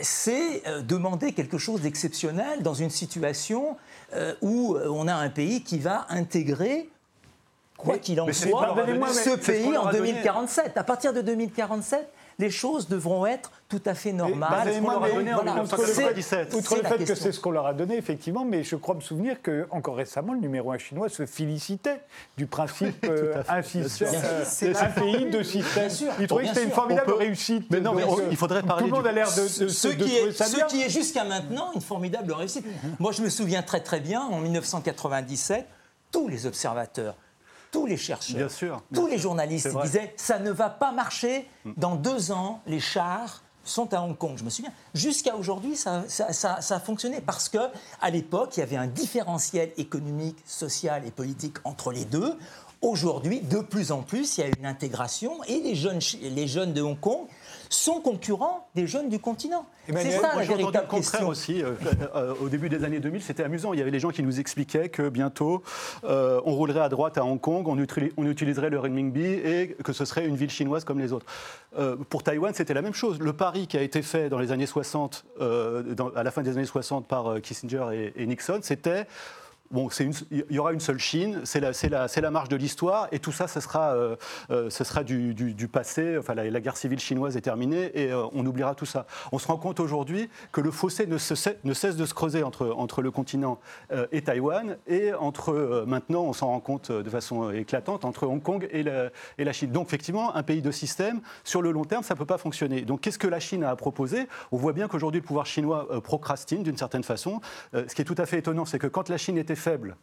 c'est 0.00 0.66
euh, 0.66 0.82
demander 0.82 1.32
quelque 1.32 1.58
chose 1.58 1.82
d'exceptionnel 1.82 2.62
dans 2.62 2.74
une 2.74 2.90
situation 2.90 3.76
euh, 4.14 4.34
où 4.42 4.74
euh, 4.74 4.88
on 4.90 5.08
a 5.08 5.14
un 5.14 5.30
pays 5.30 5.62
qui 5.62 5.78
va 5.78 6.06
intégrer 6.10 6.88
quoi 7.76 7.98
qu'il 7.98 8.20
en 8.20 8.30
soit, 8.32 8.76
ce 9.10 9.36
pays 9.36 9.76
en 9.76 9.90
2047. 9.90 10.76
À 10.76 10.84
partir 10.84 11.12
de 11.14 11.22
2047, 11.22 12.06
les 12.38 12.50
choses 12.50 12.88
devront 12.88 13.24
être 13.24 13.50
tout 13.70 13.80
à 13.86 13.94
fait 13.94 14.12
normales. 14.12 14.68
outre 16.52 16.76
le 16.76 16.82
fait 16.82 17.04
que 17.04 17.14
c'est 17.14 17.32
ce 17.32 17.40
qu'on 17.40 17.52
leur 17.52 17.66
a 17.66 17.72
donné, 17.72 17.96
effectivement, 17.96 18.44
mais 18.44 18.64
je 18.64 18.74
crois 18.74 18.96
me 18.96 19.00
souvenir 19.00 19.36
qu'encore 19.40 19.96
récemment, 19.96 20.34
le 20.34 20.40
numéro 20.40 20.72
un 20.72 20.78
chinois 20.78 21.08
se 21.08 21.24
félicitait 21.24 22.00
du 22.36 22.46
principe 22.46 23.04
euh, 23.08 23.42
un, 23.48 23.62
pays, 23.62 23.82
de 25.30 25.42
système. 25.42 25.88
Il 26.18 26.26
trouvait 26.26 26.42
que 26.42 26.48
c'était 26.48 26.64
une 26.64 26.72
formidable 26.72 27.12
réussite. 27.12 27.70
Mais 27.70 27.80
non, 27.80 27.94
mais 27.94 28.02
il 28.30 28.36
faudrait 28.36 28.62
parler. 28.62 28.82
Tout 28.82 28.90
le 28.90 28.96
monde 28.96 29.06
a 29.06 29.12
l'air 29.12 29.28
de, 29.28 29.46
ce, 29.46 29.88
qui 29.88 30.16
est, 30.16 30.32
ce 30.32 30.64
qui 30.66 30.82
est 30.82 30.90
jusqu'à 30.90 31.24
maintenant 31.24 31.70
une 31.74 31.80
formidable 31.80 32.32
réussite. 32.32 32.66
Moi, 32.98 33.12
je 33.12 33.22
me 33.22 33.28
souviens 33.28 33.62
très 33.62 33.80
très 33.80 34.00
bien, 34.00 34.20
en 34.20 34.40
1997, 34.40 35.64
tous 36.10 36.28
les 36.28 36.46
observateurs 36.46 37.14
tous 37.70 37.86
les 37.86 37.96
chercheurs, 37.96 38.50
tous 38.92 39.06
les 39.06 39.16
journalistes 39.16 39.68
disaient 39.82 40.12
ça 40.16 40.40
ne 40.40 40.50
va 40.50 40.70
pas 40.70 40.90
marcher. 40.90 41.48
Mm. 41.64 41.72
Dans 41.76 41.94
deux 41.94 42.32
ans, 42.32 42.62
les 42.66 42.80
chars 42.80 43.44
sont 43.64 43.92
à 43.94 44.00
Hong 44.00 44.16
Kong. 44.16 44.34
Je 44.36 44.44
me 44.44 44.50
souviens. 44.50 44.72
Jusqu'à 44.94 45.36
aujourd'hui, 45.36 45.76
ça, 45.76 46.04
a 46.08 46.80
fonctionné 46.80 47.20
parce 47.20 47.48
que 47.48 47.58
à 48.00 48.10
l'époque, 48.10 48.56
il 48.56 48.60
y 48.60 48.62
avait 48.62 48.76
un 48.76 48.86
différentiel 48.86 49.72
économique, 49.76 50.38
social 50.46 51.06
et 51.06 51.10
politique 51.10 51.56
entre 51.64 51.92
les 51.92 52.04
deux. 52.04 52.36
Aujourd'hui, 52.82 53.40
de 53.40 53.58
plus 53.58 53.92
en 53.92 54.02
plus, 54.02 54.38
il 54.38 54.40
y 54.40 54.44
a 54.44 54.48
une 54.58 54.64
intégration 54.64 55.44
et 55.44 55.60
les 55.60 55.74
jeunes, 55.74 56.00
les 56.22 56.48
jeunes 56.48 56.72
de 56.72 56.80
Hong 56.80 56.98
Kong 56.98 57.26
sont 57.70 58.00
concurrents 58.00 58.68
des 58.74 58.88
jeunes 58.88 59.08
du 59.08 59.20
continent. 59.20 59.64
C'est 59.88 60.10
ça 60.10 60.34
la 60.36 60.42
véritable 60.42 60.88
contraire 60.88 61.28
aussi. 61.28 61.62
Euh, 61.62 61.74
euh, 62.14 62.34
au 62.42 62.48
début 62.48 62.68
des 62.68 62.84
années 62.84 62.98
2000, 62.98 63.22
c'était 63.22 63.44
amusant. 63.44 63.72
Il 63.72 63.78
y 63.78 63.82
avait 63.82 63.92
des 63.92 64.00
gens 64.00 64.10
qui 64.10 64.24
nous 64.24 64.40
expliquaient 64.40 64.88
que 64.88 65.08
bientôt, 65.08 65.62
euh, 66.04 66.40
on 66.44 66.52
roulerait 66.52 66.80
à 66.80 66.88
droite 66.88 67.16
à 67.16 67.24
Hong 67.24 67.40
Kong, 67.40 67.68
on, 67.68 68.26
utiliserait 68.26 68.70
le 68.70 68.78
renminbi 68.78 69.24
et 69.24 69.76
que 69.84 69.92
ce 69.92 70.04
serait 70.04 70.26
une 70.26 70.36
ville 70.36 70.50
chinoise 70.50 70.84
comme 70.84 70.98
les 70.98 71.12
autres. 71.12 71.26
pour 72.08 72.24
Taïwan, 72.24 72.52
c'était 72.54 72.74
la 72.74 72.82
même 72.82 72.94
chose. 72.94 73.20
Le 73.20 73.32
pari 73.32 73.68
qui 73.68 73.76
a 73.76 73.82
été 73.82 74.02
fait 74.02 74.28
dans 74.28 74.38
les 74.38 74.50
années 74.50 74.66
60, 74.66 75.24
à 75.40 76.22
la 76.22 76.30
fin 76.30 76.42
des 76.42 76.56
années 76.56 76.66
60 76.66 77.06
par 77.06 77.40
Kissinger 77.40 78.12
et 78.16 78.26
Nixon, 78.26 78.58
c'était 78.62 79.06
Bon, 79.72 79.88
il 80.32 80.44
y 80.50 80.58
aura 80.58 80.72
une 80.72 80.80
seule 80.80 80.98
Chine, 80.98 81.42
c'est 81.44 81.60
la, 81.60 81.70
la, 81.90 82.08
la, 82.08 82.30
marche 82.32 82.48
de 82.48 82.56
l'histoire, 82.56 83.06
et 83.12 83.20
tout 83.20 83.30
ça, 83.30 83.46
ce 83.46 83.60
sera, 83.60 83.94
euh, 83.94 84.16
euh, 84.50 84.68
du, 85.04 85.68
passé. 85.68 86.18
Enfin, 86.18 86.34
la, 86.34 86.60
guerre 86.60 86.76
civile 86.76 86.98
chinoise 86.98 87.36
est 87.36 87.42
terminée, 87.42 87.92
et 87.94 88.10
euh, 88.10 88.24
on 88.32 88.44
oubliera 88.44 88.74
tout 88.74 88.84
ça. 88.84 89.06
On 89.30 89.38
se 89.38 89.46
rend 89.46 89.58
compte 89.58 89.78
aujourd'hui 89.78 90.28
que 90.50 90.60
le 90.60 90.72
fossé 90.72 91.06
ne, 91.06 91.18
cesse 91.18 91.96
de 91.96 92.04
se 92.04 92.14
creuser 92.14 92.42
entre, 92.42 93.00
le 93.00 93.10
continent 93.12 93.60
et 94.10 94.22
Taïwan, 94.22 94.76
et 94.88 95.14
entre, 95.14 95.84
maintenant, 95.86 96.22
on 96.22 96.32
s'en 96.32 96.48
rend 96.48 96.58
compte 96.58 96.90
de 96.90 97.08
façon 97.08 97.52
éclatante, 97.52 98.04
entre 98.04 98.26
Hong 98.26 98.42
Kong 98.42 98.66
et 98.72 98.82
la, 98.82 99.10
et 99.38 99.44
la, 99.44 99.52
Chine. 99.52 99.70
Donc, 99.70 99.86
effectivement, 99.86 100.34
un 100.34 100.42
pays 100.42 100.62
de 100.62 100.72
système, 100.72 101.20
sur 101.44 101.62
le 101.62 101.70
long 101.70 101.84
terme, 101.84 102.02
ça 102.02 102.14
ne 102.14 102.18
peut 102.18 102.26
pas 102.26 102.38
fonctionner. 102.38 102.82
Donc, 102.82 103.02
qu'est-ce 103.02 103.20
que 103.20 103.28
la 103.28 103.38
Chine 103.38 103.62
a 103.62 103.70
à 103.70 103.76
proposer? 103.76 104.26
On 104.50 104.56
voit 104.56 104.72
bien 104.72 104.88
qu'aujourd'hui, 104.88 105.20
le 105.20 105.26
pouvoir 105.26 105.46
chinois 105.46 105.86
procrastine 106.02 106.64
d'une 106.64 106.76
certaine 106.76 107.04
façon. 107.04 107.40
ce 107.72 107.94
qui 107.94 108.02
est 108.02 108.04
tout 108.04 108.16
à 108.18 108.26
fait 108.26 108.38
étonnant, 108.38 108.64
c'est 108.64 108.80
que 108.80 108.88
quand 108.88 109.08
la 109.08 109.16
Chine 109.16 109.38
était 109.38 109.59
faible 109.60 109.94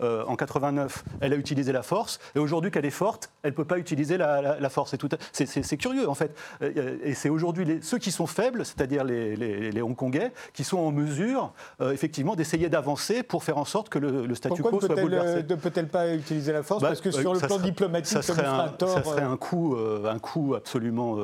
euh, 0.00 0.24
en 0.26 0.36
89, 0.36 1.04
elle 1.20 1.32
a 1.32 1.36
utilisé 1.36 1.70
la 1.70 1.82
force, 1.82 2.18
et 2.34 2.38
aujourd'hui 2.38 2.70
qu'elle 2.70 2.86
est 2.86 2.90
forte, 2.90 3.30
elle 3.42 3.50
ne 3.50 3.56
peut 3.56 3.64
pas 3.64 3.78
utiliser 3.78 4.16
la, 4.16 4.68
force. 4.70 4.94
C'est 5.32 5.76
curieux 5.76 6.08
en 6.08 6.14
fait. 6.14 6.34
Euh, 6.62 6.96
et 7.02 7.14
c'est 7.14 7.28
aujourd'hui 7.28 7.78
ceux 7.82 7.98
qui 7.98 8.10
sont 8.10 8.26
faibles, 8.26 8.64
c'est-à-dire 8.64 9.04
les, 9.04 9.36
les, 9.36 9.82
Hongkongais, 9.82 10.32
qui 10.54 10.64
sont 10.64 10.78
en 10.78 10.92
mesure 10.92 11.52
euh, 11.80 11.92
effectivement 11.92 12.36
d'essayer 12.36 12.68
d'avancer 12.68 13.22
pour 13.22 13.44
faire 13.44 13.58
en 13.58 13.64
sorte 13.64 13.88
que 13.90 13.98
le, 13.98 14.34
statu 14.34 14.62
quo 14.62 14.80
soit 14.80 14.94
bouleversé. 14.94 15.42
Ne 15.42 15.56
peut-elle 15.56 15.88
pas 15.88 16.14
utiliser 16.14 16.52
la 16.52 16.62
force? 16.62 16.82
Bah, 16.82 16.88
Parce 16.88 17.00
que 17.00 17.10
sur 17.10 17.34
le 17.34 17.40
plan 17.40 17.58
diplomatique, 17.58 18.06
ça 18.06 18.22
serait, 18.22 18.46
un, 18.46 18.72
ça 18.80 19.02
serait 19.02 19.22
un 19.22 19.36
coût, 19.36 19.76
un 19.76 20.18
coût 20.18 20.54
absolument, 20.54 21.18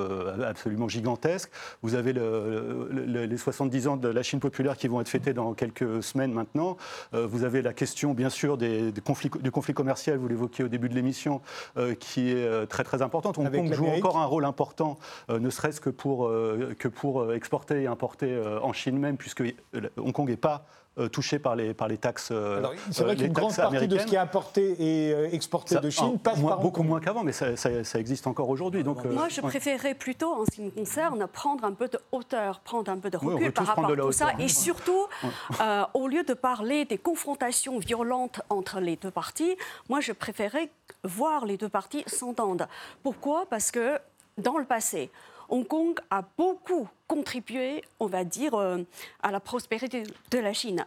absolument 0.46 0.88
gigantesque. 0.88 1.50
Vous 1.82 1.94
avez 1.94 2.12
les 2.12 3.36
70 3.36 3.88
ans 3.88 3.96
de 3.96 4.08
la 4.08 4.22
Chine 4.22 4.40
populaire 4.40 4.76
qui 4.76 4.88
vont 4.88 5.00
être 5.00 5.08
fêtés 5.08 5.32
dans 5.32 5.54
quelques 5.54 6.02
semaines 6.02 6.32
maintenant. 6.32 6.76
vous 7.12 7.44
avez 7.44 7.62
la 7.62 7.72
question, 7.72 8.12
bien 8.12 8.28
sûr, 8.28 8.57
des, 8.58 8.92
conflits, 9.04 9.30
du 9.40 9.50
conflit 9.50 9.74
commercial, 9.74 10.18
vous 10.18 10.28
l'évoquiez 10.28 10.64
au 10.64 10.68
début 10.68 10.88
de 10.88 10.94
l'émission, 10.94 11.40
euh, 11.76 11.94
qui 11.94 12.30
est 12.32 12.34
euh, 12.44 12.66
très 12.66 12.84
très 12.84 13.02
importante. 13.02 13.38
Hong 13.38 13.50
Kong 13.50 13.72
joue 13.72 13.86
encore 13.86 14.18
un 14.18 14.26
rôle 14.26 14.44
important, 14.44 14.98
euh, 15.30 15.38
ne 15.38 15.50
serait-ce 15.50 15.80
que 15.80 15.90
pour, 15.90 16.30
que 16.78 16.88
pour 16.88 17.32
exporter 17.32 17.82
et 17.82 17.86
importer 17.86 18.40
en 18.62 18.72
Chine 18.72 18.98
même, 18.98 19.16
puisque 19.16 19.42
Hong 19.96 20.12
Kong 20.12 20.28
n'est 20.28 20.36
pas 20.36 20.66
touchés 21.06 21.38
par 21.38 21.54
les, 21.54 21.74
par 21.74 21.86
les 21.86 21.98
taxes 21.98 22.30
euh, 22.32 22.66
C'est 22.90 23.04
vrai 23.04 23.12
euh, 23.12 23.16
qu'une 23.16 23.32
grande 23.32 23.54
partie 23.54 23.86
de 23.86 23.98
ce 23.98 24.06
qui 24.06 24.16
est 24.16 24.18
importé 24.18 24.74
et 24.78 25.34
exporté 25.34 25.76
de 25.76 25.90
Chine 25.90 26.18
passe 26.18 26.40
par 26.40 26.58
Beaucoup 26.58 26.82
moins 26.82 27.00
qu'avant, 27.00 27.22
mais 27.22 27.32
ça, 27.32 27.56
ça, 27.56 27.98
existe 27.98 28.26
encore 28.26 28.48
aujourd'hui. 28.48 28.82
Donc, 28.82 29.04
Moi, 29.04 29.28
je 29.28 29.40
préférerais 29.40 29.94
plutôt, 29.94 30.32
en 30.32 30.44
ce 30.44 30.50
qui 30.50 30.62
me 30.62 30.70
concerne, 30.70 31.26
prendre 31.26 31.64
un 31.64 31.72
peu 31.72 31.88
de 31.88 31.98
hauteur, 32.10 32.60
prendre 32.60 32.90
un 32.90 32.98
peu 32.98 33.10
de 33.10 33.16
recul 33.16 33.52
par 33.52 33.66
rapport 33.66 33.90
à 33.90 33.96
tout 33.96 34.12
ça. 34.12 34.32
Et 34.38 34.48
surtout, 34.48 35.06
au 35.94 36.08
lieu 36.08 36.24
de 36.24 36.34
parler 36.34 36.84
des 36.84 36.98
confrontations 36.98 37.78
violentes 37.78 38.40
entre 38.50 38.80
les 38.80 38.96
deux 38.96 39.10
parties, 39.10 39.56
moi, 39.88 40.00
je 40.00 40.12
préférais 40.12 40.70
voir 41.04 41.46
les 41.46 41.56
deux 41.56 41.68
parties 41.68 42.02
s'entendre. 42.06 42.66
Pourquoi? 43.02 43.46
Parce 43.48 43.70
que 43.70 43.98
dans 44.38 44.58
le 44.58 44.64
passé, 44.64 45.10
Hong 45.48 45.66
Kong 45.66 45.98
a 46.10 46.22
beaucoup 46.36 46.88
contribué, 47.06 47.82
on 48.00 48.06
va 48.06 48.24
dire, 48.24 48.54
euh, 48.54 48.78
à 49.22 49.30
la 49.30 49.40
prospérité 49.40 50.02
de 50.30 50.38
la 50.38 50.52
Chine. 50.52 50.84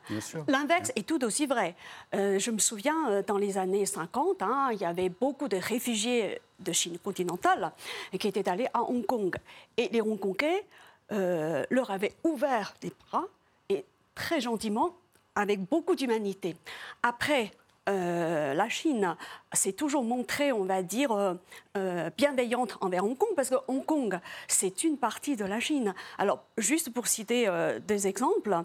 L'inverse 0.47 0.91
est 0.95 1.07
tout 1.07 1.23
aussi 1.23 1.47
vrai. 1.47 1.75
Euh, 2.13 2.38
je 2.38 2.51
me 2.51 2.59
souviens, 2.59 3.09
euh, 3.09 3.23
dans 3.25 3.38
les 3.38 3.57
années 3.57 3.86
50, 3.86 4.41
hein, 4.41 4.69
il 4.71 4.79
y 4.79 4.86
avait 4.86 5.09
beaucoup 5.09 5.47
de 5.47 5.57
réfugiés 5.57 6.39
de 6.59 6.71
Chine 6.71 6.99
continentale 6.99 7.71
qui 8.19 8.27
étaient 8.27 8.47
allés 8.47 8.67
à 8.73 8.83
Hong 8.83 9.05
Kong. 9.05 9.36
Et 9.77 9.89
les 9.91 10.01
Hongkongais 10.01 10.63
leur 11.09 11.91
avaient 11.91 12.13
ouvert 12.23 12.73
les 12.81 12.93
bras 13.07 13.25
et 13.67 13.83
très 14.15 14.39
gentiment 14.39 14.95
avec 15.36 15.59
beaucoup 15.59 15.95
d'humanité. 15.95 16.55
Après, 17.03 17.51
euh, 17.91 18.53
la 18.53 18.69
Chine 18.69 19.15
s'est 19.53 19.73
toujours 19.73 20.03
montrée, 20.03 20.51
on 20.51 20.63
va 20.63 20.81
dire, 20.81 21.11
euh, 21.11 21.33
euh, 21.77 22.09
bienveillante 22.17 22.77
envers 22.81 23.03
Hong 23.03 23.17
Kong, 23.17 23.29
parce 23.35 23.49
que 23.49 23.55
Hong 23.67 23.85
Kong, 23.85 24.19
c'est 24.47 24.83
une 24.83 24.97
partie 24.97 25.35
de 25.35 25.45
la 25.45 25.59
Chine. 25.59 25.93
Alors, 26.17 26.43
juste 26.57 26.93
pour 26.93 27.07
citer 27.07 27.49
des 27.87 28.07
exemples, 28.07 28.63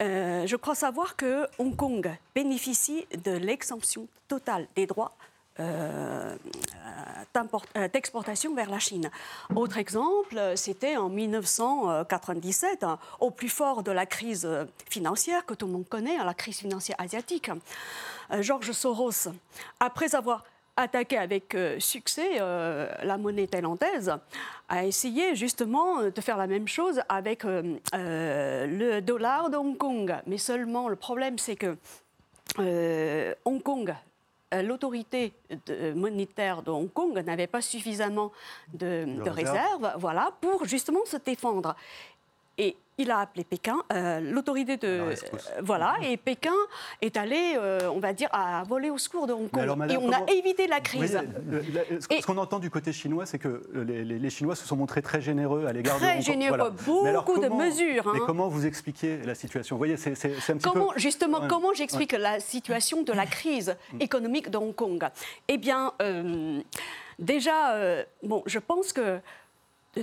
je 0.00 0.56
crois 0.56 0.74
savoir 0.74 1.16
que 1.16 1.46
Hong 1.58 1.76
Kong 1.76 2.10
bénéficie 2.34 3.06
de 3.24 3.32
l'exemption 3.32 4.08
totale 4.28 4.66
des 4.74 4.86
droits 4.86 5.12
euh, 5.16 5.20
euh, 5.20 5.33
d'exportation 7.92 8.54
vers 8.54 8.70
la 8.70 8.78
Chine. 8.78 9.10
Autre 9.54 9.78
exemple, 9.78 10.52
c'était 10.56 10.96
en 10.96 11.08
1997, 11.08 12.84
hein, 12.84 12.98
au 13.20 13.30
plus 13.30 13.48
fort 13.48 13.82
de 13.82 13.92
la 13.92 14.06
crise 14.06 14.48
financière 14.88 15.46
que 15.46 15.54
tout 15.54 15.66
le 15.66 15.72
monde 15.72 15.88
connaît, 15.88 16.16
hein, 16.16 16.24
la 16.24 16.34
crise 16.34 16.58
financière 16.58 16.96
asiatique. 17.00 17.50
Euh, 18.30 18.42
Georges 18.42 18.72
Soros, 18.72 19.28
après 19.80 20.14
avoir 20.14 20.44
attaqué 20.76 21.16
avec 21.16 21.56
succès 21.78 22.40
la 22.40 23.16
monnaie 23.16 23.46
thaïlandaise, 23.46 24.12
a 24.68 24.84
essayé 24.84 25.36
justement 25.36 26.02
de 26.02 26.20
faire 26.20 26.36
la 26.36 26.48
même 26.48 26.66
chose 26.66 27.00
avec 27.08 27.44
le 27.44 29.00
dollar 29.00 29.50
de 29.50 29.56
Hong 29.56 29.76
Kong. 29.78 30.16
Mais 30.26 30.36
seulement 30.36 30.88
le 30.88 30.96
problème, 30.96 31.38
c'est 31.38 31.54
que 31.54 31.76
Hong 33.44 33.62
Kong 33.62 33.90
euh, 33.90 33.94
l'autorité 34.62 35.32
monétaire 35.94 36.62
de 36.62 36.70
Hong 36.70 36.92
Kong 36.92 37.18
n'avait 37.24 37.46
pas 37.46 37.60
suffisamment 37.60 38.32
de, 38.72 39.28
réserves 39.28 39.94
voilà, 39.98 40.30
pour 40.40 40.64
justement 40.64 41.04
se 41.04 41.16
défendre. 41.16 41.74
Il 42.96 43.10
a 43.10 43.18
appelé 43.18 43.42
Pékin, 43.42 43.78
euh, 43.92 44.20
l'autorité 44.20 44.76
de. 44.76 44.86
Euh, 44.86 45.14
voilà, 45.62 45.94
et 46.00 46.16
Pékin 46.16 46.54
est 47.02 47.16
allé, 47.16 47.54
euh, 47.56 47.90
on 47.92 47.98
va 47.98 48.12
dire, 48.12 48.28
à 48.32 48.62
voler 48.62 48.88
au 48.88 48.98
secours 48.98 49.26
de 49.26 49.32
Hong 49.32 49.50
Kong. 49.50 49.90
et 49.90 49.96
on 49.96 50.12
a 50.12 50.30
évité 50.30 50.68
la 50.68 50.78
crise. 50.80 51.18
ce 51.98 52.26
qu'on 52.26 52.38
entend 52.38 52.60
du 52.60 52.70
côté 52.70 52.92
chinois, 52.92 53.26
c'est 53.26 53.40
que 53.40 53.62
les, 53.74 54.30
Chinois 54.30 54.54
se 54.54 54.66
sont 54.66 54.76
montrés 54.76 55.02
très 55.02 55.20
généreux 55.20 55.66
à 55.66 55.72
l'égard 55.72 55.98
de 55.98 56.04
Hong 56.04 56.12
Kong. 56.12 56.22
Très 56.22 56.32
généreux, 56.32 56.70
beaucoup 56.70 57.40
de 57.40 57.48
mesures. 57.48 58.12
Mais 58.12 58.20
hein. 58.20 58.24
comment 58.26 58.48
vous 58.48 58.64
expliquez 58.64 59.18
la 59.24 59.34
situation? 59.34 59.74
Vous 59.74 59.78
voyez, 59.78 59.96
c'est 59.96 60.12
un 60.12 60.56
petit 60.56 60.58
comment, 60.62 60.92
Justement, 60.96 61.48
comment 61.48 61.74
j'explique 61.74 62.12
la 62.12 62.38
situation 62.38 63.02
de 63.02 63.12
la 63.12 63.26
crise 63.26 63.76
mm. 63.92 64.02
économique 64.02 64.50
de 64.50 64.58
Hong 64.58 64.74
Kong? 64.74 65.04
Eh 65.48 65.58
bien, 65.58 65.92
déjà, 67.18 68.04
bon, 68.22 68.44
je 68.46 68.60
pense 68.60 68.92
que 68.92 69.18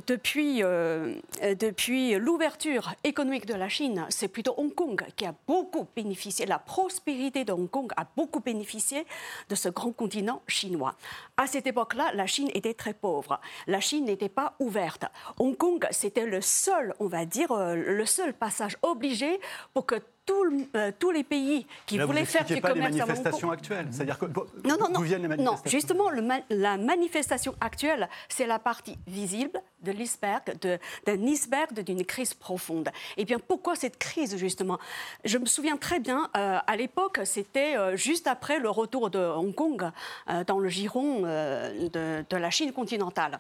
depuis, 0.08 0.64
euh, 0.64 1.16
depuis 1.60 2.16
l'ouverture 2.16 2.94
économique 3.04 3.46
de 3.46 3.54
la 3.54 3.70
Chine, 3.70 4.06
c'est 4.10 4.28
plutôt 4.28 4.54
Hong 4.58 4.74
Kong 4.74 5.04
qui 5.16 5.26
a 5.26 5.36
beaucoup 5.48 5.88
bénéficié, 5.96 6.46
la 6.46 6.60
prospérité 6.60 7.44
de 7.44 7.52
Hong 7.52 7.70
Kong 7.70 7.92
a 7.98 8.06
beaucoup 8.16 8.40
bénéficié 8.40 9.06
de 9.50 9.56
ce 9.56 9.70
grand 9.70 9.92
continent 9.92 10.42
chinois. 10.48 10.96
À 11.38 11.48
cette 11.48 11.68
époque-là, 11.68 12.12
la 12.14 12.28
Chine 12.28 12.50
était 12.54 12.74
très 12.74 12.94
pauvre. 12.94 13.40
La 13.68 13.80
Chine 13.80 14.06
n'était 14.06 14.30
pas 14.30 14.56
ouverte. 14.60 15.06
Hong 15.40 15.56
Kong, 15.56 15.86
c'était 15.92 16.26
le 16.26 16.42
seul, 16.42 16.94
on 17.00 17.08
va 17.08 17.26
dire, 17.26 17.52
euh, 17.52 17.76
le 17.76 18.06
seul 18.06 18.34
passage 18.34 18.78
obligé 18.82 19.40
pour 19.74 19.86
que 19.86 19.96
euh, 20.76 20.92
tous 20.98 21.12
les 21.12 21.24
pays 21.24 21.66
qui 21.86 21.98
voulaient 21.98 22.26
faire 22.26 22.46
du 22.46 22.62
pas 22.62 22.70
commerce 22.70 22.94
les 22.94 23.00
manifestations 23.00 23.52
actuelles, 23.52 23.88
c'est-à-dire 23.92 24.18
que 24.18 24.26
non, 24.26 24.78
non, 24.80 24.90
non, 24.90 25.02
viennent 25.02 25.22
les 25.22 25.28
manifestations 25.28 25.98
Non, 25.98 26.10
justement, 26.10 26.40
la 26.50 26.78
manifestation 26.78 27.56
actuelle, 27.60 28.08
c'est 28.30 28.46
la 28.46 28.60
partie 28.60 28.98
visible 29.08 29.62
de 29.82 29.92
l'iceberg, 29.92 30.56
d'un 31.06 31.26
iceberg 31.26 31.84
d'une 31.84 32.06
crise 32.06 32.34
profonde. 32.34 32.90
Et 33.18 33.22
eh 33.22 33.26
bien, 33.26 33.40
pourquoi 33.40 33.76
cette 33.76 33.98
crise 33.98 34.38
justement? 34.38 34.78
Je 35.26 35.38
me 35.38 35.46
souviens 35.46 35.78
très 35.78 36.00
bien, 36.00 36.30
euh, 36.38 36.60
à 36.66 36.76
l'époque, 36.76 37.20
c'était 37.26 37.76
euh, 37.76 37.96
juste 37.96 38.28
après 38.28 38.60
le 38.60 38.70
retour 38.70 39.10
de 39.10 39.20
Hong 39.20 39.54
Kong 39.54 39.90
dans 40.48 40.60
le 40.60 40.70
giron 40.70 41.22
de, 41.22 42.24
de, 42.30 42.38
la 42.38 42.50
Chine 42.50 42.72
continentale. 42.72 43.40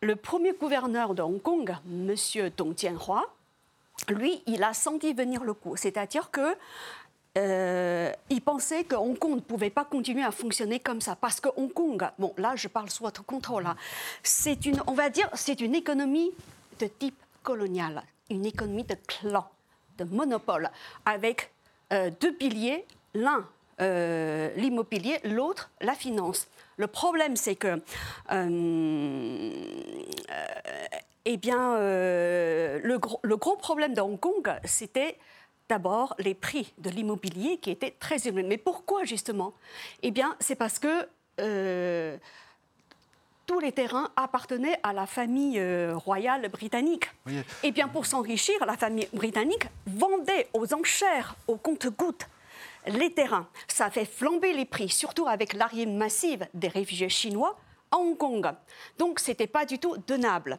Le 0.00 0.16
premier 0.16 0.52
gouverneur 0.52 1.14
de 1.14 1.22
Hong 1.22 1.40
Kong, 1.40 1.74
M. 1.88 2.50
Dong 2.56 2.76
Jianhua, 2.76 3.24
lui, 4.08 4.42
il 4.46 4.62
a 4.62 4.74
senti 4.74 5.12
venir 5.12 5.44
le 5.44 5.54
coup. 5.54 5.76
C'est-à-dire 5.76 6.30
que 6.30 6.56
euh, 7.36 8.12
il 8.30 8.40
pensait 8.40 8.84
que 8.84 8.96
Hong 8.96 9.18
Kong 9.18 9.36
ne 9.36 9.40
pouvait 9.40 9.70
pas 9.70 9.84
continuer 9.84 10.24
à 10.24 10.30
fonctionner 10.30 10.80
comme 10.80 11.00
ça 11.00 11.14
parce 11.14 11.40
que 11.40 11.48
Hong 11.56 11.72
Kong, 11.72 12.02
bon 12.18 12.34
là 12.36 12.56
je 12.56 12.68
parle 12.68 12.90
sous 12.90 13.04
votre 13.04 13.24
contrôle, 13.24 13.66
hein, 13.66 13.76
c'est 14.22 14.66
une, 14.66 15.74
économie 15.74 16.32
de 16.80 16.86
type 16.86 17.18
colonial, 17.42 18.02
une 18.30 18.46
économie 18.46 18.84
de 18.84 18.96
clan, 19.06 19.46
de 19.98 20.04
monopole, 20.04 20.70
avec 21.04 21.52
euh, 21.92 22.10
deux 22.20 22.32
piliers, 22.32 22.84
l'un 23.14 23.44
euh, 23.80 24.50
l'immobilier, 24.56 25.20
l'autre 25.22 25.70
la 25.80 25.94
finance. 25.94 26.48
Le 26.76 26.88
problème 26.88 27.36
c'est 27.36 27.56
que 27.56 27.80
eh 31.30 31.36
bien, 31.36 31.74
euh, 31.76 32.80
le, 32.82 32.96
gros, 33.36 33.56
problème 33.56 33.92
de 33.92 34.00
Hong 34.00 34.18
Kong, 34.18 34.50
c'était 34.64 35.18
d'abord 35.68 36.14
les 36.18 36.32
prix 36.32 36.72
de 36.78 36.88
l'immobilier 36.88 37.58
qui 37.58 37.70
étaient 37.70 37.94
très 38.00 38.26
élevés. 38.26 38.44
Mais 38.44 38.56
pourquoi 38.56 39.04
justement? 39.04 39.52
Eh 40.02 40.10
bien, 40.10 40.34
c'est 40.40 40.54
parce 40.54 40.78
que 40.78 41.06
euh, 41.40 42.16
tous 43.44 43.60
les 43.60 43.72
terrains 43.72 44.10
appartenaient 44.16 44.80
à 44.82 44.94
la 44.94 45.04
famille 45.04 45.58
euh, 45.58 45.94
royale 45.94 46.48
britannique. 46.48 47.10
Et 47.26 47.42
eh 47.62 47.72
bien, 47.72 47.88
pour 47.88 48.06
s'enrichir, 48.06 48.64
la 48.64 48.78
famille 48.78 49.08
britannique 49.12 49.66
vendait 49.86 50.48
aux 50.54 50.72
enchères, 50.72 51.36
au 51.46 51.56
compte-gouttes, 51.56 52.26
les 52.86 53.12
terrains. 53.12 53.48
Ça 53.68 53.90
fait 53.90 54.06
flamber 54.06 54.54
les 54.54 54.64
prix, 54.64 54.88
surtout 54.88 55.28
avec 55.28 55.52
l'arrivée 55.52 55.84
massive 55.84 56.46
des 56.54 56.68
réfugiés 56.68 57.10
chinois 57.10 57.58
à 57.90 57.98
Hong 57.98 58.16
Kong. 58.16 58.50
Donc, 58.96 59.20
ce 59.20 59.30
n'était 59.30 59.46
pas 59.46 59.66
du 59.66 59.78
tout 59.78 59.98
tenable. 59.98 60.58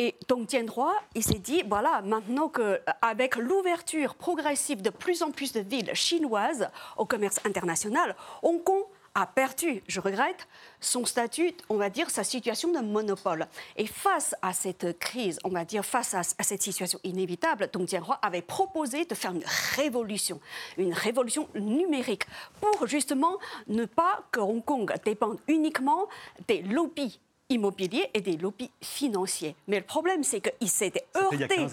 Et 0.00 0.14
Dong 0.28 0.46
Tianhua, 0.46 0.94
il 1.16 1.24
s'est 1.24 1.40
dit, 1.40 1.64
voilà, 1.68 2.02
maintenant 2.02 2.48
qu'avec 2.48 3.34
l'ouverture 3.34 4.14
progressive 4.14 4.80
de 4.80 4.90
plus 4.90 5.22
en 5.24 5.32
plus 5.32 5.52
de 5.52 5.58
villes 5.58 5.90
chinoises 5.92 6.68
au 6.96 7.04
commerce 7.04 7.40
international, 7.44 8.14
Hong 8.42 8.62
Kong 8.62 8.84
a 9.16 9.26
perdu, 9.26 9.82
je 9.88 9.98
regrette, 9.98 10.46
son 10.80 11.04
statut, 11.04 11.52
on 11.68 11.76
va 11.76 11.90
dire, 11.90 12.10
sa 12.10 12.22
situation 12.22 12.70
de 12.70 12.78
monopole. 12.78 13.48
Et 13.76 13.88
face 13.88 14.36
à 14.40 14.52
cette 14.52 15.00
crise, 15.00 15.40
on 15.42 15.48
va 15.48 15.64
dire, 15.64 15.84
face 15.84 16.14
à, 16.14 16.22
cette 16.22 16.62
situation 16.62 17.00
inévitable, 17.02 17.68
Dong 17.72 17.86
Tianhua 17.86 18.20
avait 18.22 18.42
proposé 18.42 19.04
de 19.04 19.16
faire 19.16 19.32
une 19.32 19.44
révolution, 19.74 20.40
une 20.76 20.94
révolution 20.94 21.48
numérique, 21.56 22.26
pour 22.60 22.86
justement 22.86 23.38
ne 23.66 23.84
pas 23.84 24.22
que 24.30 24.38
Hong 24.38 24.64
Kong 24.64 24.94
dépende 25.04 25.40
uniquement 25.48 26.06
des 26.46 26.62
lobbies 26.62 27.18
immobilier 27.50 28.10
et 28.14 28.20
des 28.20 28.36
lobbies 28.36 28.70
financiers. 28.82 29.56
Mais 29.66 29.78
le 29.78 29.84
problème, 29.84 30.22
c'est 30.22 30.40
qu'il 30.40 30.68
s'est 30.68 30.92
heurté, 31.16 31.66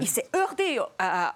il 0.00 0.08
s'est 0.08 0.28
heurté 0.36 0.78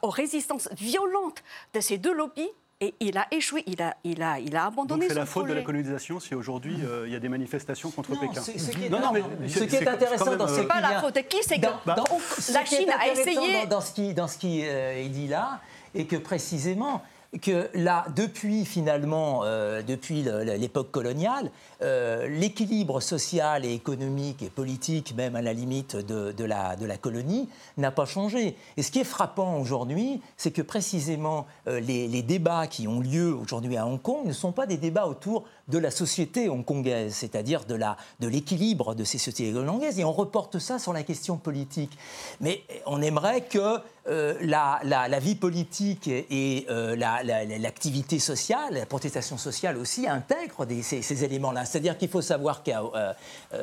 aux 0.03 0.11
résistances 0.11 0.69
violentes 0.73 1.43
de 1.75 1.81
ces 1.81 1.99
deux 1.99 2.13
lobbies 2.13 2.51
et 2.81 2.95
il 3.01 3.19
a 3.19 3.27
échoué, 3.33 3.65
il 3.67 3.83
a, 3.83 3.97
il 4.05 4.23
a, 4.23 4.39
il 4.39 4.55
a 4.55 4.67
abandonné 4.67 5.01
Donc 5.01 5.11
c'est 5.11 5.19
la 5.19 5.27
faute 5.27 5.49
de 5.49 5.53
la 5.53 5.63
colonisation 5.63 6.21
si 6.21 6.37
aujourd'hui 6.37 6.77
euh, 6.85 7.09
il 7.09 7.13
y 7.13 7.17
a 7.17 7.19
des 7.19 7.29
manifestations 7.29 7.91
contre 7.91 8.11
Pékin. 8.11 8.41
non, 8.89 9.01
non, 9.01 9.13
mais 9.13 9.49
ce 9.49 9.65
qui 9.65 9.75
est, 9.75 9.89
intéressant 9.89 10.37
dans 10.37 10.47
ce 10.47 10.61
n'est 10.61 10.67
pas 10.67 10.81
la 10.81 11.01
faute 11.01 11.17
de 11.17 11.21
qui, 11.23 11.39
c'est 11.43 11.59
que 11.59 11.67
la 11.67 12.65
Chine 12.65 12.91
a 12.97 13.09
essayé. 13.09 13.67
Dans, 13.67 13.81
ce 13.81 13.93
qui, 13.93 14.15
dans 14.15 14.29
ce 14.29 14.39
qui 14.39 14.63
euh, 14.65 15.03
est 15.03 15.09
dit 15.09 15.27
là, 15.27 15.61
et 15.93 16.07
que 16.07 16.15
précisément 16.15 17.03
que 17.43 17.69
là, 17.75 18.07
depuis 18.17 18.65
finalement, 18.65 19.43
euh, 19.45 19.83
depuis 19.83 20.23
l'époque 20.23 20.91
coloniale, 20.91 21.51
euh, 21.83 22.27
l'équilibre 22.27 23.01
social 23.01 23.65
et 23.65 23.73
économique 23.73 24.43
et 24.43 24.49
politique, 24.49 25.15
même 25.15 25.37
à 25.37 25.43
la 25.43 25.53
limite 25.53 25.97
de, 25.97 26.45
la, 26.45 26.97
colonie, 27.01 27.49
n'a 27.77 27.91
pas 27.91 28.07
changé. 28.07 28.57
Et 28.77 28.83
ce 28.83 28.91
qui 28.91 29.01
est 29.01 29.05
frappant 29.05 29.59
aujourd'hui, 29.59 30.23
c'est 30.37 30.51
que 30.51 30.63
précisément 30.63 31.47
euh, 31.67 31.81
les, 31.81 32.23
débats 32.23 32.67
qui 32.67 32.89
ont 32.89 33.01
lieu 33.01 33.35
aujourd'hui 33.35 33.77
à 33.77 33.87
Hong 33.87 34.01
Kong 34.01 34.27
ne 34.27 34.33
sont 34.33 34.53
pas 34.53 34.67
des 34.67 34.77
débats 34.77 35.07
autour 35.07 35.45
de 35.69 35.79
la 35.79 35.91
société 35.91 36.49
hongkongaise, 36.49 37.15
c'est-à-dire 37.15 37.65
de 37.65 38.27
l'équilibre 38.27 38.95
de, 38.95 39.01
de 39.01 39.05
ces 39.05 39.19
sociétés 39.19 39.57
hongkongaises, 39.57 39.99
et 39.99 40.05
on 40.05 40.13
reporte 40.13 40.59
ça 40.59 40.79
sur 40.79 40.93
la 40.93 41.03
question 41.03 41.37
politique. 41.37 41.97
Mais 42.41 42.63
on 42.87 43.03
aimerait 43.03 43.43
que 43.43 43.81
euh, 44.09 44.35
la, 44.41 44.81
la, 44.85 45.19
vie 45.19 45.35
politique 45.35 46.09
et, 46.09 46.67
euh, 46.71 46.97
l'activité 46.97 48.19
sociale, 48.19 48.73
la 48.73 48.87
protestation 48.87 49.37
sociale 49.37 49.77
aussi 49.77 50.09
intègrent 50.09 50.67
ces, 50.83 51.25
éléments-là. 51.25 51.67
C'est-à-dire 51.67 51.99
qu'il 51.99 52.09
faut 52.09 52.23
savoir 52.23 52.63
qu'il 52.63 52.79
euh, 52.95 53.13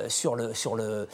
sur 0.08 0.36
le, 0.36 0.53
sur 0.53 0.76
le, 0.76 1.08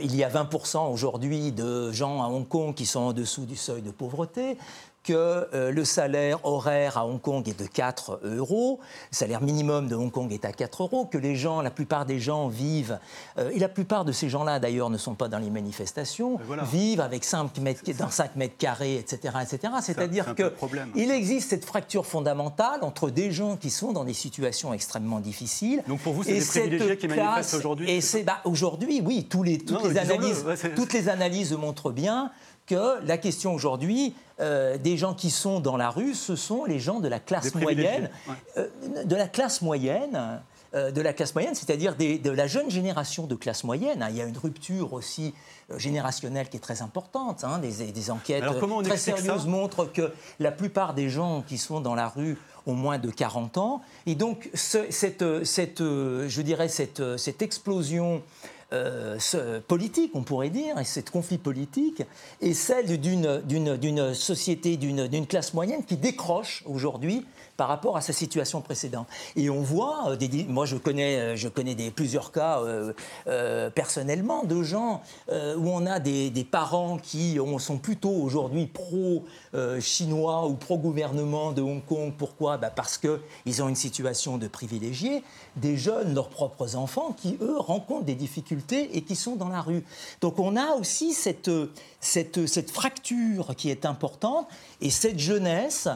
il 0.00 0.16
y 0.16 0.24
a 0.24 0.30
20% 0.30 0.90
aujourd'hui 0.90 1.52
de 1.52 1.92
gens 1.92 2.22
à 2.22 2.28
Hong 2.28 2.48
Kong 2.48 2.74
qui 2.74 2.86
sont 2.86 3.00
en 3.00 3.12
dessous 3.12 3.44
du 3.44 3.56
seuil 3.56 3.82
de 3.82 3.90
pauvreté 3.90 4.56
que 5.02 5.48
euh, 5.54 5.70
le 5.70 5.84
salaire 5.84 6.44
horaire 6.44 6.98
à 6.98 7.06
Hong 7.06 7.20
Kong 7.20 7.48
est 7.48 7.58
de 7.58 7.66
4 7.66 8.20
euros, 8.24 8.80
le 9.10 9.16
salaire 9.16 9.42
minimum 9.42 9.88
de 9.88 9.94
Hong 9.94 10.10
Kong 10.10 10.32
est 10.32 10.44
à 10.44 10.52
4 10.52 10.82
euros, 10.82 11.06
que 11.06 11.18
les 11.18 11.36
gens, 11.36 11.62
la 11.62 11.70
plupart 11.70 12.04
des 12.04 12.20
gens 12.20 12.48
vivent, 12.48 12.98
euh, 13.38 13.50
et 13.50 13.58
la 13.58 13.68
plupart 13.68 14.04
de 14.04 14.12
ces 14.12 14.28
gens-là 14.28 14.58
d'ailleurs 14.58 14.90
ne 14.90 14.98
sont 14.98 15.14
pas 15.14 15.28
dans 15.28 15.38
les 15.38 15.50
manifestations, 15.50 16.38
vivent 16.70 17.00
avec 17.00 17.24
5 17.24 17.58
mètres, 17.58 17.82
dans 17.98 18.10
5 18.10 18.36
mètres 18.36 18.56
carrés, 18.58 18.96
etc. 18.96 19.34
etc. 19.42 19.72
C'est-à-dire 19.82 20.34
qu'il 20.34 21.10
existe 21.10 21.50
cette 21.50 21.64
fracture 21.64 22.06
fondamentale 22.06 22.80
entre 22.82 23.10
des 23.10 23.30
gens 23.30 23.56
qui 23.56 23.70
sont 23.70 23.92
dans 23.92 24.04
des 24.04 24.14
situations 24.14 24.74
extrêmement 24.74 25.20
difficiles. 25.20 25.82
Donc 25.88 26.00
pour 26.00 26.12
vous, 26.12 26.24
c'est 26.24 26.34
des 26.34 26.44
privilégiés 26.44 26.96
qui 26.98 27.08
manifestent 27.08 27.54
aujourd'hui 27.54 27.90
Et 27.90 28.00
c'est 28.00 28.22
bah, 28.22 28.40
aujourd'hui, 28.44 29.02
oui, 29.04 29.26
tous 29.28 29.42
les, 29.42 29.58
toutes, 29.58 29.84
les 29.84 29.98
analyses, 29.98 30.44
toutes 30.76 30.92
les 30.92 31.08
analyses 31.08 31.52
montrent 31.52 31.90
bien 31.90 32.30
que 32.70 33.04
la 33.04 33.18
question 33.18 33.52
aujourd'hui 33.52 34.14
euh, 34.38 34.78
des 34.78 34.96
gens 34.96 35.12
qui 35.12 35.30
sont 35.30 35.58
dans 35.58 35.76
la 35.76 35.90
rue, 35.90 36.14
ce 36.14 36.36
sont 36.36 36.64
les 36.64 36.78
gens 36.78 37.00
de 37.00 37.08
la 37.08 37.18
classe 37.18 37.52
moyenne, 37.56 38.10
euh, 38.56 38.68
de 39.04 39.16
la 39.16 39.26
classe 39.26 39.60
moyenne. 39.60 40.40
Euh, 40.72 40.92
de 40.92 41.00
la 41.00 41.12
classe 41.12 41.34
moyenne, 41.34 41.56
c'est-à-dire 41.56 41.96
de 41.96 42.30
la 42.30 42.46
jeune 42.46 42.70
génération 42.70 43.26
de 43.26 43.34
classe 43.34 43.64
moyenne. 43.64 44.04
Hein. 44.04 44.08
Il 44.10 44.16
y 44.16 44.20
a 44.20 44.24
une 44.24 44.38
rupture 44.38 44.92
aussi 44.92 45.34
générationnelle 45.78 46.48
qui 46.48 46.58
est 46.58 46.60
très 46.60 46.80
importante. 46.80 47.42
Hein. 47.42 47.58
Des, 47.58 48.10
enquêtes 48.12 48.44
très 48.84 48.96
sérieuses 48.96 49.48
montrent 49.48 49.86
que 49.86 50.12
la 50.38 50.52
plupart 50.52 50.94
des 50.94 51.08
gens 51.08 51.42
qui 51.42 51.58
sont 51.58 51.80
dans 51.80 51.96
la 51.96 52.06
rue 52.06 52.38
ont 52.66 52.74
moins 52.74 52.98
de 52.98 53.10
40 53.10 53.58
ans. 53.58 53.82
Et 54.06 54.14
donc, 54.14 54.48
cette, 54.54 55.44
cette, 55.44 55.80
je 55.80 56.40
dirais, 56.40 56.68
cette, 56.68 57.16
cette 57.16 57.42
explosion 57.42 58.22
euh, 58.72 59.18
politique, 59.66 60.12
on 60.14 60.22
pourrait 60.22 60.50
dire, 60.50 60.78
et 60.78 60.84
cette 60.84 61.10
conflit 61.10 61.38
politique, 61.38 62.02
est 62.40 62.54
celle 62.54 63.00
d'une 63.00 64.14
société, 64.14 64.76
d'une 64.76 65.26
classe 65.26 65.54
moyenne 65.54 65.84
qui 65.84 65.96
décroche 65.96 66.62
aujourd'hui 66.66 67.26
par 67.60 67.68
rapport 67.68 67.98
à 67.98 68.00
sa 68.00 68.14
situation 68.14 68.62
précédente. 68.62 69.06
Et 69.36 69.50
on 69.50 69.60
voit, 69.60 70.12
euh, 70.12 70.28
moi 70.48 70.64
je 70.64 70.76
connais, 70.76 71.18
euh, 71.18 71.36
je 71.36 71.46
connais 71.46 71.76
plusieurs 71.90 72.32
cas 72.32 72.62
euh, 72.62 73.68
personnellement 73.68 74.44
de 74.44 74.62
gens 74.62 75.02
où 75.30 75.68
on 75.68 75.84
a 75.84 76.00
des, 76.00 76.46
parents 76.50 76.96
qui 76.96 77.38
sont 77.58 77.76
plutôt 77.76 78.12
aujourd'hui 78.12 78.66
pro-chinois 78.66 80.46
ou 80.46 80.54
pro-gouvernement 80.54 81.52
de 81.52 81.60
Hong 81.60 81.84
Kong. 81.84 82.14
Pourquoi? 82.16 82.56
Bah 82.56 82.70
Parce 82.74 82.96
qu'ils 82.96 83.62
ont 83.62 83.68
une 83.68 83.76
situation 83.76 84.38
de 84.38 84.48
privilégiés. 84.48 85.22
Des 85.56 85.76
jeunes, 85.76 86.14
leurs 86.14 86.30
propres 86.30 86.76
enfants, 86.76 87.12
qui 87.12 87.36
eux 87.42 87.58
rencontrent 87.58 88.06
des 88.06 88.14
difficultés 88.14 88.96
et 88.96 89.02
qui 89.02 89.16
sont 89.16 89.36
dans 89.36 89.50
la 89.50 89.60
rue. 89.60 89.84
Donc 90.22 90.38
on 90.38 90.56
a 90.56 90.76
aussi 90.76 91.12
cette, 91.12 91.50
fracture 92.72 93.54
qui 93.54 93.68
est 93.68 93.84
importante 93.84 94.46
et 94.80 94.88
cette 94.88 95.18
jeunesse 95.18 95.88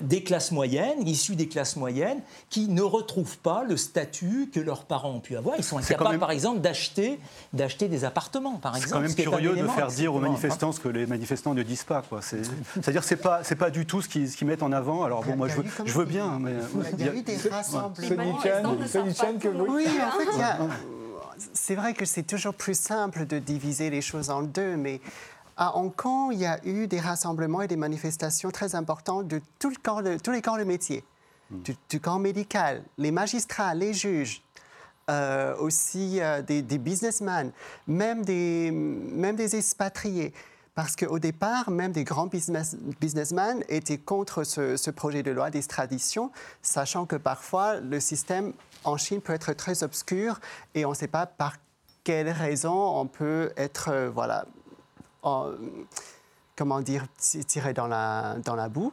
des 0.00 0.22
classes 0.22 0.52
moyennes, 0.52 1.06
issus 1.06 1.36
des 1.36 1.48
classes 1.48 1.76
moyennes, 1.76 2.20
qui 2.50 2.68
ne 2.68 2.82
retrouvent 2.82 3.38
pas 3.38 3.64
le 3.64 3.76
statut 3.76 4.50
que 4.52 4.60
leurs 4.60 4.84
parents 4.84 5.12
ont 5.12 5.20
pu 5.20 5.36
avoir. 5.36 5.56
Ils 5.58 5.64
sont 5.64 5.78
incapables, 5.78 6.18
par 6.18 6.30
exemple, 6.30 6.60
d'acheter, 6.60 7.18
d'acheter 7.52 7.88
des 7.88 8.04
appartements, 8.04 8.56
par 8.56 8.76
exemple. 8.76 9.08
C'est 9.08 9.24
quand 9.24 9.30
même 9.32 9.42
curieux 9.42 9.62
de 9.62 9.68
faire 9.68 9.88
dire 9.88 10.14
aux 10.14 10.20
manifestants 10.20 10.72
ce 10.72 10.80
que 10.80 10.88
les 10.88 11.06
manifestants 11.06 11.54
ne 11.54 11.62
disent 11.62 11.84
pas. 11.84 12.02
Quoi. 12.02 12.20
C'est-à-dire 12.22 13.00
que 13.00 13.06
ce 13.06 13.14
n'est 13.14 13.20
pas, 13.20 13.42
pas 13.58 13.70
du 13.70 13.86
tout 13.86 14.02
ce 14.02 14.08
qu'ils, 14.08 14.46
mettent 14.46 14.62
en 14.62 14.72
avant. 14.72 15.04
Alors 15.04 15.24
bon, 15.24 15.36
moi, 15.36 15.48
je 15.48 15.56
veux, 15.56 15.64
je 15.84 15.92
veux 15.92 16.04
bien. 16.04 16.38
Mais, 16.38 16.52
il 16.98 17.04
y 17.04 17.08
a 17.08 17.14
eu 17.14 17.22
des 17.22 17.36
rassemblements. 17.48 18.38
que 18.38 19.48
Oui, 19.48 19.86
en 19.86 20.18
fait, 20.18 20.44
c'est 21.52 21.74
vrai 21.74 21.94
que 21.94 22.04
c'est 22.04 22.22
toujours 22.22 22.54
plus 22.54 22.78
simple 22.78 23.26
de 23.26 23.38
diviser 23.38 23.90
les 23.90 24.00
choses 24.00 24.30
en 24.30 24.42
deux, 24.42 24.76
mais 24.76 25.00
à 25.56 25.76
Hong 25.76 25.94
Kong, 25.94 26.32
il 26.32 26.40
y 26.40 26.46
a 26.46 26.64
eu 26.64 26.86
des 26.86 27.00
rassemblements 27.00 27.62
et 27.62 27.68
des 27.68 27.76
manifestations 27.76 28.50
très 28.50 28.74
importantes 28.74 29.28
de, 29.28 29.40
tout 29.58 29.70
le 29.70 29.76
corps 29.82 30.02
tous 30.22 30.32
les 30.32 30.42
corps 30.42 30.58
de 30.58 30.64
métier, 30.64 31.04
hmm. 31.50 31.62
du, 31.88 32.00
corps 32.00 32.18
médical, 32.18 32.82
les 32.98 33.10
magistrats, 33.10 33.74
les 33.74 33.94
juges, 33.94 34.42
euh, 35.10 35.54
aussi 35.58 36.20
euh, 36.20 36.42
des, 36.42 36.62
businessmen, 36.78 37.52
même 37.86 38.24
des, 38.24 38.70
même 38.70 39.36
des 39.36 39.56
expatriés. 39.56 40.32
Parce 40.74 40.96
qu'au 40.96 41.20
départ, 41.20 41.70
même 41.70 41.92
des 41.92 42.02
grands 42.02 42.26
business, 42.26 42.76
businessmen 43.00 43.62
étaient 43.68 43.98
contre 43.98 44.42
ce, 44.42 44.76
ce 44.76 44.90
projet 44.90 45.22
de 45.22 45.30
loi 45.30 45.50
d'extradition, 45.50 46.32
sachant 46.62 47.06
que 47.06 47.14
parfois 47.14 47.78
le 47.78 48.00
système 48.00 48.52
en 48.82 48.96
Chine 48.96 49.20
peut 49.20 49.34
être 49.34 49.52
très 49.52 49.84
obscur 49.84 50.40
et 50.74 50.84
on 50.84 50.90
ne 50.90 50.94
sait 50.94 51.06
pas 51.06 51.26
par 51.26 51.58
quelles 52.02 52.30
raisons 52.30 52.98
on 52.98 53.06
peut 53.06 53.52
être 53.56 53.88
euh, 53.90 54.10
voilà, 54.10 54.46
comment 56.56 56.80
dire, 56.80 57.06
tiré 57.46 57.72
dans 57.72 57.86
la, 57.86 58.36
dans 58.44 58.54
la 58.54 58.68
boue. 58.68 58.92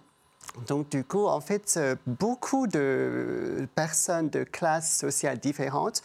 Donc, 0.67 0.89
du 0.89 1.03
coup, 1.03 1.27
en 1.27 1.39
fait, 1.39 1.79
beaucoup 2.05 2.67
de 2.67 3.67
personnes 3.75 4.29
de 4.29 4.43
classes 4.43 4.97
sociales 4.97 5.39
différentes 5.39 6.01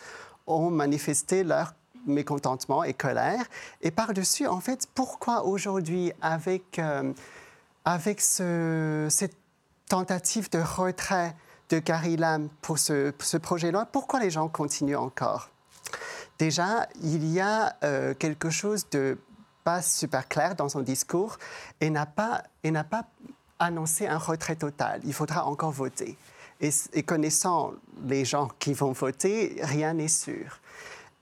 ont 0.46 0.70
manifesté 0.70 1.42
leur 1.42 1.74
mécontentement 2.06 2.84
et 2.84 2.94
colère. 2.94 3.44
Et 3.82 3.90
par-dessus, 3.90 4.46
en 4.46 4.60
fait, 4.60 4.86
pourquoi 4.94 5.44
aujourd'hui, 5.44 6.12
avec, 6.20 6.78
euh, 6.78 7.12
avec 7.84 8.20
ce, 8.20 9.08
cette 9.10 9.36
tentative 9.88 10.50
de 10.50 10.58
retrait 10.58 11.34
de 11.68 11.80
Gary 11.80 12.16
Lam 12.16 12.48
pour 12.62 12.78
ce, 12.78 13.12
ce 13.18 13.36
projet-là, 13.36 13.88
pourquoi 13.90 14.20
les 14.20 14.30
gens 14.30 14.48
continuent 14.48 14.96
encore? 14.96 15.50
Déjà, 16.38 16.86
il 17.02 17.26
y 17.32 17.40
a 17.40 17.74
euh, 17.82 18.14
quelque 18.14 18.50
chose 18.50 18.88
de 18.90 19.18
pas 19.66 19.82
super 19.82 20.28
clair 20.28 20.54
dans 20.54 20.68
son 20.68 20.80
discours 20.80 21.38
et 21.80 21.90
n'a 21.90 22.06
pas, 22.06 22.44
et 22.62 22.70
n'a 22.70 22.84
pas 22.84 23.04
annoncé 23.58 24.06
un 24.06 24.16
retrait 24.16 24.54
total. 24.54 25.00
Il 25.02 25.12
faudra 25.12 25.44
encore 25.44 25.72
voter. 25.72 26.16
Et, 26.60 27.02
connaissant 27.02 27.72
les 28.04 28.24
gens 28.24 28.48
qui 28.60 28.74
vont 28.74 28.92
voter, 28.92 29.56
rien 29.60 29.94
n'est 29.94 30.14
sûr. 30.26 30.60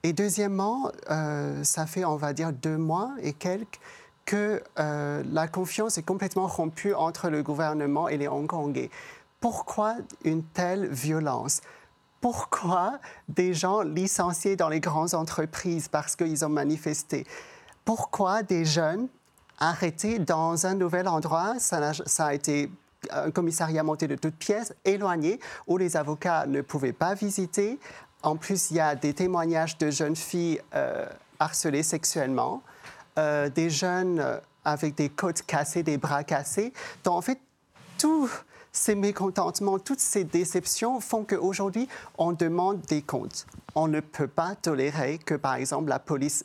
Et 0.03 0.13
deuxièmement, 0.13 0.91
euh, 1.09 1.63
ça 1.63 1.87
fait, 1.87 2.05
on 2.05 2.17
va 2.17 2.33
dire, 2.33 2.53
deux 2.53 2.77
mois 2.77 3.09
et 3.23 3.33
quelques 3.33 3.79
que 4.25 4.61
euh, 4.77 5.23
la 5.31 5.47
confiance 5.47 5.97
est 5.97 6.03
complètement 6.03 6.45
rompue 6.45 6.93
entre 6.93 7.29
le 7.29 7.41
gouvernement 7.41 8.07
et 8.09 8.17
les 8.17 8.27
Hongkongais. 8.27 8.91
Pourquoi 9.39 9.95
une 10.23 10.43
telle 10.43 10.87
violence? 10.87 11.61
Pourquoi 12.21 12.99
des 13.27 13.55
gens 13.55 13.81
licenciés 13.81 14.55
dans 14.55 14.69
les 14.69 14.79
grandes 14.79 15.15
entreprises 15.15 15.87
parce 15.87 16.15
qu'ils 16.15 16.45
ont 16.45 16.49
manifesté? 16.49 17.25
Pourquoi 17.85 18.41
des 18.43 18.65
jeunes 18.65 19.07
arrêtés 19.59 20.19
dans 20.19 20.65
un 20.65 20.73
nouvel 20.73 21.07
endroit, 21.07 21.59
ça 21.59 21.91
a, 22.17 22.33
été 22.33 22.69
un 23.11 23.31
commissariat 23.31 23.83
monté 23.83 24.07
de 24.07 24.15
toutes 24.15 24.35
pièces, 24.35 24.73
éloigné, 24.83 25.39
où 25.67 25.77
les 25.77 25.95
avocats 25.95 26.45
ne 26.47 26.61
pouvaient 26.61 26.93
pas 26.93 27.13
visiter. 27.13 27.79
En 28.23 28.35
plus, 28.35 28.71
il 28.71 28.77
y 28.77 28.79
a 28.79 28.95
des 28.95 29.13
témoignages 29.13 29.77
de 29.77 29.91
jeunes 29.91 30.15
filles 30.15 30.59
euh, 30.73 31.05
harcelées 31.39 31.83
sexuellement, 31.83 32.63
euh, 33.19 33.49
des 33.49 33.69
jeunes 33.69 34.19
euh, 34.19 34.39
avec 34.65 34.95
des 34.95 35.09
côtes 35.09 35.43
cassées, 35.43 35.83
des 35.83 35.97
bras 35.97 36.23
cassés. 36.23 36.73
Donc, 37.03 37.13
en 37.13 37.21
fait, 37.21 37.39
tous 37.99 38.29
ces 38.71 38.95
mécontentements, 38.95 39.79
toutes 39.79 39.99
ces 40.01 40.23
déceptions 40.23 40.99
font 40.99 41.23
qu'aujourd'hui, 41.23 41.87
on 42.17 42.33
demande 42.33 42.81
des 42.81 43.03
comptes. 43.03 43.45
On 43.75 43.87
ne 43.87 43.99
peut 43.99 44.27
pas 44.27 44.55
tolérer 44.55 45.19
que, 45.19 45.35
par 45.35 45.55
exemple, 45.55 45.87
la 45.87 45.99
police 45.99 46.43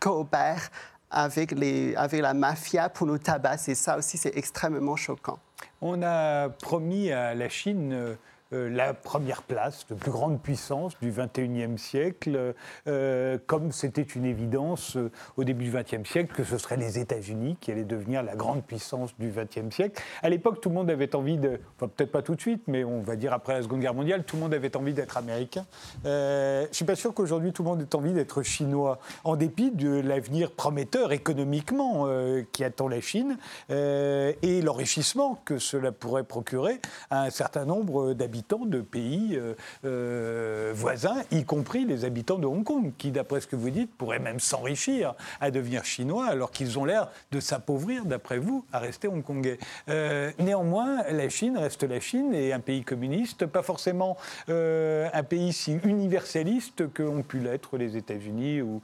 coopèrent 0.00 0.70
avec, 1.10 1.52
les, 1.52 1.94
avec 1.96 2.20
la 2.22 2.34
mafia 2.34 2.88
pour 2.88 3.06
nous 3.06 3.18
tabasser. 3.18 3.74
Ça 3.74 3.98
aussi, 3.98 4.16
c'est 4.16 4.36
extrêmement 4.36 4.96
choquant. 4.96 5.38
On 5.80 6.02
a 6.02 6.48
promis 6.48 7.12
à 7.12 7.34
la 7.34 7.48
Chine 7.48 7.92
euh, 7.92 8.14
la 8.52 8.94
première 8.94 9.42
place 9.42 9.86
de 9.88 9.94
plus 9.94 10.10
grande 10.10 10.40
puissance 10.40 10.98
du 11.00 11.12
XXIe 11.12 11.78
siècle, 11.78 12.54
euh, 12.88 13.38
comme 13.46 13.70
c'était 13.70 14.02
une 14.02 14.24
évidence 14.24 14.96
euh, 14.96 15.12
au 15.36 15.44
début 15.44 15.64
du 15.64 15.70
XXe 15.70 16.08
siècle 16.08 16.34
que 16.34 16.42
ce 16.42 16.58
seraient 16.58 16.76
les 16.76 16.98
États-Unis 16.98 17.56
qui 17.60 17.70
allaient 17.70 17.84
devenir 17.84 18.22
la 18.22 18.34
grande 18.34 18.64
puissance 18.64 19.16
du 19.18 19.30
XXe 19.30 19.74
siècle. 19.74 20.02
À 20.22 20.28
l'époque, 20.28 20.60
tout 20.60 20.68
le 20.68 20.74
monde 20.74 20.90
avait 20.90 21.14
envie 21.14 21.38
de, 21.38 21.60
peut-être 21.78 22.10
pas 22.10 22.22
tout 22.22 22.34
de 22.34 22.40
suite, 22.40 22.62
mais 22.66 22.82
on 22.82 23.02
va 23.02 23.16
dire 23.16 23.32
après 23.32 23.54
la 23.54 23.62
Seconde 23.62 23.80
Guerre 23.80 23.94
mondiale, 23.94 24.24
tout 24.24 24.36
le 24.36 24.42
monde 24.42 24.54
avait 24.54 24.76
envie 24.76 24.94
d'être 24.94 25.16
américain. 25.16 25.64
je 26.04 26.66
ne 26.68 26.72
suis 26.72 26.84
pas 26.84 26.96
sûr 26.96 27.14
qu'aujourd'hui 27.14 27.52
tout 27.52 27.62
le 27.62 27.68
monde 27.68 27.82
ait 27.82 27.94
envie 27.94 28.12
d'être 28.12 28.42
chinois, 28.42 28.98
en 29.24 29.36
dépit 29.36 29.70
de 29.70 30.00
l'avenir 30.00 30.50
prometteur 30.52 31.12
économiquement 31.12 32.08
qui 32.52 32.64
attend 32.64 32.88
la 32.88 33.00
Chine 33.00 33.38
et 33.68 34.62
l'enrichissement 34.62 35.40
que 35.44 35.58
cela 35.58 35.92
pourrait 35.92 36.24
procurer 36.24 36.80
à 37.10 37.22
un 37.22 37.30
certain 37.30 37.64
nombre 37.64 38.12
d'habitants 38.12 38.39
habitants 38.40 38.64
de 38.64 38.80
pays 38.80 39.36
euh, 39.36 39.54
euh, 39.84 40.72
voisins, 40.74 41.22
y 41.30 41.44
compris 41.44 41.84
les 41.84 42.06
habitants 42.06 42.38
de 42.38 42.46
Hong 42.46 42.64
Kong, 42.64 42.92
qui, 42.96 43.10
d'après 43.10 43.42
ce 43.42 43.46
que 43.46 43.54
vous 43.56 43.68
dites, 43.68 43.94
pourraient 43.94 44.18
même 44.18 44.40
s'enrichir 44.40 45.14
à 45.42 45.50
devenir 45.50 45.84
chinois, 45.84 46.26
alors 46.26 46.50
qu'ils 46.50 46.78
ont 46.78 46.86
l'air 46.86 47.10
de 47.32 47.40
s'appauvrir, 47.40 48.06
d'après 48.06 48.38
vous, 48.38 48.64
à 48.72 48.78
rester 48.78 49.08
hongkongais. 49.08 49.58
Euh, 49.90 50.32
néanmoins, 50.38 51.02
la 51.10 51.28
Chine 51.28 51.58
reste 51.58 51.82
la 51.82 52.00
Chine 52.00 52.32
et 52.32 52.54
un 52.54 52.60
pays 52.60 52.82
communiste, 52.82 53.44
pas 53.44 53.62
forcément 53.62 54.16
un 54.48 55.22
pays 55.22 55.52
si 55.52 55.78
universaliste 55.84 56.92
qu'ont 56.94 57.22
pu 57.22 57.40
l'être 57.40 57.76
les 57.76 57.96
États-Unis 57.96 58.62
ou, 58.62 58.80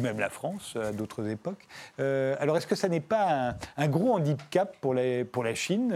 même 0.00 0.18
la 0.18 0.30
France 0.30 0.76
à 0.76 0.90
d'autres 0.90 1.28
époques. 1.28 1.66
alors, 1.98 2.56
est-ce 2.56 2.66
que 2.66 2.74
ça 2.74 2.88
n'est 2.88 3.00
pas 3.00 3.54
un, 3.76 3.88
gros 3.88 4.14
handicap 4.14 4.76
pour 4.80 4.94
la 4.94 5.54
Chine, 5.54 5.94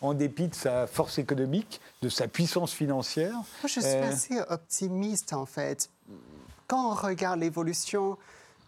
en 0.00 0.14
dépit 0.14 0.48
de 0.48 0.54
sa 0.54 0.86
force 0.86 1.18
économique, 1.18 1.80
de 2.04 2.10
sa 2.10 2.28
puissance 2.28 2.72
financière. 2.72 3.32
Moi, 3.32 3.44
je 3.64 3.80
suis 3.80 3.84
euh, 3.84 4.10
assez 4.10 4.40
optimiste, 4.48 5.32
en 5.32 5.46
fait. 5.46 5.88
Quand 6.68 6.90
on 6.90 6.94
regarde 6.94 7.40
l'évolution 7.40 8.18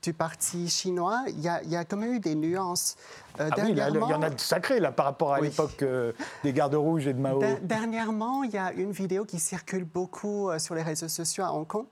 du 0.03 0.15
parti 0.15 0.69
chinois, 0.69 1.23
il 1.29 1.41
y, 1.41 1.49
a, 1.49 1.85
quand 1.85 1.97
même 1.97 2.15
eu 2.15 2.21
des 2.21 2.35
nuances. 2.35 2.97
Euh, 3.41 3.51
ah 3.53 3.57
oui, 3.63 3.73
il 3.73 3.79
y 3.79 3.83
en 3.83 4.23
a 4.23 4.31
de 4.31 4.41
sacrés 4.41 4.81
là, 4.81 4.91
par 4.91 5.05
rapport 5.07 5.35
à 5.35 5.41
l'époque 5.41 5.83
euh, 5.83 6.13
des 6.45 6.53
gardes 6.53 6.75
rouges 6.75 7.07
et 7.07 7.13
de 7.13 7.19
Mao. 7.19 7.43
Dernièrement, 7.63 8.43
il 8.43 8.53
y 8.53 8.59
a 8.59 8.73
une 8.73 8.93
vidéo 8.93 9.25
qui 9.25 9.39
circule 9.39 9.85
beaucoup 9.85 10.51
sur 10.59 10.75
les 10.75 10.83
réseaux 10.83 11.09
sociaux 11.09 11.45
à 11.45 11.53
Hong 11.53 11.67
Kong. 11.67 11.87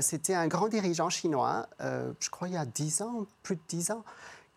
C'était 0.00 0.34
un 0.34 0.48
grand 0.48 0.68
dirigeant 0.68 1.10
chinois, 1.10 1.66
je 1.78 2.30
crois 2.30 2.48
il 2.48 2.54
y 2.54 2.56
a 2.56 2.64
10 2.64 3.02
ans, 3.02 3.26
plus 3.42 3.56
de 3.56 3.60
10 3.68 3.90
ans, 3.90 4.02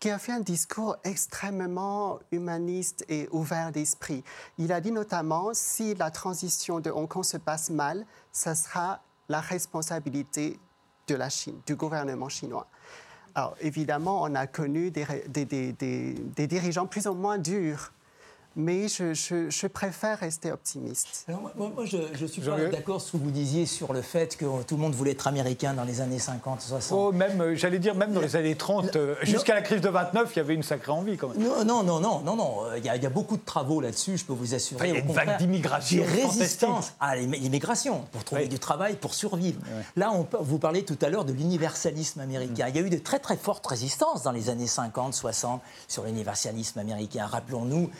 qui 0.00 0.10
a 0.10 0.18
fait 0.18 0.32
un 0.32 0.40
discours 0.40 0.96
extrêmement 1.04 2.20
humaniste 2.30 3.04
et 3.08 3.28
ouvert 3.32 3.72
d'esprit. 3.72 4.22
Il 4.58 4.72
a 4.72 4.80
dit 4.80 4.92
notamment, 4.92 5.50
si 5.52 5.94
la 5.94 6.10
transition 6.10 6.80
de 6.80 6.90
Hong 6.90 7.08
Kong 7.08 7.24
se 7.24 7.36
passe 7.36 7.70
mal, 7.70 8.06
ce 8.32 8.54
sera 8.54 9.02
la 9.28 9.40
responsabilité 9.40 10.58
de 11.08 11.14
la 11.14 11.28
Chine, 11.28 11.60
du 11.66 11.74
gouvernement 11.74 12.28
chinois. 12.28 12.66
Alors 13.34 13.56
évidemment, 13.60 14.22
on 14.22 14.34
a 14.34 14.46
connu 14.46 14.90
des, 14.90 15.06
des 15.28 16.46
dirigeants 16.46 16.86
plus 16.86 17.06
ou 17.06 17.14
moins 17.14 17.38
durs 17.38 17.92
mais 18.58 18.88
je, 18.88 19.66
préfère 19.68 20.18
rester 20.18 20.50
optimiste. 20.50 21.26
moi, 21.28 21.72
je, 21.84 21.96
je 22.12 22.26
suis 22.26 22.42
pas 22.42 22.56
d'accord 22.66 23.00
ce 23.00 23.12
que 23.12 23.16
vous 23.16 23.30
disiez 23.30 23.66
sur 23.66 23.92
le 23.92 24.02
fait 24.02 24.36
que 24.36 24.44
tout 24.64 24.74
le 24.74 24.82
monde 24.82 24.94
voulait 24.94 25.12
être 25.12 25.28
américain 25.28 25.74
dans 25.74 25.84
les 25.84 26.00
années 26.00 26.18
50, 26.18 26.60
60. 26.60 26.98
Oh, 26.98 27.12
même, 27.12 27.40
euh, 27.40 27.54
j'allais 27.54 27.78
dire, 27.78 27.94
même 27.94 28.12
dans 28.12 28.20
les 28.20 28.34
années 28.34 28.56
30, 28.56 28.96
euh, 28.96 29.14
jusqu'à 29.22 29.54
la 29.54 29.62
crise 29.62 29.80
de 29.80 29.88
29, 29.88 30.32
il 30.34 30.36
y 30.38 30.40
avait 30.40 30.54
une 30.54 30.64
sacrée 30.64 30.90
envie 30.90 31.16
quand 31.16 31.28
même. 31.28 31.38
Non, 31.40 31.64
non, 31.64 31.84
non, 31.84 32.00
non, 32.00 32.20
non, 32.20 32.34
non. 32.34 32.54
Il 32.76 32.84
y, 32.84 32.88
a, 32.88 32.96
il 32.96 33.02
y 33.02 33.06
a 33.06 33.10
beaucoup 33.10 33.36
de 33.36 33.44
travaux 33.44 33.80
là-dessus, 33.80 34.18
je 34.18 34.24
peux 34.24 34.32
vous 34.32 34.54
assurer. 34.54 34.88
il 34.88 34.94
y 34.94 34.96
a 34.96 35.00
une 35.00 35.12
vague 35.12 35.38
d'immigration. 35.38 36.04
Des 36.04 36.22
résistances 36.22 36.94
à 36.98 37.14
l'immigration 37.14 38.06
pour 38.10 38.24
trouver 38.24 38.48
du 38.48 38.58
travail, 38.58 38.96
pour 38.96 39.14
survivre. 39.14 39.60
Là, 39.94 40.12
on, 40.12 40.26
vous 40.40 40.58
parlez 40.58 40.84
tout 40.84 40.98
à 41.00 41.10
l'heure 41.10 41.24
de 41.24 41.32
l'universalisme 41.32 42.20
américain. 42.20 42.66
Mm. 42.66 42.70
Il 42.70 42.76
y 42.76 42.78
a 42.78 42.86
eu 42.86 42.90
de 42.90 42.98
très 42.98 43.20
très 43.20 43.36
fortes 43.36 43.66
résistances 43.66 44.24
dans 44.24 44.32
les 44.32 44.50
années 44.50 44.66
50, 44.66 45.14
60 45.14 45.62
sur 45.86 46.02
l'universalisme 46.02 46.80
américain. 46.80 47.26
Rappelons-nous 47.26 47.90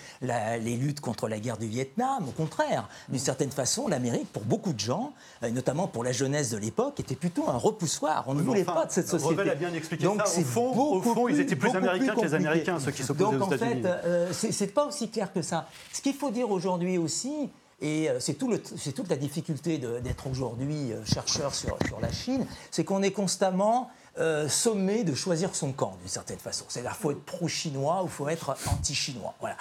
les 0.57 0.77
luttes 0.77 1.01
contre 1.01 1.29
la 1.29 1.39
guerre 1.39 1.59
du 1.59 1.67
Vietnam. 1.67 2.27
Au 2.29 2.33
contraire, 2.33 2.89
d'une 3.09 3.19
certaine 3.19 3.51
façon, 3.51 3.89
l'Amérique, 3.89 4.33
pour 4.33 4.45
beaucoup 4.45 4.73
de 4.73 4.81
gens, 4.81 5.13
et 5.43 5.51
notamment 5.51 5.87
pour 5.87 6.05
la 6.05 6.13
jeunesse 6.13 6.51
de 6.51 6.57
l'époque, 6.57 6.99
était 7.01 7.17
plutôt 7.17 7.49
un 7.49 7.57
repoussoir. 7.57 8.25
On 8.27 8.35
ne 8.35 8.43
voulait 8.43 8.65
pas 8.65 8.87
de 8.87 8.93
cette 8.93 9.09
société. 9.09 9.35
Revel 9.35 9.51
a 9.51 9.55
bien 9.55 9.75
expliqué 9.75 10.05
Donc, 10.05 10.23
ça. 10.25 10.41
Au 10.41 10.45
fond, 10.45 10.95
au 10.95 11.03
fond 11.03 11.29
ils 11.29 11.41
étaient 11.41 11.57
plus 11.57 11.75
américains 11.75 12.15
que 12.15 12.21
les 12.23 12.35
Américains, 12.35 12.81
ceux 12.81 12.93
qui 12.93 13.03
s'opposaient 13.03 13.37
aux 13.37 13.53
États-Unis. 13.53 13.83
Donc 13.83 13.91
en 13.91 13.95
fait, 13.95 14.07
euh, 14.07 14.33
c'est 14.33 14.73
pas 14.73 14.87
aussi 14.87 15.11
clair 15.11 15.33
que 15.33 15.43
ça. 15.43 15.69
Ce 15.93 16.01
qu'il 16.01 16.15
faut 16.15 16.31
dire 16.31 16.51
aujourd'hui 16.51 16.97
aussi, 16.97 17.51
et 17.81 18.11
euh, 18.11 18.19
c'est 18.19 18.35
tout 18.35 18.53
toute 18.59 19.09
la 19.09 19.17
difficulté 19.17 19.79
d'être 19.79 20.27
aujourd'hui 20.27 20.93
euh, 20.93 21.05
chercheur 21.05 21.55
sur, 21.55 21.79
sur, 21.87 22.01
la 22.01 22.11
Chine, 22.11 22.45
c'est 22.71 22.85
qu'on 22.85 23.03
est 23.03 23.13
constamment 23.13 23.91
euh, 24.19 24.49
sommé 24.49 25.05
de 25.05 25.15
choisir 25.15 25.55
son 25.55 25.73
camp 25.73 25.97
d'une 26.01 26.09
certaine 26.09 26.39
façon. 26.39 26.65
C'est-à-dire 26.69 26.91
qu'il 26.91 27.01
faut 27.01 27.11
être 27.13 27.25
pro-chinois 27.25 28.03
ou 28.03 28.07
il 28.07 28.11
faut 28.11 28.29
être 28.29 28.57
anti-chinois. 28.67 29.35
Voilà. 29.39 29.57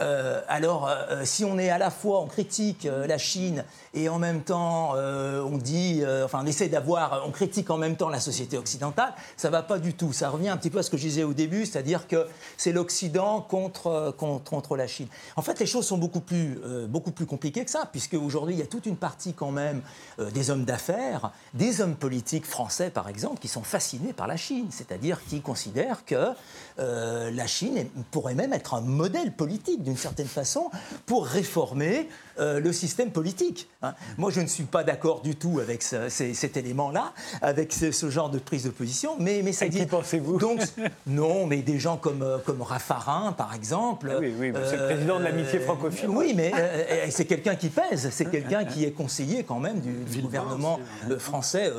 Euh, 0.00 0.40
alors, 0.48 0.88
euh, 0.88 1.24
si 1.24 1.44
on 1.44 1.58
est 1.58 1.70
à 1.70 1.78
la 1.78 1.90
fois, 1.90 2.20
on 2.20 2.26
critique 2.26 2.86
la 3.06 3.18
Chine 3.18 3.64
et 3.94 4.08
en 4.08 4.18
même 4.18 4.42
temps, 4.42 4.94
on 4.94 5.58
dit, 5.58 6.02
enfin, 6.24 6.40
on 6.42 6.46
essaie 6.46 6.68
d'avoir, 6.68 7.24
on 7.26 7.30
critique 7.30 7.70
en 7.70 7.78
même 7.78 7.96
temps 7.96 8.08
la 8.08 8.20
société 8.20 8.56
occidentale, 8.58 9.12
ça 9.36 9.50
va 9.50 9.62
pas 9.62 9.78
du 9.78 9.94
tout. 9.94 10.12
Ça 10.12 10.28
revient 10.30 10.48
un 10.48 10.56
petit 10.56 10.70
peu 10.70 10.78
à 10.78 10.82
ce 10.82 10.90
que 10.90 10.96
je 10.96 11.02
disais 11.02 11.24
au 11.24 11.32
début, 11.32 11.66
c'est-à-dire 11.66 12.06
que 12.06 12.26
c'est 12.56 12.72
l'Occident 12.72 13.40
contre, 13.40 14.14
contre, 14.16 14.50
contre, 14.50 14.76
la 14.76 14.86
Chine. 14.86 15.08
En 15.36 15.42
fait, 15.42 15.58
les 15.58 15.66
choses 15.66 15.86
sont 15.86 15.98
beaucoup 15.98 16.20
plus, 16.20 16.58
beaucoup 16.88 17.10
plus 17.10 17.26
compliquées 17.26 17.64
que 17.64 17.70
ça, 17.70 17.88
puisque 17.90 18.14
aujourd'hui, 18.14 18.54
il 18.54 18.58
y 18.58 18.62
a 18.62 18.66
toute 18.66 18.86
une 18.86 18.96
partie 18.96 19.32
quand 19.32 19.50
même 19.50 19.82
des 20.18 20.50
hommes 20.50 20.64
d'affaires, 20.64 21.32
des 21.54 21.80
hommes 21.80 21.96
politiques 21.96 22.46
français, 22.46 22.90
par 22.90 23.08
exemple, 23.08 23.38
qui 23.40 23.48
sont 23.48 23.62
fascinés 23.62 24.12
par 24.12 24.26
la 24.26 24.36
Chine, 24.36 24.66
c'est-à-dire 24.70 25.20
qui 25.28 25.40
considèrent 25.40 26.04
que 26.04 26.34
euh, 26.78 27.30
la 27.30 27.46
Chine 27.46 27.86
pourrait 28.10 28.34
même 28.34 28.52
être 28.52 28.74
un 28.74 28.80
modèle 28.80 29.32
politique 29.32 29.82
d'une 29.88 29.96
certaine 29.96 30.26
façon 30.26 30.70
pour 31.06 31.26
réformer 31.26 32.08
euh, 32.38 32.60
le 32.60 32.72
système 32.72 33.10
politique. 33.10 33.68
Hein. 33.82 33.94
Moi, 34.16 34.30
je 34.30 34.40
ne 34.40 34.46
suis 34.46 34.64
pas 34.64 34.84
d'accord 34.84 35.22
du 35.22 35.34
tout 35.34 35.58
avec 35.60 35.82
cet 35.82 36.56
élément-là, 36.56 37.12
avec 37.42 37.72
ce, 37.72 38.10
genre 38.10 38.30
de 38.30 38.38
prise 38.38 38.64
de 38.64 38.70
position, 38.70 39.16
mais, 39.18 39.40
mais 39.42 39.52
ça 39.52 39.66
dit. 39.66 39.78
Qui 39.78 39.86
pensez-vous 39.86 40.38
Donc, 40.38 40.60
non, 41.06 41.46
mais 41.46 41.62
des 41.62 41.78
gens 41.78 41.96
comme, 41.96 42.22
euh, 42.22 42.38
comme 42.38 42.62
Raffarin, 42.62 43.32
par 43.32 43.54
exemple. 43.54 44.10
Ah 44.12 44.18
oui, 44.20 44.32
oui, 44.38 44.52
c'est 44.66 44.76
le 44.76 44.84
président 44.84 45.18
de 45.18 45.24
l'amitié 45.24 45.58
francophone. 45.58 46.10
Oui, 46.10 46.32
mais 46.36 46.52
c'est 47.10 47.24
quelqu'un 47.24 47.56
qui 47.56 47.70
pèse, 47.70 48.08
c'est 48.12 48.30
quelqu'un 48.30 48.64
qui 48.64 48.84
est 48.84 48.92
conseiller 48.92 49.42
quand 49.42 49.58
même 49.58 49.80
du, 49.80 50.20
gouvernement 50.20 50.78
français 51.18 51.72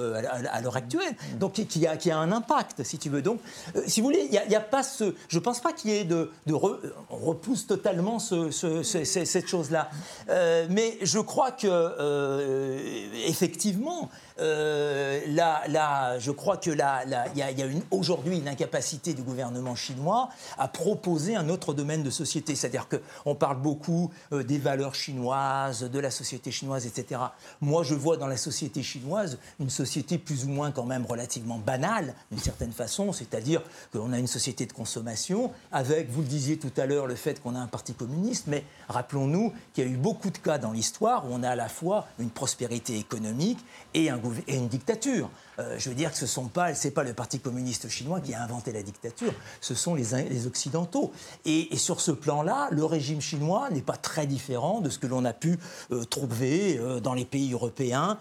à, 0.51 0.62
l'heure 0.62 0.76
actuelle, 0.76 1.14
donc 1.39 1.53
qui, 1.53 1.88
a, 1.88 1.95
qui 1.95 2.10
a 2.12 2.18
un 2.18 2.32
impact, 2.32 2.84
si 2.84 2.97
tu 2.97 3.10
veux. 3.10 3.22
Donc, 3.22 3.39
si 3.86 4.01
vous 4.01 4.07
voulez, 4.07 4.28
il 4.32 4.49
n'y 4.49 4.55
a, 4.55 4.60
pas 4.60 4.84
ce. 4.84 5.16
Je 5.28 5.38
ne 5.38 5.43
pense 5.43 5.62
pas 5.62 5.74
qu'il 5.74 5.91
y 5.91 5.95
ait 5.95 6.03
de. 6.03 6.32
de 6.47 6.53
on 6.53 7.18
repousse 7.18 7.68
totalement 7.68 7.99
ce, 8.20 8.52
cette 8.84 9.47
chose-là. 9.47 9.89
Euh, 10.30 10.68
mais 10.70 10.97
je 11.02 11.20
crois 11.20 11.52
que, 11.52 11.68
euh, 11.68 12.80
effectivement, 13.28 14.10
euh, 14.40 15.20
là, 15.28 15.64
là, 15.68 16.20
je 16.20 16.32
crois 16.32 16.58
que 16.58 16.72
là, 16.72 17.04
il 17.34 17.38
y 17.38 17.44
a, 17.44 17.68
aujourd'hui 17.92 18.38
une 18.38 18.48
incapacité 18.48 19.14
du 19.14 19.22
gouvernement 19.22 19.76
chinois 19.76 20.30
à 20.58 20.68
proposer 20.68 21.36
un 21.36 21.50
autre 21.50 21.74
domaine 21.74 22.04
de 22.04 22.10
société. 22.10 22.56
C'est-à-dire 22.56 22.88
qu'on 22.88 23.36
parle 23.36 23.58
beaucoup 23.58 24.12
euh, 24.32 24.44
des 24.44 24.58
valeurs 24.58 24.96
chinoises, 24.96 25.84
de 25.84 26.00
la 26.00 26.12
société 26.12 26.52
chinoise, 26.52 26.86
etc. 26.86 27.22
Moi, 27.62 27.84
je 27.84 27.96
vois 27.96 28.18
dans 28.18 28.28
la 28.28 28.38
société 28.38 28.84
chinoise 28.84 29.38
une 29.60 29.70
société 29.70 30.18
plus 30.18 30.46
ou 30.46 30.50
moins 30.50 30.72
quand 30.72 30.86
même 30.86 31.06
relativement 31.06 31.58
banale, 31.58 32.14
d'une 32.32 32.40
certaine 32.40 32.72
façon, 32.72 33.12
c'est-à-dire 33.12 33.62
qu'on 33.92 34.14
a 34.14 34.20
une 34.20 34.28
société 34.28 34.66
de 34.66 34.74
consommation 34.74 35.52
avec, 35.72 36.10
vous 36.10 36.22
le 36.22 36.28
disiez 36.28 36.58
tout 36.58 36.72
à 36.78 36.86
l'heure, 36.86 37.08
le 37.08 37.16
fait 37.16 37.42
qu'on 37.42 37.56
a 37.56 37.60
un 37.60 37.68
parti 37.68 37.94
communiste, 37.94 38.46
mais 38.48 38.64
rappelons-nous 38.88 39.54
qu'il 39.74 39.86
y 39.86 39.88
a 39.88 39.90
eu 39.90 39.98
beaucoup 39.98 40.30
de 40.30 40.38
cas 40.38 40.58
dans 40.58 40.72
l'histoire 40.72 41.26
où 41.26 41.30
on 41.34 41.44
a 41.44 41.50
à 41.50 41.56
la 41.56 41.70
fois 41.70 42.08
une 42.20 42.30
prospérité 42.30 42.98
économique 42.98 43.60
et 43.94 44.10
un 44.10 44.18
gouvernement 44.18 44.29
et 44.48 44.56
une 44.56 44.68
dictature. 44.68 45.30
Euh, 45.60 45.76
je 45.78 45.90
veux 45.90 45.96
dire 45.96 46.12
que 46.12 46.18
ce 46.18 46.40
n'est 46.40 46.48
pas, 46.48 46.72
pas 46.96 47.04
le 47.04 47.14
Parti 47.14 47.40
communiste 47.40 47.90
chinois 47.90 48.22
qui 48.22 48.34
a 48.34 48.44
inventé 48.44 48.72
la 48.72 48.82
dictature, 48.82 49.34
ce 49.62 49.76
sont 49.76 49.96
les, 49.96 50.06
les 50.30 50.48
Occidentaux. 50.48 51.12
Et, 51.46 51.76
sur 51.76 52.02
ce 52.02 52.12
plan-là, 52.12 52.68
le 52.72 52.84
régime 52.86 53.22
chinois 53.22 53.70
n'est 53.70 53.82
pas 53.82 53.98
très 53.98 54.28
différent 54.28 54.82
de 54.82 54.90
ce 54.90 55.00
que 55.00 55.08
l'on 55.08 55.26
a 55.26 55.34
pu 55.34 55.58
euh, 55.92 56.04
trouver 56.04 56.78
euh, 56.78 57.00
dans 57.00 57.14
les 57.14 57.26
pays 57.26 57.54
européens 57.54 58.18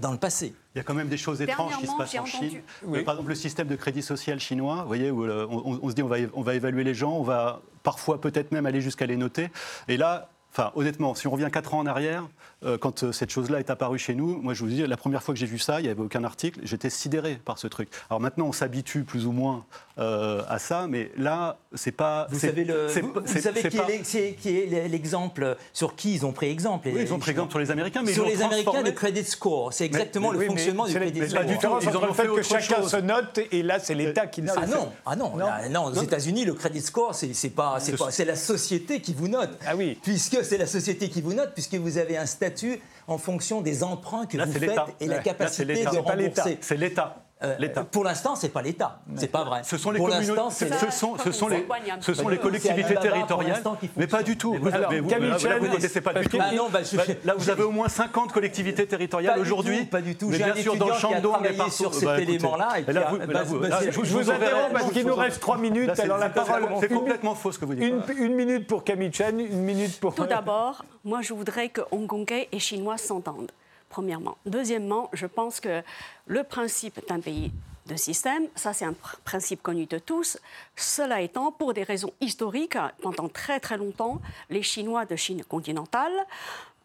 dans 0.00 0.12
le 0.12 0.18
passé. 0.18 0.54
Il 0.74 0.78
y 0.78 0.80
a 0.80 0.84
quand 0.84 0.94
même 0.94 1.08
des 1.08 1.16
choses 1.16 1.42
étranges 1.42 1.78
qui 1.78 1.86
se 1.86 1.96
passent 1.96 2.14
en 2.14 2.24
Chine. 2.24 2.62
Par 3.04 3.14
exemple, 3.14 3.28
le 3.28 3.34
système 3.34 3.68
de 3.68 3.76
crédit 3.76 4.02
social 4.02 4.40
chinois, 4.40 4.82
vous 4.82 4.86
voyez, 4.86 5.10
où 5.10 5.26
on, 5.26 5.78
on, 5.82 5.88
se 5.88 5.94
dit 5.94 6.02
on 6.02 6.08
va, 6.08 6.16
on 6.34 6.42
va 6.42 6.54
évaluer 6.54 6.84
les 6.84 6.94
gens, 6.94 7.12
on 7.12 7.22
va 7.22 7.60
parfois 7.82 8.20
peut-être 8.20 8.52
même 8.52 8.66
aller 8.66 8.80
jusqu'à 8.80 9.06
les 9.06 9.16
noter. 9.16 9.50
Et 9.88 9.96
là, 9.96 10.30
Enfin, 10.58 10.72
honnêtement, 10.74 11.14
si 11.14 11.26
on 11.26 11.32
revient 11.32 11.50
quatre 11.52 11.74
ans 11.74 11.80
en 11.80 11.86
arrière, 11.86 12.26
euh, 12.64 12.78
quand 12.78 13.02
euh, 13.02 13.12
cette 13.12 13.28
chose-là 13.28 13.58
est 13.58 13.68
apparue 13.68 13.98
chez 13.98 14.14
nous, 14.14 14.40
moi 14.40 14.54
je 14.54 14.60
vous 14.60 14.70
dis, 14.70 14.86
la 14.86 14.96
première 14.96 15.22
fois 15.22 15.34
que 15.34 15.38
j'ai 15.38 15.44
vu 15.44 15.58
ça, 15.58 15.80
il 15.80 15.82
n'y 15.82 15.90
avait 15.90 16.00
aucun 16.00 16.24
article, 16.24 16.60
j'étais 16.62 16.88
sidéré 16.88 17.38
par 17.44 17.58
ce 17.58 17.66
truc. 17.66 17.90
Alors 18.08 18.20
maintenant, 18.20 18.46
on 18.46 18.52
s'habitue 18.52 19.04
plus 19.04 19.26
ou 19.26 19.32
moins 19.32 19.66
euh, 19.98 20.42
à 20.48 20.58
ça, 20.58 20.86
mais 20.88 21.10
là, 21.18 21.58
c'est 21.74 21.92
pas. 21.92 22.26
Vous 22.30 22.38
savez, 22.38 22.64
le, 22.64 22.86
vous, 22.86 23.26
savez 23.26 24.00
qui, 24.02 24.56
est 24.56 24.88
l'exemple 24.88 25.58
sur 25.74 25.94
qui 25.94 26.14
ils 26.14 26.24
ont 26.24 26.32
pris 26.32 26.46
exemple 26.46 26.88
Oui, 26.90 27.02
ils 27.02 27.12
ont 27.12 27.18
pris 27.18 27.32
exemple 27.32 27.50
sur 27.50 27.58
les 27.58 27.70
Américains, 27.70 28.00
mais 28.02 28.14
sur 28.14 28.24
les 28.24 28.40
Américains, 28.40 28.80
le 28.80 28.92
credit 28.92 29.24
score, 29.24 29.74
c'est 29.74 29.84
exactement 29.84 30.32
le 30.32 30.40
fonctionnement 30.40 30.86
du 30.86 30.94
credit 30.94 31.28
score. 31.28 31.42
La 31.42 31.44
différence 31.44 31.86
entre 31.86 32.06
le 32.06 32.12
fait 32.14 32.28
que 32.28 32.42
chacun 32.42 32.82
se 32.82 32.96
note 32.96 33.40
et 33.52 33.62
là, 33.62 33.78
c'est 33.78 33.94
l'État 33.94 34.26
qui 34.26 34.40
note. 34.40 34.56
Ah 34.58 34.66
non, 34.66 34.90
ah 35.04 35.16
non, 35.16 35.34
non. 35.70 35.84
aux 35.84 36.02
États-Unis, 36.02 36.46
le 36.46 36.54
credit 36.54 36.80
score, 36.80 37.14
c'est 37.14 37.50
pas, 37.50 37.78
c'est 38.08 38.24
la 38.24 38.36
société 38.36 39.02
qui 39.02 39.12
vous 39.12 39.28
note. 39.28 39.50
Ah 39.66 39.76
oui. 39.76 39.98
Puisque 40.02 40.45
c'est 40.46 40.58
la 40.58 40.66
société 40.66 41.08
qui 41.08 41.20
vous 41.20 41.34
note, 41.34 41.52
puisque 41.52 41.74
vous 41.74 41.98
avez 41.98 42.16
un 42.16 42.26
statut 42.26 42.80
en 43.06 43.18
fonction 43.18 43.60
des 43.60 43.82
emprunts 43.82 44.26
que 44.26 44.38
vous 44.38 44.52
faites 44.52 44.78
et 45.00 45.06
la 45.06 45.18
capacité 45.18 45.84
de 45.84 45.98
rembourser. 45.98 46.58
C'est 46.60 46.76
l'État. 46.76 47.25
Euh, 47.44 47.54
L'État. 47.58 47.84
Pour 47.84 48.02
l'instant, 48.02 48.34
c'est 48.34 48.48
pas 48.48 48.62
l'État. 48.62 49.00
C'est 49.16 49.26
pas 49.30 49.44
vrai. 49.44 49.60
Ce 49.62 49.76
sont 49.76 49.90
les 49.90 49.98
pour 49.98 50.08
communautés- 50.08 50.28
l'instant, 50.40 50.48
c'est 50.48 50.72
ce 50.72 50.90
sont, 50.90 51.18
ce 51.22 51.32
sont 51.32 51.48
les, 51.48 51.66
ce 52.00 52.14
sont 52.14 52.28
les 52.30 52.36
C'est 52.36 52.42
collectivités 52.42 52.94
territoriales, 52.94 53.62
mais 53.94 54.06
pas 54.06 54.22
du 54.22 54.38
tout. 54.38 54.54
Vous 54.54 54.68
avez- 54.74 55.00
vous- 55.00 55.08
Camille 55.10 55.28
là, 55.28 55.36
Chen, 55.38 55.58
vous 55.58 55.66
ne 55.66 55.70
connaissez 55.72 56.00
pas 56.00 56.14
du 56.14 56.24
que- 56.26 56.30
tout. 56.30 56.38
Ah 56.40 56.54
non, 56.54 56.68
bah, 56.70 56.78
je- 56.82 56.96
Là, 57.26 57.34
vous 57.36 57.50
avez 57.50 57.62
au 57.64 57.70
moins 57.70 57.90
50 57.90 58.32
collectivités 58.32 58.86
territoriales 58.86 59.38
aujourd'hui. 59.38 59.84
pas 59.84 60.00
du 60.00 60.16
tout. 60.16 60.28
Mais 60.30 60.38
J'ai 60.38 60.44
bien 60.44 60.54
sûr, 60.56 60.76
dans 60.76 60.86
le 60.88 60.92
travaillé 60.94 61.56
partout. 61.58 61.70
sur 61.72 61.94
cet 61.94 62.04
Bah, 62.04 62.20
élément-là 62.22 62.68
et 62.80 62.84
je 62.86 64.12
vous 64.14 64.30
interromps 64.30 64.72
parce 64.72 64.90
qu'il 64.92 65.06
nous 65.06 65.14
reste 65.14 65.40
trois 65.40 65.58
minutes. 65.58 65.88
Là, 65.88 65.94
c'est- 65.94 66.02
Alors 66.04 66.16
la 66.18 66.28
c'est 66.28 66.32
parole. 66.34 66.54
complètement- 66.62 66.80
C'est 66.80 66.88
complètement 66.88 67.34
faux 67.34 67.52
ce 67.52 67.58
que 67.58 67.66
vous 67.66 67.74
dites. 67.74 67.84
Une, 67.84 68.02
une 68.16 68.34
minute 68.34 68.66
pour 68.66 68.82
Camille 68.82 69.12
Chen, 69.12 69.38
une 69.40 69.60
minute 69.60 70.00
pour. 70.00 70.14
Tout 70.14 70.24
d'abord, 70.24 70.84
moi, 71.04 71.20
je 71.20 71.34
voudrais 71.34 71.68
que 71.68 71.82
Hongkongais 71.92 72.48
et 72.50 72.58
Chinois 72.58 72.96
s'entendent, 72.96 73.50
premièrement. 73.88 74.36
Deuxièmement, 74.46 75.08
je 75.12 75.26
pense 75.26 75.60
que 75.60 75.82
le 76.26 76.44
principe 76.44 77.00
d'un 77.08 77.20
pays 77.20 77.52
de 77.86 77.96
système, 77.96 78.48
ça 78.56 78.72
c'est 78.72 78.84
un 78.84 78.92
pr- 78.92 79.16
principe 79.24 79.62
connu 79.62 79.86
de 79.86 79.98
tous. 79.98 80.38
Cela 80.74 81.20
étant, 81.20 81.52
pour 81.52 81.72
des 81.72 81.84
raisons 81.84 82.12
historiques, 82.20 82.76
pendant 83.00 83.28
très 83.28 83.60
très 83.60 83.76
longtemps, 83.76 84.20
les 84.50 84.62
Chinois 84.62 85.04
de 85.04 85.14
Chine 85.14 85.44
continentale 85.44 86.12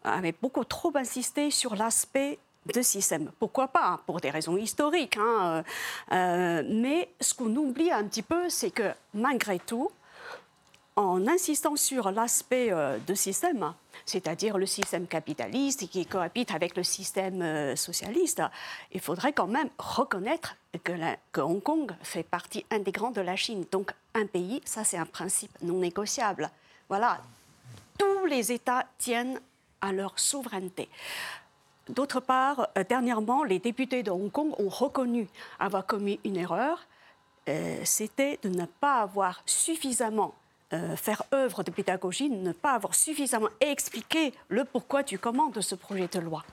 avaient 0.04 0.34
beaucoup 0.40 0.64
trop 0.64 0.92
insisté 0.96 1.50
sur 1.50 1.74
l'aspect 1.74 2.38
de 2.72 2.82
système. 2.82 3.32
Pourquoi 3.40 3.66
pas? 3.66 4.00
Pour 4.06 4.20
des 4.20 4.30
raisons 4.30 4.56
historiques. 4.56 5.16
hein, 5.16 5.64
euh, 6.12 6.14
euh, 6.14 6.62
mais 6.68 7.08
ce 7.20 7.34
qu'on 7.34 7.54
oublie 7.56 7.90
un 7.90 8.04
petit 8.04 8.22
peu, 8.22 8.48
c'est 8.48 8.70
que 8.70 8.92
malgré 9.14 9.58
tout, 9.58 9.90
en 10.94 11.26
insistant 11.26 11.74
sur 11.74 12.12
l'aspect 12.12 12.68
euh, 12.70 12.98
de 13.06 13.14
système, 13.14 13.74
c'est-à-dire 14.06 14.58
le 14.58 14.66
système 14.66 15.06
capitaliste 15.06 15.88
qui 15.88 16.06
cohabite 16.06 16.52
avec 16.52 16.76
le 16.76 16.82
système 16.82 17.42
euh, 17.42 17.76
socialiste, 17.76 18.42
il 18.92 19.00
faudrait 19.00 19.32
quand 19.32 19.46
même 19.46 19.68
reconnaître 19.78 20.56
que, 20.84 21.40
Hong 21.40 21.62
Kong 21.62 21.92
fait 22.02 22.22
partie 22.22 22.64
intégrante 22.70 23.14
de 23.14 23.20
la 23.20 23.36
Chine. 23.36 23.64
Donc 23.70 23.92
un 24.14 24.26
pays, 24.26 24.60
ça 24.64 24.84
c'est 24.84 24.98
un 24.98 25.06
principe 25.06 25.52
non 25.62 25.78
négociable. 25.78 26.50
Voilà, 26.88 27.20
tous 27.98 28.26
les 28.26 28.52
États 28.52 28.86
tiennent 28.98 29.40
à 29.80 29.92
leur 29.92 30.18
souveraineté. 30.18 30.88
D'autre 31.88 32.20
part, 32.20 32.68
euh, 32.78 32.84
dernièrement, 32.88 33.42
les 33.44 33.58
députés 33.58 34.02
de 34.02 34.10
Hong 34.10 34.30
Kong 34.30 34.54
ont 34.58 34.68
reconnu 34.68 35.28
avoir 35.58 35.84
commis 35.84 36.20
une 36.24 36.36
erreur. 36.36 36.86
Euh, 37.48 37.80
C'était 37.84 38.38
de 38.42 38.48
ne 38.48 38.66
pas 38.66 39.00
avoir 39.00 39.42
suffisamment 39.46 40.34
euh, 40.72 40.96
faire 40.96 41.22
œuvre 41.32 41.62
de 41.62 41.70
pédagogie, 41.70 42.30
ne 42.30 42.52
pas 42.52 42.72
avoir 42.72 42.94
suffisamment 42.94 43.50
expliqué 43.60 44.32
le 44.48 44.64
pourquoi 44.64 45.02
du 45.02 45.18
comment 45.18 45.48
de 45.48 45.60
ce 45.60 45.74
projet 45.74 46.08
de 46.08 46.20
loi. 46.20 46.44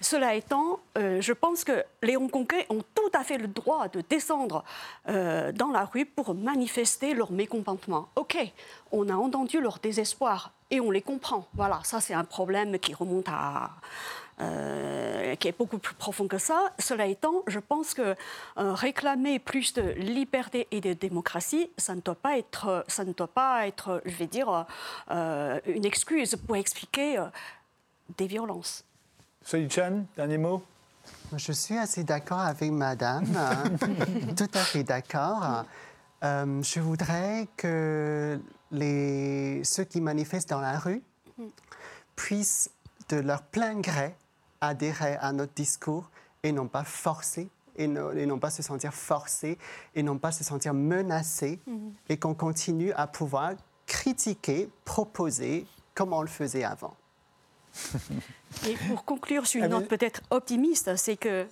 Cela 0.00 0.34
étant, 0.34 0.80
euh, 0.98 1.20
je 1.22 1.32
pense 1.32 1.64
que 1.64 1.82
les 2.02 2.16
Hongkongais 2.16 2.66
ont 2.68 2.82
tout 2.94 3.10
à 3.14 3.24
fait 3.24 3.38
le 3.38 3.48
droit 3.48 3.88
de 3.88 4.02
descendre 4.02 4.62
euh, 5.08 5.52
dans 5.52 5.70
la 5.70 5.86
rue 5.86 6.04
pour 6.04 6.34
manifester 6.34 7.14
leur 7.14 7.32
mécontentement. 7.32 8.08
Ok, 8.14 8.36
on 8.92 9.08
a 9.08 9.14
entendu 9.14 9.60
leur 9.60 9.78
désespoir 9.78 10.52
et 10.70 10.80
on 10.80 10.90
les 10.90 11.00
comprend. 11.00 11.46
Voilà, 11.54 11.80
ça 11.82 12.00
c'est 12.00 12.12
un 12.12 12.24
problème 12.24 12.78
qui 12.78 12.92
remonte 12.92 13.28
à, 13.28 13.70
qui 14.38 15.48
est 15.48 15.56
beaucoup 15.56 15.78
plus 15.78 15.94
profond 15.94 16.28
que 16.28 16.38
ça. 16.38 16.72
Cela 16.78 17.06
étant, 17.06 17.42
je 17.46 17.58
pense 17.58 17.94
que 17.94 18.02
euh, 18.02 18.14
réclamer 18.56 19.38
plus 19.38 19.72
de 19.74 19.82
liberté 19.82 20.66
et 20.70 20.80
de 20.80 20.92
démocratie, 20.92 21.70
ça 21.76 21.94
ne 21.94 22.00
doit 22.00 22.14
pas 22.14 22.38
être, 22.38 22.84
ça 22.88 23.04
ne 23.04 23.12
doit 23.12 23.28
pas 23.28 23.66
être, 23.66 24.02
je 24.04 24.16
vais 24.16 24.26
dire, 24.26 24.66
euh, 25.10 25.60
une 25.66 25.84
excuse 25.84 26.36
pour 26.36 26.56
expliquer 26.56 27.18
euh, 27.18 27.26
des 28.16 28.26
violences. 28.26 28.84
Soyi 29.42 29.68
Chan, 29.70 30.04
dernier 30.16 30.38
mot 30.38 30.62
Je 31.36 31.52
suis 31.52 31.76
assez 31.76 32.04
d'accord 32.04 32.40
avec 32.40 32.70
madame, 32.70 33.26
hein. 33.36 33.64
tout 34.36 34.50
à 34.54 34.60
fait 34.60 34.82
d'accord. 34.82 35.64
Euh, 36.24 36.62
je 36.62 36.80
voudrais 36.80 37.46
que 37.56 38.40
les, 38.70 39.62
ceux 39.64 39.84
qui 39.84 40.00
manifestent 40.00 40.50
dans 40.50 40.60
la 40.60 40.78
rue 40.78 41.02
puissent 42.16 42.70
de 43.08 43.18
leur 43.18 43.42
plein 43.42 43.78
gré 43.80 44.14
adhérer 44.66 45.16
à 45.20 45.32
notre 45.32 45.54
discours 45.54 46.10
et 46.42 46.52
non 46.52 46.68
pas 46.68 46.84
forcer, 46.84 47.48
et 47.76 47.86
non, 47.86 48.12
et 48.12 48.26
non 48.26 48.38
pas 48.38 48.50
se 48.50 48.62
sentir 48.62 48.92
forcés, 48.94 49.58
et 49.94 50.02
non 50.02 50.18
pas 50.18 50.32
se 50.32 50.44
sentir 50.44 50.72
menacés, 50.74 51.58
et 52.08 52.16
qu'on 52.18 52.34
continue 52.34 52.92
à 52.92 53.06
pouvoir 53.06 53.52
critiquer, 53.86 54.68
proposer 54.84 55.66
comme 55.94 56.12
on 56.12 56.22
le 56.22 56.28
faisait 56.28 56.64
avant. 56.64 56.94
Et 58.66 58.74
pour 58.88 59.04
conclure 59.04 59.46
sur 59.46 59.58
une 59.58 59.64
Ah, 59.66 59.68
mais- 59.68 59.80
note 59.80 59.88
peut-être 59.88 60.22
optimiste, 60.30 60.96
c'est 60.96 61.16
que 61.16 61.46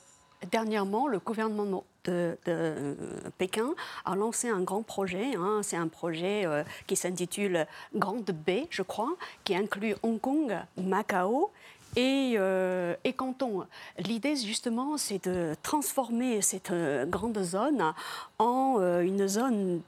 dernièrement, 0.50 1.06
le 1.06 1.18
gouvernement 1.18 1.84
de, 2.04 2.36
de, 2.44 2.52
euh, 2.52 2.94
Pékin 3.38 3.70
a 4.04 4.14
lancé 4.14 4.48
un 4.48 4.60
grand 4.62 4.82
projet. 4.82 5.34
hein. 5.36 5.60
C'est 5.62 5.76
un 5.76 5.88
projet 5.88 6.44
euh, 6.46 6.62
qui 6.86 6.96
s'intitule 6.96 7.66
Grande 7.94 8.30
Baie, 8.30 8.66
je 8.70 8.82
crois, 8.82 9.14
qui 9.44 9.54
inclut 9.56 9.94
Hong 10.02 10.20
Kong, 10.20 10.54
Macao. 10.78 11.50
Et, 11.96 12.34
euh, 12.36 12.94
Canton. 13.16 13.66
L'idée, 13.98 14.36
justement, 14.36 14.96
c'est 14.96 15.28
de 15.28 15.54
transformer 15.62 16.42
cette 16.42 16.70
euh, 16.72 17.06
grande 17.06 17.40
zone 17.42 17.94
en 18.38 18.76
euh, 18.80 19.02
une 19.02 19.28
zone 19.28 19.80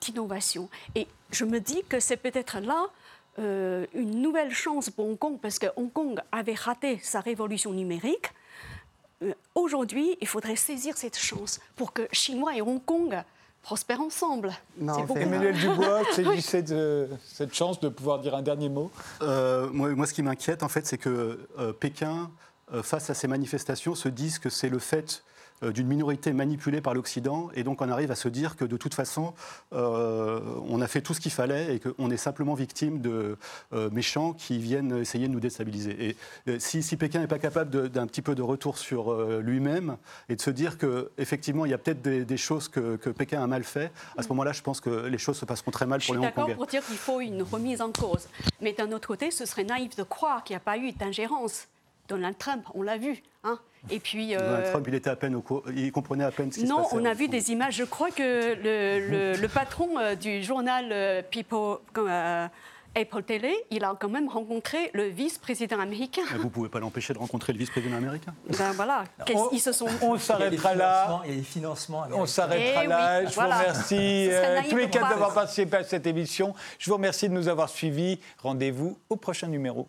d'innovation. 0.00 0.68
Et 0.94 1.06
je 1.30 1.44
me 1.44 1.60
dis 1.60 1.82
que 1.88 2.00
c'est 2.00 2.16
peut-être 2.16 2.60
là 2.60 2.86
euh, 3.38 3.86
une 3.94 4.22
nouvelle 4.22 4.52
chance 4.52 4.90
pour 4.90 5.06
Hong 5.06 5.18
Kong, 5.18 5.38
parce 5.40 5.58
que 5.58 5.66
Hong 5.76 5.92
Kong 5.92 6.20
avait 6.32 6.54
raté 6.54 6.98
sa 7.02 7.20
révolution 7.20 7.72
numérique. 7.72 8.32
Aujourd'hui, 9.54 10.16
il 10.22 10.26
faudrait 10.26 10.56
saisir 10.56 10.96
cette 10.96 11.18
chance 11.18 11.60
pour 11.76 11.92
que 11.92 12.08
Chinois 12.10 12.56
et 12.56 12.62
Hong 12.62 12.82
Kong 12.82 13.22
prospèrent 13.62 14.00
ensemble. 14.00 14.52
Non, 14.78 15.00
beaucoup 15.04 15.18
Emmanuel 15.20 15.54
Dubois, 15.54 16.02
saisissez 16.12 16.62
de 16.62 17.08
cette 17.24 17.54
chance 17.54 17.80
de 17.80 17.88
pouvoir 17.88 18.20
dire 18.20 18.34
un 18.34 18.42
dernier 18.42 18.68
mot. 18.68 18.90
Euh, 19.22 19.68
moi, 19.72 19.90
moi, 19.90 20.06
ce 20.06 20.14
qui 20.14 20.22
m'inquiète, 20.22 20.62
en 20.62 20.68
fait, 20.68 20.86
c'est 20.86 20.98
que 20.98 21.48
euh, 21.58 21.72
Pékin, 21.72 22.30
euh, 22.72 22.82
face 22.82 23.10
à 23.10 23.14
ces 23.14 23.28
manifestations, 23.28 23.94
se 23.94 24.08
dise 24.08 24.38
que 24.38 24.48
c'est 24.48 24.68
le 24.68 24.78
fait 24.78 25.22
euh, 25.22 25.30
d'une 25.62 25.86
minorité 25.86 26.32
manipulée 26.32 26.80
par 26.80 26.94
l'Occident, 26.94 27.50
et 27.54 27.62
donc 27.64 27.82
on 27.82 27.88
arrive 27.90 28.10
à 28.10 28.14
se 28.14 28.28
dire 28.28 28.56
que 28.56 28.64
de 28.64 28.76
toute 28.76 28.94
façon, 28.94 29.34
euh, 29.72 30.40
on 30.68 30.80
a 30.80 30.86
fait 30.86 31.00
tout 31.02 31.12
ce 31.14 31.20
qu'il 31.20 31.32
fallait 31.32 31.74
et 31.76 31.80
qu'on 31.80 32.10
est 32.10 32.16
simplement 32.16 32.54
victime 32.54 33.00
de 33.00 33.36
euh, 33.72 33.90
méchants 33.90 34.32
qui 34.32 34.58
viennent 34.58 34.96
essayer 34.98 35.28
de 35.28 35.32
nous 35.32 35.40
déstabiliser. 35.40 36.08
Et 36.08 36.16
euh, 36.48 36.58
si, 36.58 36.82
si 36.82 36.96
Pékin 36.96 37.20
n'est 37.20 37.26
pas 37.26 37.38
capable 37.38 37.88
d'un 37.90 38.06
petit 38.06 38.22
peu 38.22 38.34
de 38.34 38.42
retour 38.42 38.78
sur 38.78 39.12
euh, 39.12 39.40
lui-même 39.42 39.96
et 40.28 40.36
de 40.36 40.40
se 40.40 40.50
dire 40.50 40.78
qu'effectivement, 40.78 41.64
il 41.66 41.70
y 41.70 41.74
a 41.74 41.78
peut-être 41.78 42.02
des, 42.02 42.24
des 42.24 42.36
choses 42.36 42.68
que, 42.68 42.96
que 42.96 43.10
Pékin 43.10 43.42
a 43.42 43.46
mal 43.46 43.64
fait, 43.64 43.92
à 44.16 44.22
ce 44.22 44.28
moment-là, 44.28 44.52
je 44.52 44.62
pense 44.62 44.80
que 44.80 45.06
les 45.06 45.18
choses 45.18 45.36
se 45.38 45.44
passeront 45.44 45.70
très 45.70 45.86
mal 45.86 46.00
Je 46.00 46.06
pour 46.06 46.14
suis 46.14 46.20
les 46.20 46.26
d'accord 46.26 46.44
Hongkongais. 46.44 46.56
pour 46.56 46.66
dire 46.66 46.84
qu'il 46.84 46.96
faut 46.96 47.20
une 47.20 47.42
remise 47.42 47.80
en 47.80 47.92
cause. 47.92 48.28
Mais 48.60 48.72
d'un 48.72 48.90
autre 48.92 49.08
côté, 49.08 49.30
ce 49.30 49.44
serait 49.46 49.64
naïf 49.64 49.96
de 49.96 50.02
croire 50.02 50.42
qu'il 50.44 50.54
n'y 50.54 50.58
a 50.58 50.60
pas 50.60 50.78
eu 50.78 50.92
d'ingérence. 50.92 51.66
Donald 52.08 52.36
Trump, 52.38 52.64
on 52.74 52.82
l'a 52.82 52.98
vu. 52.98 53.22
Hein 53.44 53.58
Et 53.88 53.98
puis. 54.00 54.34
euh, 54.34 54.38
Donald 54.38 54.70
Trump, 54.72 54.84
il 54.88 54.94
était 54.94 55.10
à 55.10 55.16
peine 55.16 55.34
au 55.34 55.44
il 55.74 55.90
comprenait 55.92 56.24
à 56.24 56.30
peine 56.30 56.52
ce 56.52 56.58
qui 56.60 56.66
Non, 56.66 56.78
se 56.78 56.82
passait. 56.90 56.96
on 56.96 57.04
a 57.04 57.14
vu 57.14 57.28
des 57.28 57.50
images. 57.50 57.74
Je 57.76 57.84
crois 57.84 58.10
que 58.10 58.54
le, 58.54 59.08
le- 59.10 59.36
le 59.40 59.48
patron 59.48 59.98
euh, 59.98 60.14
du 60.14 60.42
journal 60.42 60.88
euh, 60.92 61.22
People, 61.22 61.78
euh, 61.96 62.46
Apple 62.96 63.22
Télé, 63.22 63.54
il 63.70 63.84
a 63.84 63.94
quand 63.98 64.08
même 64.08 64.28
rencontré 64.28 64.90
le 64.94 65.04
vice-président 65.04 65.78
américain. 65.78 66.22
Mais 66.32 66.38
vous 66.38 66.44
ne 66.46 66.50
pouvez 66.50 66.68
pas 66.68 66.80
l'empêcher 66.80 67.12
de 67.14 67.18
rencontrer 67.18 67.52
le 67.52 67.58
vice-président 67.60 67.96
américain. 67.96 68.34
Ben 68.58 68.72
voilà, 68.72 69.04
On- 69.32 69.48
ils 69.52 69.60
se 69.60 69.70
sont. 69.72 69.86
On 70.02 70.18
s'arrêtera 70.18 70.74
là. 70.74 71.22
Il 71.24 71.30
y 71.30 71.34
a 71.34 71.36
des 71.36 71.42
financements. 71.44 72.04
On 72.12 72.26
s'arrêtera 72.26 72.84
Eh 72.84 72.88
là. 72.88 73.20
oui, 73.22 73.28
je 73.30 73.34
voilà. 73.34 73.54
vous 73.54 73.60
remercie 73.60 74.28
euh, 74.30 74.60
tous 74.68 74.76
les 74.76 74.90
quatre 74.90 75.08
d'avoir 75.08 75.32
participé 75.32 75.76
à 75.78 75.84
cette 75.84 76.06
émission. 76.06 76.52
Je 76.80 76.90
vous 76.90 76.96
remercie 76.96 77.28
de 77.28 77.34
nous 77.34 77.46
avoir 77.48 77.68
suivis. 77.68 78.18
Rendez-vous 78.42 78.98
au 79.08 79.14
prochain 79.16 79.46
numéro. 79.46 79.88